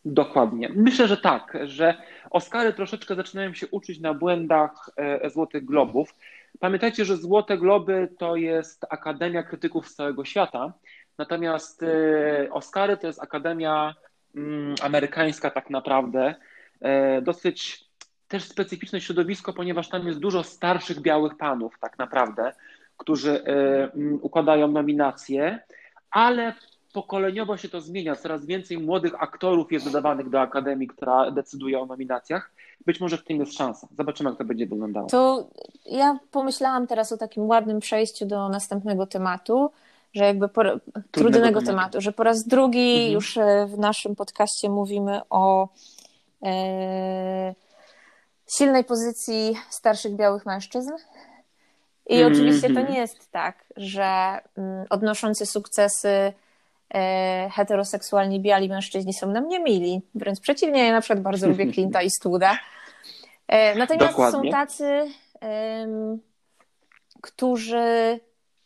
Dokładnie. 0.04 0.68
Myślę, 0.74 1.08
że 1.08 1.16
tak, 1.16 1.58
że 1.64 1.94
Oscary 2.30 2.72
troszeczkę 2.72 3.14
zaczynają 3.14 3.54
się 3.54 3.66
uczyć 3.66 4.00
na 4.00 4.14
błędach 4.14 4.90
e, 4.96 5.30
Złotych 5.30 5.64
Globów. 5.64 6.14
Pamiętajcie, 6.60 7.04
że 7.04 7.16
Złote 7.16 7.58
Globy 7.58 8.08
to 8.18 8.36
jest 8.36 8.86
Akademia 8.90 9.42
Krytyków 9.42 9.88
z 9.88 9.94
całego 9.94 10.24
świata, 10.24 10.72
natomiast 11.18 11.82
e, 11.82 12.50
Oscary 12.50 12.96
to 12.96 13.06
jest 13.06 13.22
Akademia 13.22 13.94
mm, 14.36 14.74
amerykańska 14.82 15.50
tak 15.50 15.70
naprawdę. 15.70 16.34
E, 16.80 17.22
dosyć 17.22 17.84
też 18.28 18.44
specyficzne 18.44 19.00
środowisko, 19.00 19.52
ponieważ 19.52 19.88
tam 19.88 20.06
jest 20.06 20.18
dużo 20.18 20.42
starszych 20.42 21.00
białych 21.00 21.36
panów 21.36 21.78
tak 21.80 21.98
naprawdę, 21.98 22.52
którzy 22.96 23.44
układają 24.20 24.68
nominacje, 24.68 25.58
ale 26.10 26.54
pokoleniowo 26.92 27.56
się 27.56 27.68
to 27.68 27.80
zmienia. 27.80 28.16
Coraz 28.16 28.46
więcej 28.46 28.78
młodych 28.78 29.22
aktorów 29.22 29.72
jest 29.72 29.86
dodawanych 29.86 30.30
do 30.30 30.40
Akademii, 30.40 30.88
która 30.88 31.30
decyduje 31.30 31.80
o 31.80 31.86
nominacjach. 31.86 32.50
Być 32.86 33.00
może 33.00 33.16
w 33.16 33.24
tym 33.24 33.40
jest 33.40 33.54
szansa. 33.54 33.88
Zobaczymy, 33.98 34.30
jak 34.30 34.38
to 34.38 34.44
będzie 34.44 34.66
wyglądało. 34.66 35.06
To 35.06 35.48
ja 35.86 36.18
pomyślałam 36.30 36.86
teraz 36.86 37.12
o 37.12 37.16
takim 37.16 37.46
ładnym 37.46 37.80
przejściu 37.80 38.26
do 38.26 38.48
następnego 38.48 39.06
tematu, 39.06 39.70
że 40.14 40.24
jakby 40.24 40.48
po, 40.48 40.62
trudnego, 40.62 41.08
trudnego 41.10 41.60
tematu. 41.60 41.66
tematu. 41.66 42.00
że 42.00 42.12
po 42.12 42.22
raz 42.22 42.44
drugi 42.46 42.94
mhm. 42.94 43.12
już 43.12 43.36
e, 43.36 43.66
w 43.66 43.78
naszym 43.78 44.16
podcaście 44.16 44.70
mówimy 44.70 45.20
o 45.30 45.68
e, 46.42 47.54
silnej 48.56 48.84
pozycji 48.84 49.54
starszych 49.70 50.16
białych 50.16 50.46
mężczyzn. 50.46 50.90
I 52.06 52.14
mm 52.14 52.28
-hmm. 52.28 52.36
oczywiście 52.36 52.74
to 52.74 52.80
nie 52.80 52.98
jest 52.98 53.30
tak, 53.30 53.64
że 53.76 54.38
mm, 54.56 54.86
odnoszący 54.90 55.46
sukcesy 55.46 56.32
heteroseksualni 57.50 58.40
biali 58.40 58.68
mężczyźni 58.68 59.14
są 59.14 59.26
nam 59.26 59.48
niemili. 59.48 60.02
Wręcz 60.14 60.40
przeciwnie, 60.40 60.86
ja 60.86 60.92
na 60.92 61.00
przykład 61.00 61.20
bardzo 61.20 61.48
lubię 61.48 61.66
Clint'a 61.72 62.04
i 62.04 62.10
Studa. 62.10 62.58
E, 63.48 63.74
natomiast 63.74 64.08
Dokładnie. 64.08 64.52
są 64.52 64.58
tacy, 64.58 65.10
którzy 67.20 68.20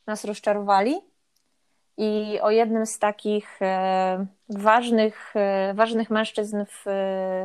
nas 0.06 0.24
rozczarowali. 0.24 0.96
I 1.98 2.38
o 2.42 2.50
jednym 2.50 2.86
z 2.86 2.98
takich 2.98 3.62
e, 3.62 4.26
ważnych, 4.48 5.34
ważnych 5.74 6.10
mężczyzn 6.10 6.64
w, 6.64 6.82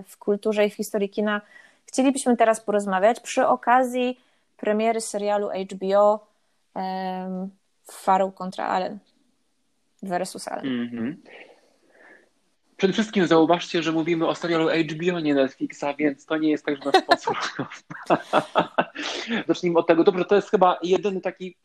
w 0.08 0.18
kulturze 0.18 0.66
i 0.66 0.70
w 0.70 0.74
historii 0.74 1.10
kina 1.10 1.42
chcielibyśmy 1.86 2.38
teraz 2.38 2.62
porozmawiać 2.62 3.20
przy 3.20 3.48
okazji 3.48 4.20
premiery 4.58 5.02
serialu 5.02 5.50
HBO 5.50 6.28
Farrow 7.92 8.36
kontra 8.36 8.68
Allen 8.68 9.00
versus 10.04 10.48
Allen. 10.48 10.68
Mm 10.68 10.90
-hmm. 10.90 11.16
Przede 12.78 12.94
wszystkim 12.94 13.28
zauważcie, 13.28 13.84
że 13.84 13.92
mówimy 13.92 14.28
o 14.28 14.36
serialu 14.36 14.70
HBO, 14.70 15.20
nie 15.20 15.36
Netflixa, 15.36 15.86
więc 15.98 16.26
to 16.26 16.38
nie 16.38 16.50
jest 16.50 16.66
tak, 16.66 16.76
że 16.78 16.92
nasz 16.92 17.04
sponsor. 17.04 17.38
Zacznijmy 19.48 19.80
od 19.80 19.88
tego. 19.88 20.04
Dobrze, 20.04 20.26
to 20.26 20.36
jest 20.36 20.50
chyba 20.50 20.80
jedyny 20.84 21.22
taki 21.22 21.56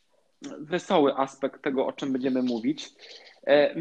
wesoły 0.59 1.15
aspekt 1.17 1.63
tego, 1.63 1.87
o 1.87 1.93
czym 1.93 2.13
będziemy 2.13 2.43
mówić. 2.43 2.89
E, 3.47 3.75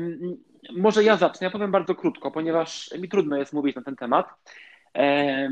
może 0.75 1.03
ja 1.03 1.17
zacznę. 1.17 1.45
Ja 1.45 1.51
powiem 1.51 1.71
bardzo 1.71 1.95
krótko, 1.95 2.31
ponieważ 2.31 2.89
mi 2.99 3.09
trudno 3.09 3.37
jest 3.37 3.53
mówić 3.53 3.75
na 3.75 3.81
ten 3.81 3.95
temat. 3.95 4.27
E, 4.97 5.49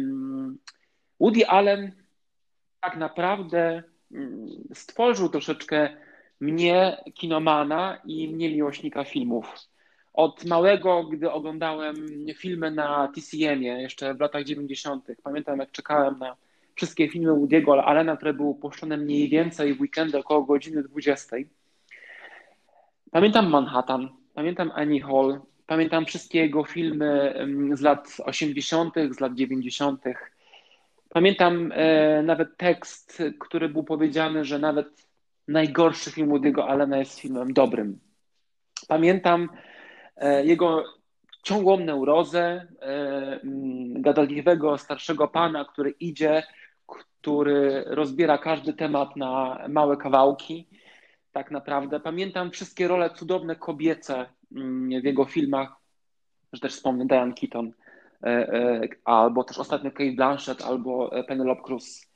Woody 1.19 1.47
Allen 1.47 1.91
tak 2.81 2.97
naprawdę 2.97 3.83
stworzył 4.73 5.29
troszeczkę 5.29 5.89
mnie, 6.43 6.97
kinomana 7.13 7.97
i 8.05 8.27
mnie 8.27 8.49
miłośnika 8.49 9.03
filmów. 9.03 9.45
Od 10.13 10.45
małego, 10.45 11.03
gdy 11.03 11.31
oglądałem 11.31 11.95
filmy 12.37 12.71
na 12.71 13.07
TCM-ie 13.15 13.81
jeszcze 13.81 14.13
w 14.13 14.19
latach 14.19 14.43
90., 14.43 15.07
pamiętam 15.23 15.59
jak 15.59 15.71
czekałem 15.71 16.19
na 16.19 16.35
wszystkie 16.75 17.09
filmy 17.09 17.31
Woody'ego 17.31 17.83
Allena, 17.85 18.17
które 18.17 18.33
były 18.33 18.55
puszczone 18.55 18.97
mniej 18.97 19.29
więcej 19.29 19.73
w 19.73 19.81
weekendy 19.81 20.17
około 20.17 20.43
godziny 20.43 20.83
20. 20.83 21.37
Pamiętam 23.11 23.49
Manhattan, 23.49 24.09
pamiętam 24.33 24.71
Annie 24.75 25.01
Hall, 25.01 25.39
pamiętam 25.67 26.05
wszystkie 26.05 26.39
jego 26.39 26.63
filmy 26.63 27.33
mm, 27.33 27.77
z 27.77 27.81
lat 27.81 28.17
80., 28.25 28.93
z 29.11 29.19
lat 29.19 29.33
90. 29.33 30.03
Pamiętam 31.09 31.71
e, 31.75 32.23
nawet 32.23 32.57
tekst, 32.57 33.23
który 33.39 33.69
był 33.69 33.83
powiedziany, 33.83 34.45
że 34.45 34.59
nawet 34.59 35.12
najgorszy 35.47 36.11
film 36.11 36.29
Woody'ego 36.29 36.61
Allena 36.61 36.97
jest 36.97 37.19
filmem 37.19 37.53
dobrym. 37.53 37.99
Pamiętam 38.87 39.49
e, 40.15 40.45
jego 40.45 40.83
ciągłą 41.43 41.79
neurozę, 41.79 42.67
e, 42.81 42.85
mm, 43.43 44.01
gadaliwego 44.01 44.77
starszego 44.77 45.27
pana, 45.27 45.65
który 45.65 45.89
idzie, 45.89 46.43
który 47.21 47.83
rozbiera 47.87 48.37
każdy 48.37 48.73
temat 48.73 49.15
na 49.15 49.59
małe 49.69 49.97
kawałki. 49.97 50.67
Tak 51.31 51.51
naprawdę. 51.51 51.99
Pamiętam 51.99 52.51
wszystkie 52.51 52.87
role 52.87 53.09
cudowne 53.09 53.55
kobiece 53.55 54.25
mm, 54.55 55.01
w 55.01 55.03
jego 55.03 55.25
filmach, 55.25 55.75
że 56.53 56.59
też 56.59 56.73
wspomnę 56.73 57.05
Diane 57.05 57.33
Keaton 57.33 57.71
E, 58.23 58.79
albo 59.05 59.43
też 59.43 59.57
ostatnio 59.57 59.91
Kate 59.91 60.11
Blanchett, 60.11 60.61
albo 60.61 61.11
Penelope 61.27 61.61
Cruz. 61.61 62.11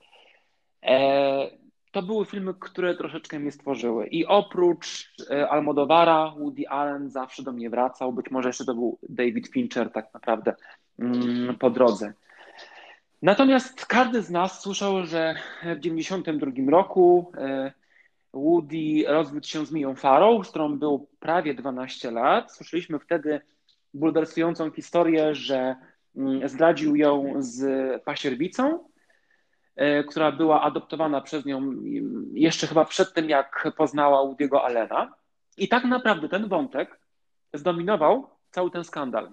To 1.98 2.04
były 2.04 2.26
filmy, 2.26 2.54
które 2.60 2.96
troszeczkę 2.96 3.40
mnie 3.40 3.52
stworzyły. 3.52 4.08
I 4.08 4.26
oprócz 4.26 5.14
Almodovara, 5.50 6.34
Woody 6.38 6.70
Allen 6.70 7.10
zawsze 7.10 7.44
do 7.44 7.52
mnie 7.52 7.70
wracał. 7.70 8.14
Być 8.14 8.32
może 8.32 8.50
jeszcze 8.50 8.66
to 8.66 8.74
był 8.74 8.98
David 9.10 9.48
Fincher 9.48 9.92
tak 9.92 10.14
naprawdę 10.14 10.56
mm, 11.00 11.56
po 11.56 11.70
drodze. 11.70 12.14
Natomiast 13.22 13.86
każdy 13.86 14.22
z 14.22 14.30
nas 14.30 14.62
słyszał, 14.62 15.06
że 15.06 15.36
w 15.60 15.82
1992 15.82 16.72
roku 16.72 17.32
Woody 18.34 19.04
rozwiódł 19.08 19.48
się 19.48 19.66
z 19.66 19.72
Miją 19.72 19.96
Farrow, 19.96 20.48
z 20.48 20.50
którą 20.50 20.80
był 20.80 21.08
prawie 21.20 21.54
12 21.54 22.12
lat. 22.12 22.52
Słyszeliśmy 22.52 23.00
wtedy 23.00 23.42
bulwersującą 23.94 24.72
historię, 24.72 25.36
że 25.36 25.76
Mm, 26.18 26.50
zdradził 26.50 26.96
ją 26.96 27.34
z 27.38 27.64
pasierbicą, 28.04 28.80
e, 28.80 28.80
która 30.10 30.32
była 30.32 30.62
adoptowana 30.62 31.22
przez 31.22 31.46
nią 31.46 31.74
jeszcze 32.34 32.68
chyba 32.68 32.86
przed 32.86 33.14
tym, 33.14 33.30
jak 33.30 33.68
poznała 33.78 34.26
Woody'ego 34.26 34.58
Allena. 34.58 35.14
I 35.58 35.68
tak 35.68 35.84
naprawdę 35.84 36.30
ten 36.30 36.48
wątek 36.48 37.00
zdominował 37.54 38.30
cały 38.52 38.72
ten 38.72 38.84
skandal. 38.84 39.30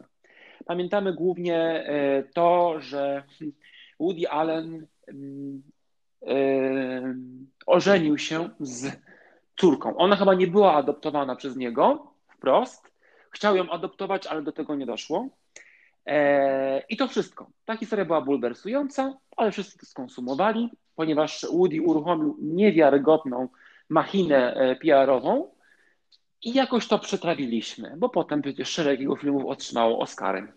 Pamiętamy 0.65 1.13
głównie 1.13 1.59
e, 1.59 2.23
to, 2.23 2.81
że 2.81 3.23
Woody 4.01 4.29
Allen 4.29 4.87
mm, 5.09 5.63
e, 6.27 7.15
ożenił 7.67 8.19
się 8.19 8.49
z 8.61 8.97
córką. 9.57 9.97
Ona 9.97 10.17
chyba 10.17 10.35
nie 10.35 10.47
była 10.47 10.75
adoptowana 10.75 11.37
przez 11.37 11.57
niego 11.57 12.13
wprost. 12.29 12.91
Chciał 13.31 13.57
ją 13.57 13.71
adoptować, 13.71 14.27
ale 14.27 14.43
do 14.43 14.53
tego 14.53 14.75
nie 14.75 14.87
doszło. 14.87 15.29
E, 16.07 16.83
I 16.89 16.97
to 16.97 17.09
wszystko. 17.09 17.51
Ta 17.65 17.77
historia 17.77 18.05
była 18.05 18.21
bulwersująca, 18.21 19.19
ale 19.37 19.51
wszyscy 19.51 19.79
to 19.79 19.87
skonsumowali, 19.87 20.71
ponieważ 20.97 21.47
Woody 21.53 21.83
uruchomił 21.83 22.37
niewiarygodną 22.41 23.49
machinę 23.89 24.55
e, 24.55 24.77
PR-ową 24.77 25.51
i 26.43 26.55
jakoś 26.55 26.89
to 26.89 26.99
przetrawiliśmy, 26.99 27.95
bo 27.97 28.09
potem 28.09 28.43
przecież 28.43 28.69
szereg 28.69 29.01
jego 29.01 29.17
filmów 29.17 29.45
otrzymało 29.45 29.99
Oscary. 29.99 30.53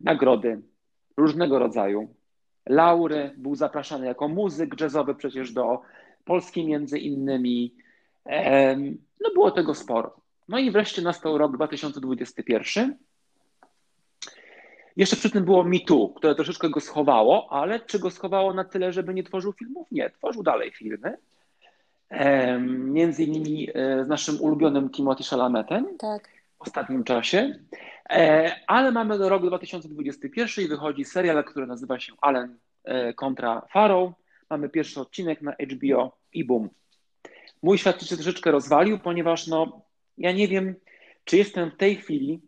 Nagrody 0.00 0.62
różnego 1.16 1.58
rodzaju. 1.58 2.14
Laury, 2.66 3.34
był 3.36 3.54
zapraszany 3.54 4.06
jako 4.06 4.28
muzyk 4.28 4.80
jazzowy 4.80 5.14
przecież 5.14 5.52
do 5.52 5.80
Polski 6.24 6.66
między 6.66 6.98
innymi. 6.98 7.74
No 9.20 9.30
było 9.34 9.50
tego 9.50 9.74
sporo. 9.74 10.16
No 10.48 10.58
i 10.58 10.70
wreszcie 10.70 11.02
nastał 11.02 11.38
rok 11.38 11.56
2021 11.56 12.98
jeszcze 14.96 15.16
przy 15.16 15.30
tym 15.30 15.44
było 15.44 15.64
Me 15.64 15.80
Too, 15.80 16.08
które 16.08 16.34
troszeczkę 16.34 16.70
go 16.70 16.80
schowało, 16.80 17.52
ale 17.52 17.80
czy 17.80 17.98
go 17.98 18.10
schowało 18.10 18.54
na 18.54 18.64
tyle, 18.64 18.92
żeby 18.92 19.14
nie 19.14 19.22
tworzył 19.22 19.52
filmów? 19.52 19.88
Nie, 19.90 20.10
tworzył 20.10 20.42
dalej 20.42 20.72
filmy. 20.72 21.18
Między 22.68 23.24
innymi 23.24 23.68
e, 23.74 24.04
z 24.04 24.08
naszym 24.08 24.40
ulubionym 24.40 24.90
Timothy 24.90 25.24
Chalametem 25.24 25.98
tak. 25.98 26.28
w 26.58 26.62
ostatnim 26.62 27.04
czasie. 27.04 27.58
E, 28.10 28.52
ale 28.66 28.92
mamy 28.92 29.28
rok 29.28 29.46
2021 29.46 30.64
i 30.64 30.68
wychodzi 30.68 31.04
serial, 31.04 31.44
który 31.44 31.66
nazywa 31.66 32.00
się 32.00 32.12
Allen 32.20 32.58
e, 32.84 33.14
kontra 33.14 33.62
Farrow. 33.70 34.12
Mamy 34.50 34.68
pierwszy 34.68 35.00
odcinek 35.00 35.42
na 35.42 35.52
HBO 35.52 36.16
i 36.32 36.44
boom. 36.44 36.68
Mój 37.62 37.78
świat 37.78 38.02
się 38.02 38.16
troszeczkę 38.16 38.50
rozwalił, 38.50 38.98
ponieważ 38.98 39.46
no, 39.46 39.80
ja 40.18 40.32
nie 40.32 40.48
wiem, 40.48 40.74
czy 41.24 41.36
jestem 41.36 41.70
w 41.70 41.76
tej 41.76 41.96
chwili 41.96 42.40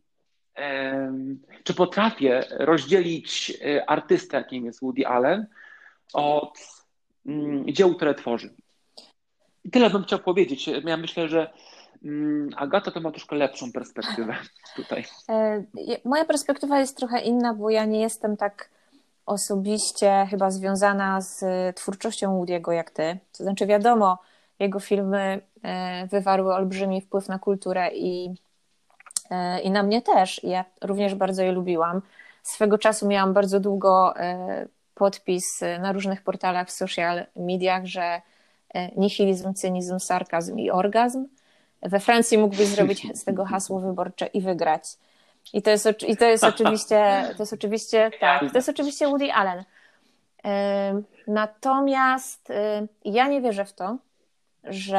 czy 1.65 1.75
potrafię 1.75 2.45
rozdzielić 2.51 3.59
e, 3.65 3.91
artystę, 3.91 4.37
jakim 4.37 4.65
jest 4.65 4.81
Woody 4.81 5.07
Allen, 5.07 5.47
od 6.13 6.59
mm, 7.27 7.67
dzieł, 7.75 7.95
które 7.95 8.15
tworzy. 8.15 8.55
I 9.65 9.71
tyle 9.71 9.91
bym 9.91 10.05
chciał 10.05 10.19
powiedzieć. 10.19 10.71
Ja 10.85 10.97
myślę, 10.97 11.29
że 11.29 11.51
mm, 12.05 12.51
Agata 12.57 12.91
to 12.91 13.01
ma 13.01 13.11
troszkę 13.11 13.37
lepszą 13.37 13.73
perspektywę 13.73 14.37
tutaj. 14.77 15.05
E, 15.29 15.65
moja 16.05 16.25
perspektywa 16.25 16.81
jest 16.81 16.97
trochę 16.97 17.21
inna, 17.21 17.55
bo 17.55 17.71
ja 17.71 17.85
nie 17.85 18.01
jestem 18.01 18.37
tak 18.37 18.71
osobiście 19.27 20.27
chyba 20.31 20.51
związana 20.51 21.21
z 21.21 21.45
twórczością 21.77 22.41
Woody'ego 22.41 22.71
jak 22.73 22.91
ty. 22.91 23.19
To 23.39 23.45
znaczy 23.45 23.67
wiadomo, 23.67 24.19
jego 24.59 24.81
filmy 24.81 25.41
e, 25.63 26.07
wywarły 26.07 26.55
olbrzymi 26.55 27.01
wpływ 27.01 27.29
na 27.29 27.39
kulturę 27.39 27.91
i 27.95 28.35
i 29.63 29.71
na 29.71 29.83
mnie 29.83 30.03
też. 30.03 30.45
Ja 30.45 30.65
również 30.81 31.15
bardzo 31.15 31.43
je 31.43 31.53
lubiłam. 31.53 32.03
Swego 32.43 32.79
czasu 32.79 33.09
miałam 33.09 33.33
bardzo 33.33 33.61
długo 33.61 34.17
e, 34.17 34.67
podpis 34.95 35.61
na 35.81 35.93
różnych 35.93 36.23
portalach 36.23 36.69
w 36.69 36.71
social 36.71 37.27
mediach, 37.37 37.87
że 37.87 38.21
e, 38.75 38.89
nihilizm, 38.97 39.55
cynizm, 39.55 39.99
sarkazm 39.99 40.59
i 40.59 40.71
orgazm. 40.71 41.27
We 41.83 42.01
Francji 42.01 42.39
mógłbyś 42.39 42.67
zrobić 42.77 43.19
z 43.19 43.25
tego 43.25 43.45
hasło 43.45 43.81
wyborcze 43.81 44.27
i 44.27 44.41
wygrać. 44.41 44.83
I 45.53 45.63
to 45.63 45.71
jest, 45.71 45.89
i 46.09 46.17
to 46.17 46.25
jest 46.25 46.45
oczywiście, 46.55 47.25
to 47.37 47.43
jest 47.43 47.53
oczywiście, 47.53 48.11
tak, 48.21 48.41
to 48.41 48.59
jest 48.59 48.69
oczywiście 48.69 49.07
Woody 49.07 49.33
Allen. 49.33 49.65
Natomiast 51.27 52.53
ja 53.05 53.29
nie 53.29 53.41
wierzę 53.41 53.65
w 53.65 53.73
to, 53.73 53.97
że 54.65 54.99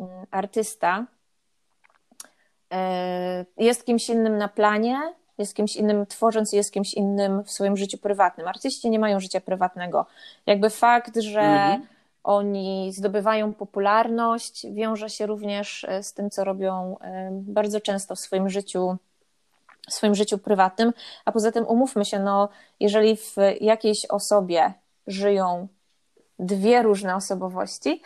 mm, 0.00 0.26
artysta 0.30 1.06
jest 3.56 3.84
kimś 3.84 4.08
innym 4.08 4.38
na 4.38 4.48
planie, 4.48 5.14
jest 5.38 5.54
kimś 5.54 5.76
innym 5.76 6.06
tworząc 6.06 6.52
i 6.52 6.56
jest 6.56 6.72
kimś 6.72 6.94
innym 6.94 7.44
w 7.44 7.50
swoim 7.50 7.76
życiu 7.76 7.98
prywatnym. 7.98 8.48
Artyści 8.48 8.90
nie 8.90 8.98
mają 8.98 9.20
życia 9.20 9.40
prywatnego. 9.40 10.06
Jakby 10.46 10.70
fakt, 10.70 11.16
że 11.16 11.40
mhm. 11.40 11.86
oni 12.24 12.92
zdobywają 12.92 13.54
popularność, 13.54 14.66
wiąże 14.72 15.10
się 15.10 15.26
również 15.26 15.84
e, 15.84 16.02
z 16.02 16.12
tym, 16.12 16.30
co 16.30 16.44
robią 16.44 16.96
bardzo 17.30 17.80
często 17.80 18.14
w 18.14 18.20
swoim 18.20 18.48
życiu 18.48 18.98
w 19.88 19.94
swoim 19.94 20.14
życiu 20.14 20.38
prywatnym, 20.38 20.92
a 21.24 21.32
poza 21.32 21.52
tym 21.52 21.66
umówmy 21.66 22.04
się, 22.04 22.18
no, 22.18 22.48
jeżeli 22.80 23.16
w 23.16 23.36
jakiejś 23.60 24.06
osobie 24.06 24.72
żyją 25.06 25.68
dwie 26.38 26.82
różne 26.82 27.16
osobowości, 27.16 28.02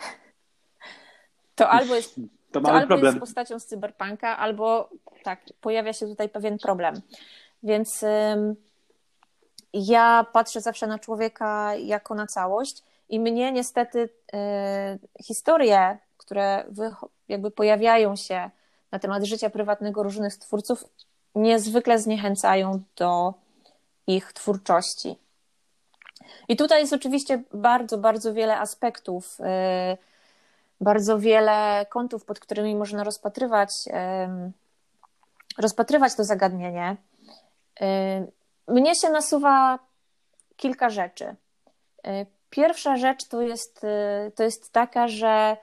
to 1.55 1.69
albo 1.69 1.95
jest, 1.95 2.15
to, 2.53 2.61
to 2.61 2.71
albo 2.71 2.87
problem. 2.87 3.15
jest 3.15 3.19
postacią 3.19 3.59
z 3.59 3.65
cyberpunka, 3.65 4.37
albo 4.37 4.89
tak, 5.23 5.39
pojawia 5.61 5.93
się 5.93 6.07
tutaj 6.07 6.29
pewien 6.29 6.57
problem. 6.57 7.01
Więc 7.63 8.03
ym, 8.03 8.55
ja 9.73 10.25
patrzę 10.33 10.61
zawsze 10.61 10.87
na 10.87 10.99
człowieka 10.99 11.75
jako 11.75 12.15
na 12.15 12.27
całość 12.27 12.83
i 13.09 13.19
mnie 13.19 13.51
niestety 13.51 13.99
y, 13.99 14.09
historie, 15.23 15.97
które 16.17 16.65
wy, 16.69 16.95
jakby 17.27 17.51
pojawiają 17.51 18.15
się 18.15 18.49
na 18.91 18.99
temat 18.99 19.23
życia 19.23 19.49
prywatnego 19.49 20.03
różnych 20.03 20.37
twórców, 20.37 20.85
niezwykle 21.35 21.99
zniechęcają 21.99 22.81
do 22.95 23.33
ich 24.07 24.33
twórczości. 24.33 25.15
I 26.47 26.55
tutaj 26.55 26.81
jest 26.81 26.93
oczywiście 26.93 27.43
bardzo, 27.53 27.97
bardzo 27.97 28.33
wiele 28.33 28.59
aspektów, 28.59 29.39
y, 29.39 29.43
bardzo 30.81 31.19
wiele 31.19 31.85
kątów, 31.89 32.25
pod 32.25 32.39
którymi 32.39 32.75
można 32.75 33.03
rozpatrywać, 33.03 33.69
rozpatrywać 35.57 36.15
to 36.15 36.23
zagadnienie. 36.23 36.97
Y, 37.81 38.31
mnie 38.67 38.95
się 38.95 39.09
nasuwa 39.09 39.79
kilka 40.55 40.89
rzeczy. 40.89 41.35
Y, 42.07 42.25
pierwsza 42.49 42.97
rzecz 42.97 43.27
to 43.27 43.41
jest, 43.41 43.81
to 44.35 44.43
jest 44.43 44.71
taka, 44.71 45.07
że 45.07 45.57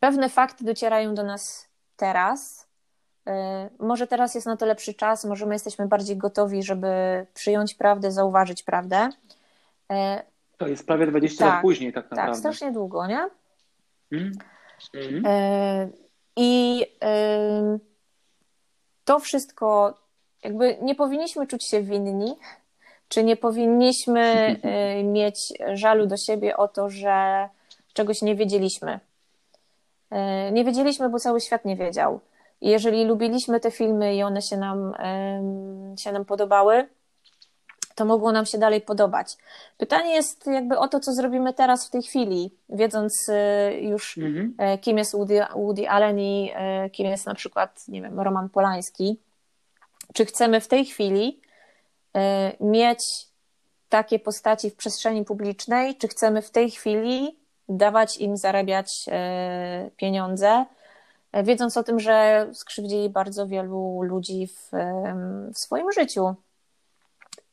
pewne 0.00 0.28
fakty 0.28 0.64
docierają 0.64 1.14
do 1.14 1.22
nas 1.22 1.68
teraz, 1.96 2.68
E, 3.28 3.70
może 3.78 4.06
teraz 4.06 4.34
jest 4.34 4.46
na 4.46 4.56
to 4.56 4.66
lepszy 4.66 4.94
czas, 4.94 5.24
może 5.24 5.46
my 5.46 5.54
jesteśmy 5.54 5.86
bardziej 5.86 6.16
gotowi, 6.16 6.62
żeby 6.62 7.26
przyjąć 7.34 7.74
prawdę, 7.74 8.12
zauważyć 8.12 8.62
prawdę. 8.62 9.08
To 10.58 10.68
jest 10.68 10.86
prawie 10.86 11.06
20 11.06 11.44
tak, 11.44 11.54
lat 11.54 11.62
później, 11.62 11.92
tak, 11.92 12.04
tak 12.04 12.10
naprawdę. 12.10 12.32
Tak, 12.32 12.38
strasznie 12.38 12.72
długo, 12.72 13.06
nie? 13.06 13.28
Mm. 14.12 14.32
Mm. 14.94 15.92
I 16.36 16.86
to 19.04 19.18
wszystko, 19.18 19.98
jakby 20.44 20.76
nie 20.82 20.94
powinniśmy 20.94 21.46
czuć 21.46 21.64
się 21.64 21.82
winni, 21.82 22.36
czy 23.08 23.24
nie 23.24 23.36
powinniśmy 23.36 24.56
mieć 25.14 25.52
żalu 25.74 26.06
do 26.06 26.16
siebie 26.16 26.56
o 26.56 26.68
to, 26.68 26.90
że 26.90 27.48
czegoś 27.92 28.22
nie 28.22 28.34
wiedzieliśmy. 28.34 29.00
Nie 30.52 30.64
wiedzieliśmy, 30.64 31.08
bo 31.08 31.18
cały 31.18 31.40
świat 31.40 31.64
nie 31.64 31.76
wiedział 31.76 32.20
jeżeli 32.60 33.04
lubiliśmy 33.04 33.60
te 33.60 33.70
filmy 33.70 34.14
i 34.14 34.22
one 34.22 34.42
się 34.42 34.56
nam, 34.56 34.94
się 35.98 36.12
nam 36.12 36.24
podobały, 36.24 36.88
to 37.98 38.04
mogło 38.04 38.32
nam 38.32 38.46
się 38.46 38.58
dalej 38.58 38.80
podobać. 38.80 39.36
Pytanie 39.78 40.14
jest 40.14 40.46
jakby 40.46 40.78
o 40.78 40.88
to, 40.88 41.00
co 41.00 41.12
zrobimy 41.12 41.54
teraz 41.54 41.86
w 41.86 41.90
tej 41.90 42.02
chwili, 42.02 42.50
wiedząc 42.68 43.28
y, 43.28 43.32
już, 43.80 44.18
mhm. 44.18 44.54
E, 44.58 44.78
kim 44.78 44.98
jest 44.98 45.12
Woody, 45.12 45.40
Woody 45.54 45.88
Allen 45.88 46.18
i 46.18 46.52
e, 46.54 46.90
kim 46.90 47.06
jest 47.06 47.26
na 47.26 47.34
przykład, 47.34 47.88
nie 47.88 48.02
wiem, 48.02 48.20
Roman 48.20 48.48
Polański. 48.48 49.20
Czy 50.14 50.24
chcemy 50.24 50.60
w 50.60 50.68
tej 50.68 50.84
chwili 50.84 51.40
e, 52.16 52.52
mieć 52.60 53.00
takie 53.88 54.18
postaci 54.18 54.70
w 54.70 54.76
przestrzeni 54.76 55.24
publicznej, 55.24 55.96
czy 55.96 56.08
chcemy 56.08 56.42
w 56.42 56.50
tej 56.50 56.70
chwili 56.70 57.38
dawać 57.68 58.16
im 58.16 58.36
zarabiać 58.36 59.06
pieniądze, 59.96 60.64
wiedząc 61.44 61.76
o 61.76 61.82
tym, 61.82 62.00
że 62.00 62.48
skrzywdzili 62.52 63.10
bardzo 63.10 63.46
wielu 63.46 64.02
ludzi 64.02 64.46
w, 64.46 64.70
w 65.54 65.58
swoim 65.58 65.92
życiu. 65.92 66.34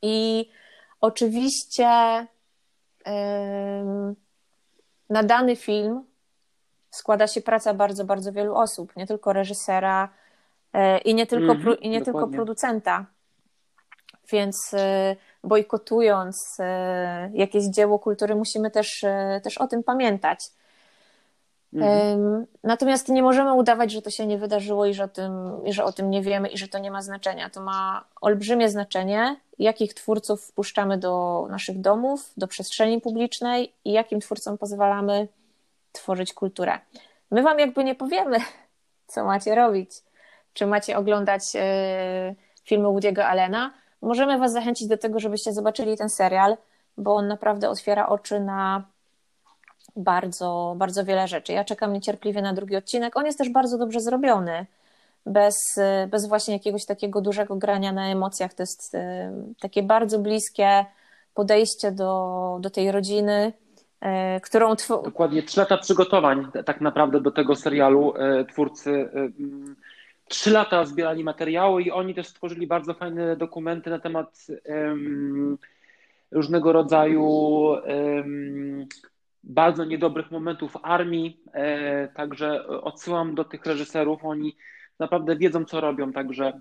I 0.02 0.50
oczywiście 1.00 1.86
na 5.10 5.22
dany 5.22 5.56
film 5.56 6.04
składa 6.90 7.26
się 7.26 7.40
praca 7.40 7.74
bardzo, 7.74 8.04
bardzo 8.04 8.32
wielu 8.32 8.54
osób, 8.54 8.96
nie 8.96 9.06
tylko 9.06 9.32
reżysera 9.32 10.08
e, 10.72 10.98
i 10.98 11.14
nie 11.14 11.26
tylko, 11.26 11.52
mm, 11.52 11.80
i 11.80 11.88
nie 11.88 12.02
tylko 12.02 12.28
producenta. 12.28 13.06
Więc 14.32 14.74
e, 14.74 15.16
bojkotując 15.44 16.58
jakieś 17.32 17.64
dzieło 17.64 17.98
kultury, 17.98 18.34
musimy 18.34 18.70
też, 18.70 19.04
też 19.42 19.58
o 19.58 19.66
tym 19.66 19.84
pamiętać. 19.84 20.40
Mhm. 21.74 22.46
Natomiast 22.62 23.08
nie 23.08 23.22
możemy 23.22 23.54
udawać, 23.54 23.90
że 23.90 24.02
to 24.02 24.10
się 24.10 24.26
nie 24.26 24.38
wydarzyło 24.38 24.86
i 24.86 24.94
że, 24.94 25.04
o 25.04 25.08
tym, 25.08 25.32
i 25.64 25.72
że 25.72 25.84
o 25.84 25.92
tym 25.92 26.10
nie 26.10 26.22
wiemy 26.22 26.48
i 26.48 26.58
że 26.58 26.68
to 26.68 26.78
nie 26.78 26.90
ma 26.90 27.02
znaczenia. 27.02 27.50
To 27.50 27.60
ma 27.60 28.04
olbrzymie 28.20 28.68
znaczenie, 28.68 29.36
jakich 29.58 29.94
twórców 29.94 30.44
wpuszczamy 30.44 30.98
do 30.98 31.46
naszych 31.50 31.80
domów, 31.80 32.32
do 32.36 32.48
przestrzeni 32.48 33.00
publicznej 33.00 33.72
i 33.84 33.92
jakim 33.92 34.20
twórcom 34.20 34.58
pozwalamy 34.58 35.28
tworzyć 35.92 36.32
kulturę. 36.32 36.78
My 37.30 37.42
wam 37.42 37.58
jakby 37.58 37.84
nie 37.84 37.94
powiemy, 37.94 38.38
co 39.06 39.24
macie 39.24 39.54
robić. 39.54 39.90
Czy 40.52 40.66
macie 40.66 40.98
oglądać 40.98 41.42
e, 41.54 42.34
filmy 42.64 42.88
Woody'ego 42.88 43.20
Allena. 43.20 43.72
Możemy 44.02 44.38
was 44.38 44.52
zachęcić 44.52 44.88
do 44.88 44.98
tego, 44.98 45.20
żebyście 45.20 45.52
zobaczyli 45.52 45.96
ten 45.96 46.08
serial, 46.08 46.56
bo 46.96 47.14
on 47.14 47.28
naprawdę 47.28 47.68
otwiera 47.70 48.08
oczy 48.08 48.40
na 48.40 48.84
bardzo, 49.96 50.74
bardzo 50.78 51.04
wiele 51.04 51.28
rzeczy. 51.28 51.52
Ja 51.52 51.64
czekam 51.64 51.92
niecierpliwie 51.92 52.42
na 52.42 52.52
drugi 52.52 52.76
odcinek. 52.76 53.16
On 53.16 53.26
jest 53.26 53.38
też 53.38 53.48
bardzo 53.48 53.78
dobrze 53.78 54.00
zrobiony, 54.00 54.66
bez, 55.26 55.54
bez 56.08 56.28
właśnie 56.28 56.54
jakiegoś 56.54 56.86
takiego 56.86 57.20
dużego 57.20 57.56
grania 57.56 57.92
na 57.92 58.08
emocjach. 58.08 58.54
To 58.54 58.62
jest 58.62 58.94
y, 58.94 58.98
takie 59.60 59.82
bardzo 59.82 60.18
bliskie 60.18 60.84
podejście 61.34 61.92
do, 61.92 62.58
do 62.60 62.70
tej 62.70 62.92
rodziny, 62.92 63.52
y, 64.36 64.40
którą. 64.40 64.74
Tw- 64.74 65.04
Dokładnie 65.04 65.42
trzy 65.42 65.60
lata 65.60 65.78
przygotowań 65.78 66.46
tak 66.64 66.80
naprawdę 66.80 67.20
do 67.20 67.30
tego 67.30 67.56
serialu. 67.56 68.14
Y, 68.40 68.44
twórcy 68.44 69.08
trzy 70.28 70.50
lata 70.50 70.84
zbierali 70.84 71.24
materiały 71.24 71.82
i 71.82 71.90
oni 71.90 72.14
też 72.14 72.26
stworzyli 72.26 72.66
bardzo 72.66 72.94
fajne 72.94 73.36
dokumenty 73.36 73.90
na 73.90 73.98
temat 73.98 74.46
um, 74.64 75.58
różnego 76.30 76.72
rodzaju 76.72 77.24
um, 77.24 78.86
bardzo 79.46 79.84
niedobrych 79.84 80.30
momentów 80.30 80.76
armii, 80.82 81.40
e, 81.52 82.08
także 82.08 82.66
odsyłam 82.66 83.34
do 83.34 83.44
tych 83.44 83.66
reżyserów, 83.66 84.24
oni 84.24 84.56
naprawdę 84.98 85.36
wiedzą, 85.36 85.64
co 85.64 85.80
robią, 85.80 86.12
także 86.12 86.60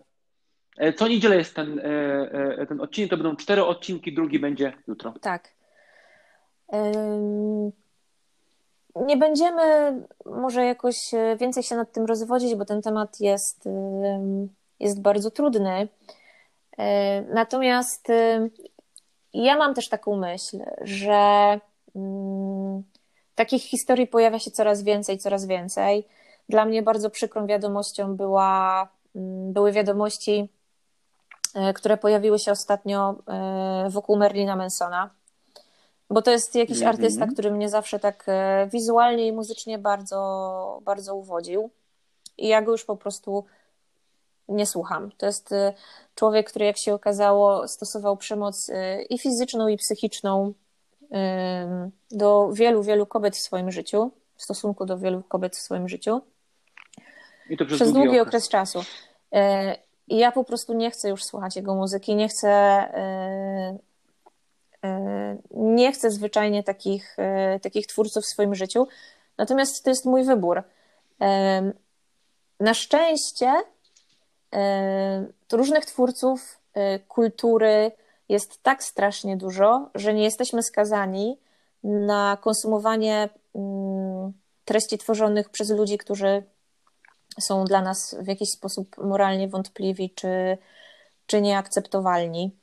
e, 0.78 0.94
co 0.94 1.08
niedzielę 1.08 1.36
jest 1.36 1.56
ten, 1.56 1.80
e, 1.84 2.66
ten 2.68 2.82
odcinek, 2.82 3.10
to 3.10 3.18
będą 3.18 3.36
cztery 3.36 3.66
odcinki, 3.66 4.14
drugi 4.14 4.40
będzie 4.40 4.74
jutro. 4.88 5.14
Tak. 5.22 5.56
Nie 8.96 9.18
będziemy 9.18 9.94
może 10.26 10.66
jakoś 10.66 11.12
więcej 11.40 11.64
się 11.64 11.76
nad 11.76 11.92
tym 11.92 12.06
rozwodzić, 12.06 12.56
bo 12.56 12.66
ten 12.66 12.82
temat 12.82 13.20
jest, 13.20 13.70
jest 14.80 15.02
bardzo 15.02 15.32
trudny. 15.32 15.88
Natomiast 17.34 18.08
ja 19.34 19.58
mam 19.58 19.74
też 19.74 19.90
taką 19.90 20.16
myśl, 20.18 20.58
że 20.82 21.60
takich 23.36 23.64
historii 23.64 24.08
pojawia 24.08 24.40
się 24.40 24.52
coraz 24.52 24.84
więcej, 24.84 25.18
coraz 25.18 25.46
więcej. 25.46 26.08
Dla 26.50 26.66
mnie 26.66 26.84
bardzo 26.84 27.10
przykrą 27.10 27.48
wiadomością 27.48 28.16
była, 28.16 28.82
mm, 29.16 29.54
były 29.54 29.72
wiadomości, 29.72 30.50
e, 31.56 31.74
które 31.74 31.98
pojawiły 31.98 32.40
się 32.40 32.52
ostatnio 32.52 33.16
e, 33.28 33.90
wokół 33.90 34.18
Merlina 34.18 34.56
Mansona, 34.56 35.10
bo 36.10 36.22
to 36.22 36.32
jest 36.32 36.56
jakiś 36.56 36.78
mm 36.78 36.88
-hmm. 36.88 36.96
artysta, 36.96 37.28
który 37.28 37.52
mnie 37.52 37.70
zawsze 37.70 38.00
tak 38.00 38.24
e, 38.28 38.68
wizualnie 38.74 39.28
i 39.28 39.32
muzycznie 39.32 39.78
bardzo, 39.78 40.82
bardzo 40.84 41.16
uwodził. 41.16 41.70
I 42.38 42.48
ja 42.48 42.62
go 42.62 42.72
już 42.72 42.86
po 42.86 42.96
prostu 42.96 43.46
nie 44.50 44.66
słucham. 44.66 45.12
To 45.18 45.26
jest 45.26 45.50
człowiek, 46.16 46.50
który, 46.50 46.66
jak 46.66 46.78
się 46.78 46.94
okazało, 46.94 47.68
stosował 47.68 48.18
przemoc 48.18 48.72
i 49.10 49.20
fizyczną, 49.20 49.68
i 49.68 49.78
psychiczną 49.78 50.54
do 52.12 52.50
wielu, 52.54 52.84
wielu 52.84 53.06
kobiet 53.06 53.36
w 53.36 53.40
swoim 53.40 53.72
życiu, 53.72 54.12
w 54.36 54.44
stosunku 54.44 54.86
do 54.86 54.98
wielu 54.98 55.24
kobiet 55.24 55.56
w 55.56 55.60
swoim 55.60 55.90
życiu. 55.90 56.22
To 57.58 57.66
przez, 57.66 57.78
przez 57.78 57.92
długi, 57.92 58.06
długi 58.06 58.20
okres. 58.20 58.28
okres 58.28 58.50
czasu. 58.50 58.84
I 60.08 60.18
ja 60.18 60.32
po 60.32 60.44
prostu 60.44 60.74
nie 60.74 60.92
chcę 60.92 61.10
już 61.10 61.24
słuchać 61.24 61.56
jego 61.56 61.76
muzyki, 61.76 62.16
nie 62.16 62.28
chcę 62.28 62.50
nie 65.52 65.92
chcę 65.92 66.12
zwyczajnie 66.12 66.64
takich, 66.64 67.18
takich 67.62 67.88
twórców 67.88 68.24
w 68.24 68.28
swoim 68.28 68.56
życiu, 68.56 68.88
natomiast 69.38 69.84
to 69.84 69.90
jest 69.90 70.06
mój 70.06 70.24
wybór. 70.24 70.64
Na 72.60 72.74
szczęście 72.74 73.54
różnych 75.52 75.86
twórców 75.86 76.60
kultury 77.08 77.92
jest 78.30 78.64
tak 78.64 78.84
strasznie 78.84 79.38
dużo, 79.38 79.90
że 79.96 80.14
nie 80.14 80.24
jesteśmy 80.24 80.64
skazani 80.64 81.38
na 81.84 82.38
konsumowanie 82.42 83.30
mm, 83.56 84.34
treści 84.66 84.98
tworzonych 84.98 85.50
przez 85.50 85.70
ludzi, 85.70 85.98
którzy 85.98 86.44
są 87.40 87.66
dla 87.66 87.82
nas 87.82 88.16
w 88.20 88.28
jakiś 88.28 88.50
sposób 88.50 88.98
moralnie 88.98 89.48
wątpliwi 89.48 90.10
czy, 90.10 90.58
czy 91.26 91.42
nieakceptowalni. 91.42 92.56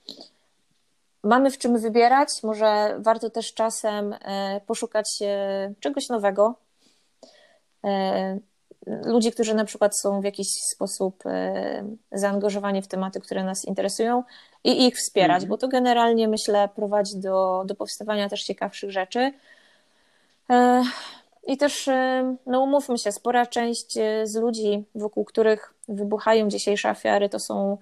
Mamy 1.22 1.50
w 1.50 1.58
czym 1.58 1.78
wybierać, 1.78 2.28
może 2.42 2.96
warto 2.98 3.30
też 3.30 3.54
czasem 3.54 4.12
e, 4.12 4.60
poszukać 4.66 5.18
e, 5.22 5.74
czegoś 5.80 6.08
nowego. 6.08 6.54
E, 8.86 9.08
ludzi, 9.08 9.32
którzy 9.32 9.54
na 9.54 9.64
przykład 9.64 9.98
są 9.98 10.20
w 10.20 10.24
jakiś 10.24 10.48
sposób 10.48 11.24
zaangażowani 12.12 12.82
w 12.82 12.88
tematy, 12.88 13.20
które 13.20 13.44
nas 13.44 13.64
interesują 13.64 14.22
i 14.64 14.86
ich 14.86 14.96
wspierać, 14.96 15.38
mm. 15.42 15.48
bo 15.48 15.58
to 15.58 15.68
generalnie 15.68 16.28
myślę 16.28 16.68
prowadzi 16.74 17.16
do, 17.16 17.62
do 17.66 17.74
powstawania 17.74 18.28
też 18.28 18.44
ciekawszych 18.44 18.90
rzeczy. 18.90 19.32
I 21.46 21.56
też, 21.56 21.88
no 22.46 22.60
umówmy 22.60 22.98
się, 22.98 23.12
spora 23.12 23.46
część 23.46 23.92
z 24.24 24.36
ludzi, 24.36 24.84
wokół 24.94 25.24
których 25.24 25.74
wybuchają 25.88 26.48
dzisiejsze 26.48 26.88
afiary, 26.88 27.28
to 27.28 27.38
są 27.38 27.78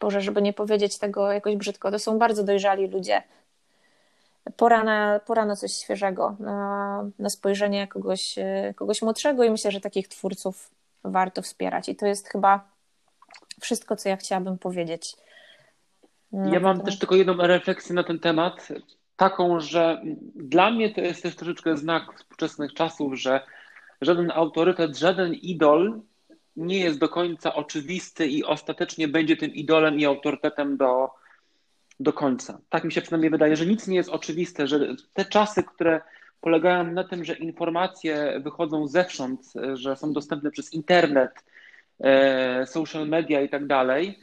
Boże, 0.00 0.20
żeby 0.20 0.42
nie 0.42 0.52
powiedzieć 0.52 0.98
tego 0.98 1.32
jakoś 1.32 1.56
brzydko, 1.56 1.90
to 1.90 1.98
są 1.98 2.18
bardzo 2.18 2.44
dojrzali 2.44 2.86
ludzie. 2.86 3.22
Pora 4.56 4.84
na, 4.84 5.20
pora 5.26 5.44
na 5.44 5.56
coś 5.56 5.72
świeżego, 5.72 6.36
na, 6.40 7.10
na 7.18 7.30
spojrzenie 7.30 7.88
kogoś, 7.88 8.34
kogoś 8.74 9.02
młodszego 9.02 9.44
i 9.44 9.50
myślę, 9.50 9.70
że 9.70 9.80
takich 9.80 10.08
twórców 10.08 10.70
warto 11.04 11.42
wspierać. 11.42 11.88
I 11.88 11.96
to 11.96 12.06
jest 12.06 12.28
chyba 12.28 12.68
wszystko, 13.60 13.96
co 13.96 14.08
ja 14.08 14.16
chciałabym 14.16 14.58
powiedzieć. 14.58 15.16
No, 16.32 16.54
ja 16.54 16.60
mam 16.60 16.78
to... 16.78 16.84
też 16.84 16.98
tylko 16.98 17.14
jedną 17.14 17.36
refleksję 17.36 17.94
na 17.94 18.04
ten 18.04 18.18
temat, 18.18 18.68
taką, 19.16 19.60
że 19.60 20.02
dla 20.34 20.70
mnie 20.70 20.94
to 20.94 21.00
jest 21.00 21.22
też 21.22 21.36
troszeczkę 21.36 21.76
znak 21.76 22.02
współczesnych 22.16 22.74
czasów, 22.74 23.14
że 23.14 23.40
żaden 24.00 24.30
autorytet, 24.30 24.96
żaden 24.96 25.34
idol 25.34 26.00
nie 26.56 26.78
jest 26.78 26.98
do 26.98 27.08
końca 27.08 27.54
oczywisty 27.54 28.26
i 28.26 28.44
ostatecznie 28.44 29.08
będzie 29.08 29.36
tym 29.36 29.54
idolem 29.54 29.98
i 29.98 30.04
autorytetem 30.04 30.76
do, 30.76 31.10
do 32.00 32.12
końca. 32.12 32.60
Tak 32.68 32.84
mi 32.84 32.92
się 32.92 33.00
przynajmniej 33.00 33.30
wydaje, 33.30 33.56
że 33.56 33.66
nic 33.66 33.88
nie 33.88 33.96
jest 33.96 34.08
oczywiste, 34.08 34.66
że 34.66 34.96
te 35.12 35.24
czasy, 35.24 35.62
które 35.62 36.00
polegają 36.40 36.84
na 36.84 37.04
tym, 37.04 37.24
że 37.24 37.34
informacje 37.34 38.40
wychodzą 38.40 38.86
zewsząd, 38.86 39.52
że 39.74 39.96
są 39.96 40.12
dostępne 40.12 40.50
przez 40.50 40.72
internet, 40.72 41.32
e, 42.00 42.66
social 42.66 43.08
media 43.08 43.40
i 43.40 43.48
tak 43.48 43.66
dalej, 43.66 44.18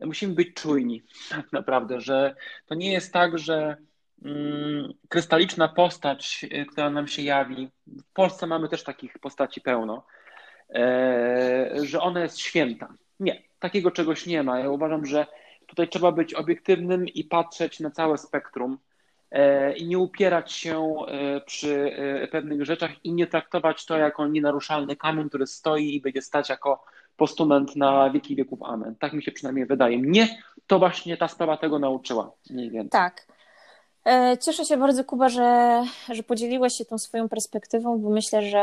musimy 0.00 0.34
być 0.34 0.54
czujni, 0.54 1.02
tak 1.30 1.52
naprawdę, 1.52 2.00
że 2.00 2.34
to 2.66 2.74
nie 2.74 2.92
jest 2.92 3.12
tak, 3.12 3.38
że 3.38 3.76
mm, 4.24 4.92
krystaliczna 5.08 5.68
postać, 5.68 6.46
e, 6.50 6.64
która 6.64 6.90
nam 6.90 7.08
się 7.08 7.22
jawi, 7.22 7.70
w 7.86 8.12
Polsce 8.12 8.46
mamy 8.46 8.68
też 8.68 8.84
takich 8.84 9.18
postaci 9.18 9.60
pełno, 9.60 10.02
E, 10.74 11.70
że 11.82 12.00
ona 12.00 12.20
jest 12.20 12.38
święta. 12.38 12.88
Nie, 13.20 13.42
takiego 13.58 13.90
czegoś 13.90 14.26
nie 14.26 14.42
ma. 14.42 14.58
Ja 14.58 14.70
uważam, 14.70 15.06
że 15.06 15.26
tutaj 15.66 15.88
trzeba 15.88 16.12
być 16.12 16.34
obiektywnym 16.34 17.08
i 17.08 17.24
patrzeć 17.24 17.80
na 17.80 17.90
całe 17.90 18.18
spektrum 18.18 18.78
e, 19.30 19.72
i 19.76 19.86
nie 19.86 19.98
upierać 19.98 20.52
się 20.52 20.94
e, 21.08 21.40
przy 21.40 21.96
pewnych 22.30 22.64
rzeczach 22.64 22.90
i 23.04 23.12
nie 23.12 23.26
traktować 23.26 23.86
to 23.86 23.98
jako 23.98 24.26
nienaruszalny 24.26 24.96
kamień, 24.96 25.28
który 25.28 25.46
stoi 25.46 25.94
i 25.94 26.00
będzie 26.00 26.22
stać 26.22 26.48
jako 26.48 26.84
postument 27.16 27.76
na 27.76 28.10
wieki 28.10 28.36
wieków. 28.36 28.62
Amen. 28.62 28.94
Tak 28.94 29.12
mi 29.12 29.22
się 29.22 29.32
przynajmniej 29.32 29.66
wydaje. 29.66 29.98
Mnie 29.98 30.28
to 30.66 30.78
właśnie 30.78 31.16
ta 31.16 31.28
sprawa 31.28 31.56
tego 31.56 31.78
nauczyła. 31.78 32.32
Mniej 32.50 32.70
więcej. 32.70 32.90
Tak. 32.90 33.26
E, 34.06 34.38
cieszę 34.38 34.64
się 34.64 34.76
bardzo, 34.76 35.04
Kuba, 35.04 35.28
że, 35.28 35.82
że 36.08 36.22
podzieliłeś 36.22 36.72
się 36.72 36.84
tą 36.84 36.98
swoją 36.98 37.28
perspektywą, 37.28 37.98
bo 37.98 38.10
myślę, 38.10 38.42
że, 38.42 38.58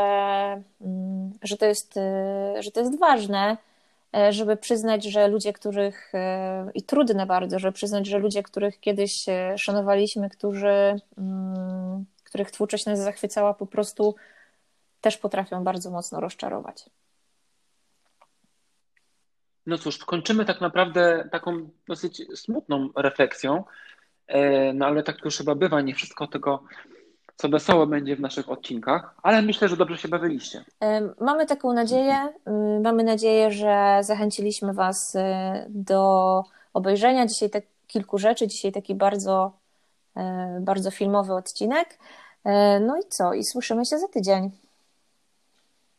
mm, 0.80 1.32
że, 1.42 1.56
to 1.56 1.66
jest, 1.66 1.96
e, 1.96 2.62
że 2.62 2.70
to 2.70 2.80
jest 2.80 2.98
ważne, 2.98 3.50
e, 3.50 3.56
żeby 4.30 4.56
przyznać, 4.56 5.04
że 5.04 5.28
ludzie, 5.28 5.52
których, 5.52 6.12
i 6.74 6.82
trudne 6.82 7.26
bardzo, 7.26 7.58
żeby 7.58 7.72
przyznać, 7.72 8.06
że 8.06 8.18
ludzie, 8.18 8.42
których 8.42 8.80
kiedyś 8.80 9.26
szanowaliśmy, 9.56 10.30
którzy, 10.30 11.00
mm, 11.18 12.04
których 12.24 12.50
twórczość 12.50 12.86
nas 12.86 12.98
zachwycała, 12.98 13.54
po 13.54 13.66
prostu 13.66 14.14
też 15.00 15.18
potrafią 15.18 15.64
bardzo 15.64 15.90
mocno 15.90 16.20
rozczarować. 16.20 16.90
No 19.66 19.78
cóż, 19.78 19.98
kończymy 19.98 20.44
tak 20.44 20.60
naprawdę 20.60 21.28
taką 21.32 21.68
dosyć 21.86 22.22
smutną 22.38 22.88
refleksją, 22.96 23.64
E, 24.26 24.72
no 24.72 24.86
ale 24.86 25.02
tak 25.02 25.24
już 25.24 25.38
chyba 25.38 25.54
bywa, 25.54 25.80
nie 25.80 25.94
wszystko 25.94 26.26
tego, 26.26 26.62
co 27.36 27.48
wesołe 27.48 27.86
będzie 27.86 28.16
w 28.16 28.20
naszych 28.20 28.50
odcinkach, 28.50 29.14
ale 29.22 29.42
myślę, 29.42 29.68
że 29.68 29.76
dobrze 29.76 29.98
się 29.98 30.08
bawiliście. 30.08 30.64
E, 30.82 31.14
mamy 31.20 31.46
taką 31.46 31.72
nadzieję. 31.72 32.28
Mm, 32.44 32.82
mamy 32.82 33.04
nadzieję, 33.04 33.50
że 33.50 33.98
zachęciliśmy 34.00 34.72
Was 34.72 35.16
e, 35.16 35.66
do 35.68 36.42
obejrzenia 36.74 37.26
dzisiaj 37.26 37.50
tak 37.50 37.64
kilku 37.86 38.18
rzeczy. 38.18 38.48
Dzisiaj 38.48 38.72
taki 38.72 38.94
bardzo, 38.94 39.52
bardzo 40.60 40.90
filmowy 40.90 41.34
odcinek. 41.34 41.98
No 42.80 42.96
i 42.96 43.02
co? 43.08 43.34
I 43.34 43.44
słyszymy 43.44 43.86
się 43.86 43.98
za 43.98 44.08
tydzień. 44.08 44.50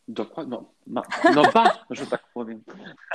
Dokładnie. 0.07 0.57
No, 0.87 1.01
no 1.35 1.43
ba, 1.53 1.71
że 1.89 2.07
tak 2.07 2.23
powiem. 2.33 2.63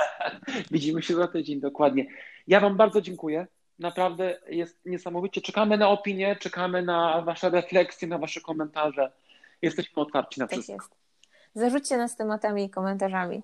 Widzimy 0.71 1.01
się 1.01 1.15
za 1.15 1.27
tydzień, 1.27 1.59
dokładnie. 1.59 2.05
Ja 2.47 2.59
Wam 2.59 2.77
bardzo 2.77 3.01
dziękuję 3.01 3.47
naprawdę 3.81 4.37
jest 4.49 4.85
niesamowicie. 4.85 5.41
Czekamy 5.41 5.77
na 5.77 5.89
opinie, 5.89 6.35
czekamy 6.35 6.81
na 6.81 7.21
Wasze 7.21 7.49
refleksje, 7.49 8.07
na 8.07 8.17
Wasze 8.17 8.41
komentarze. 8.41 9.11
Jesteśmy 9.61 10.01
otwarci 10.01 10.39
na 10.39 10.47
tak 10.47 10.53
wszystko. 10.53 10.73
Jest. 10.73 10.95
Zarzućcie 11.53 11.97
nas 11.97 12.15
tematami 12.15 12.63
i 12.63 12.69
komentarzami. 12.69 13.39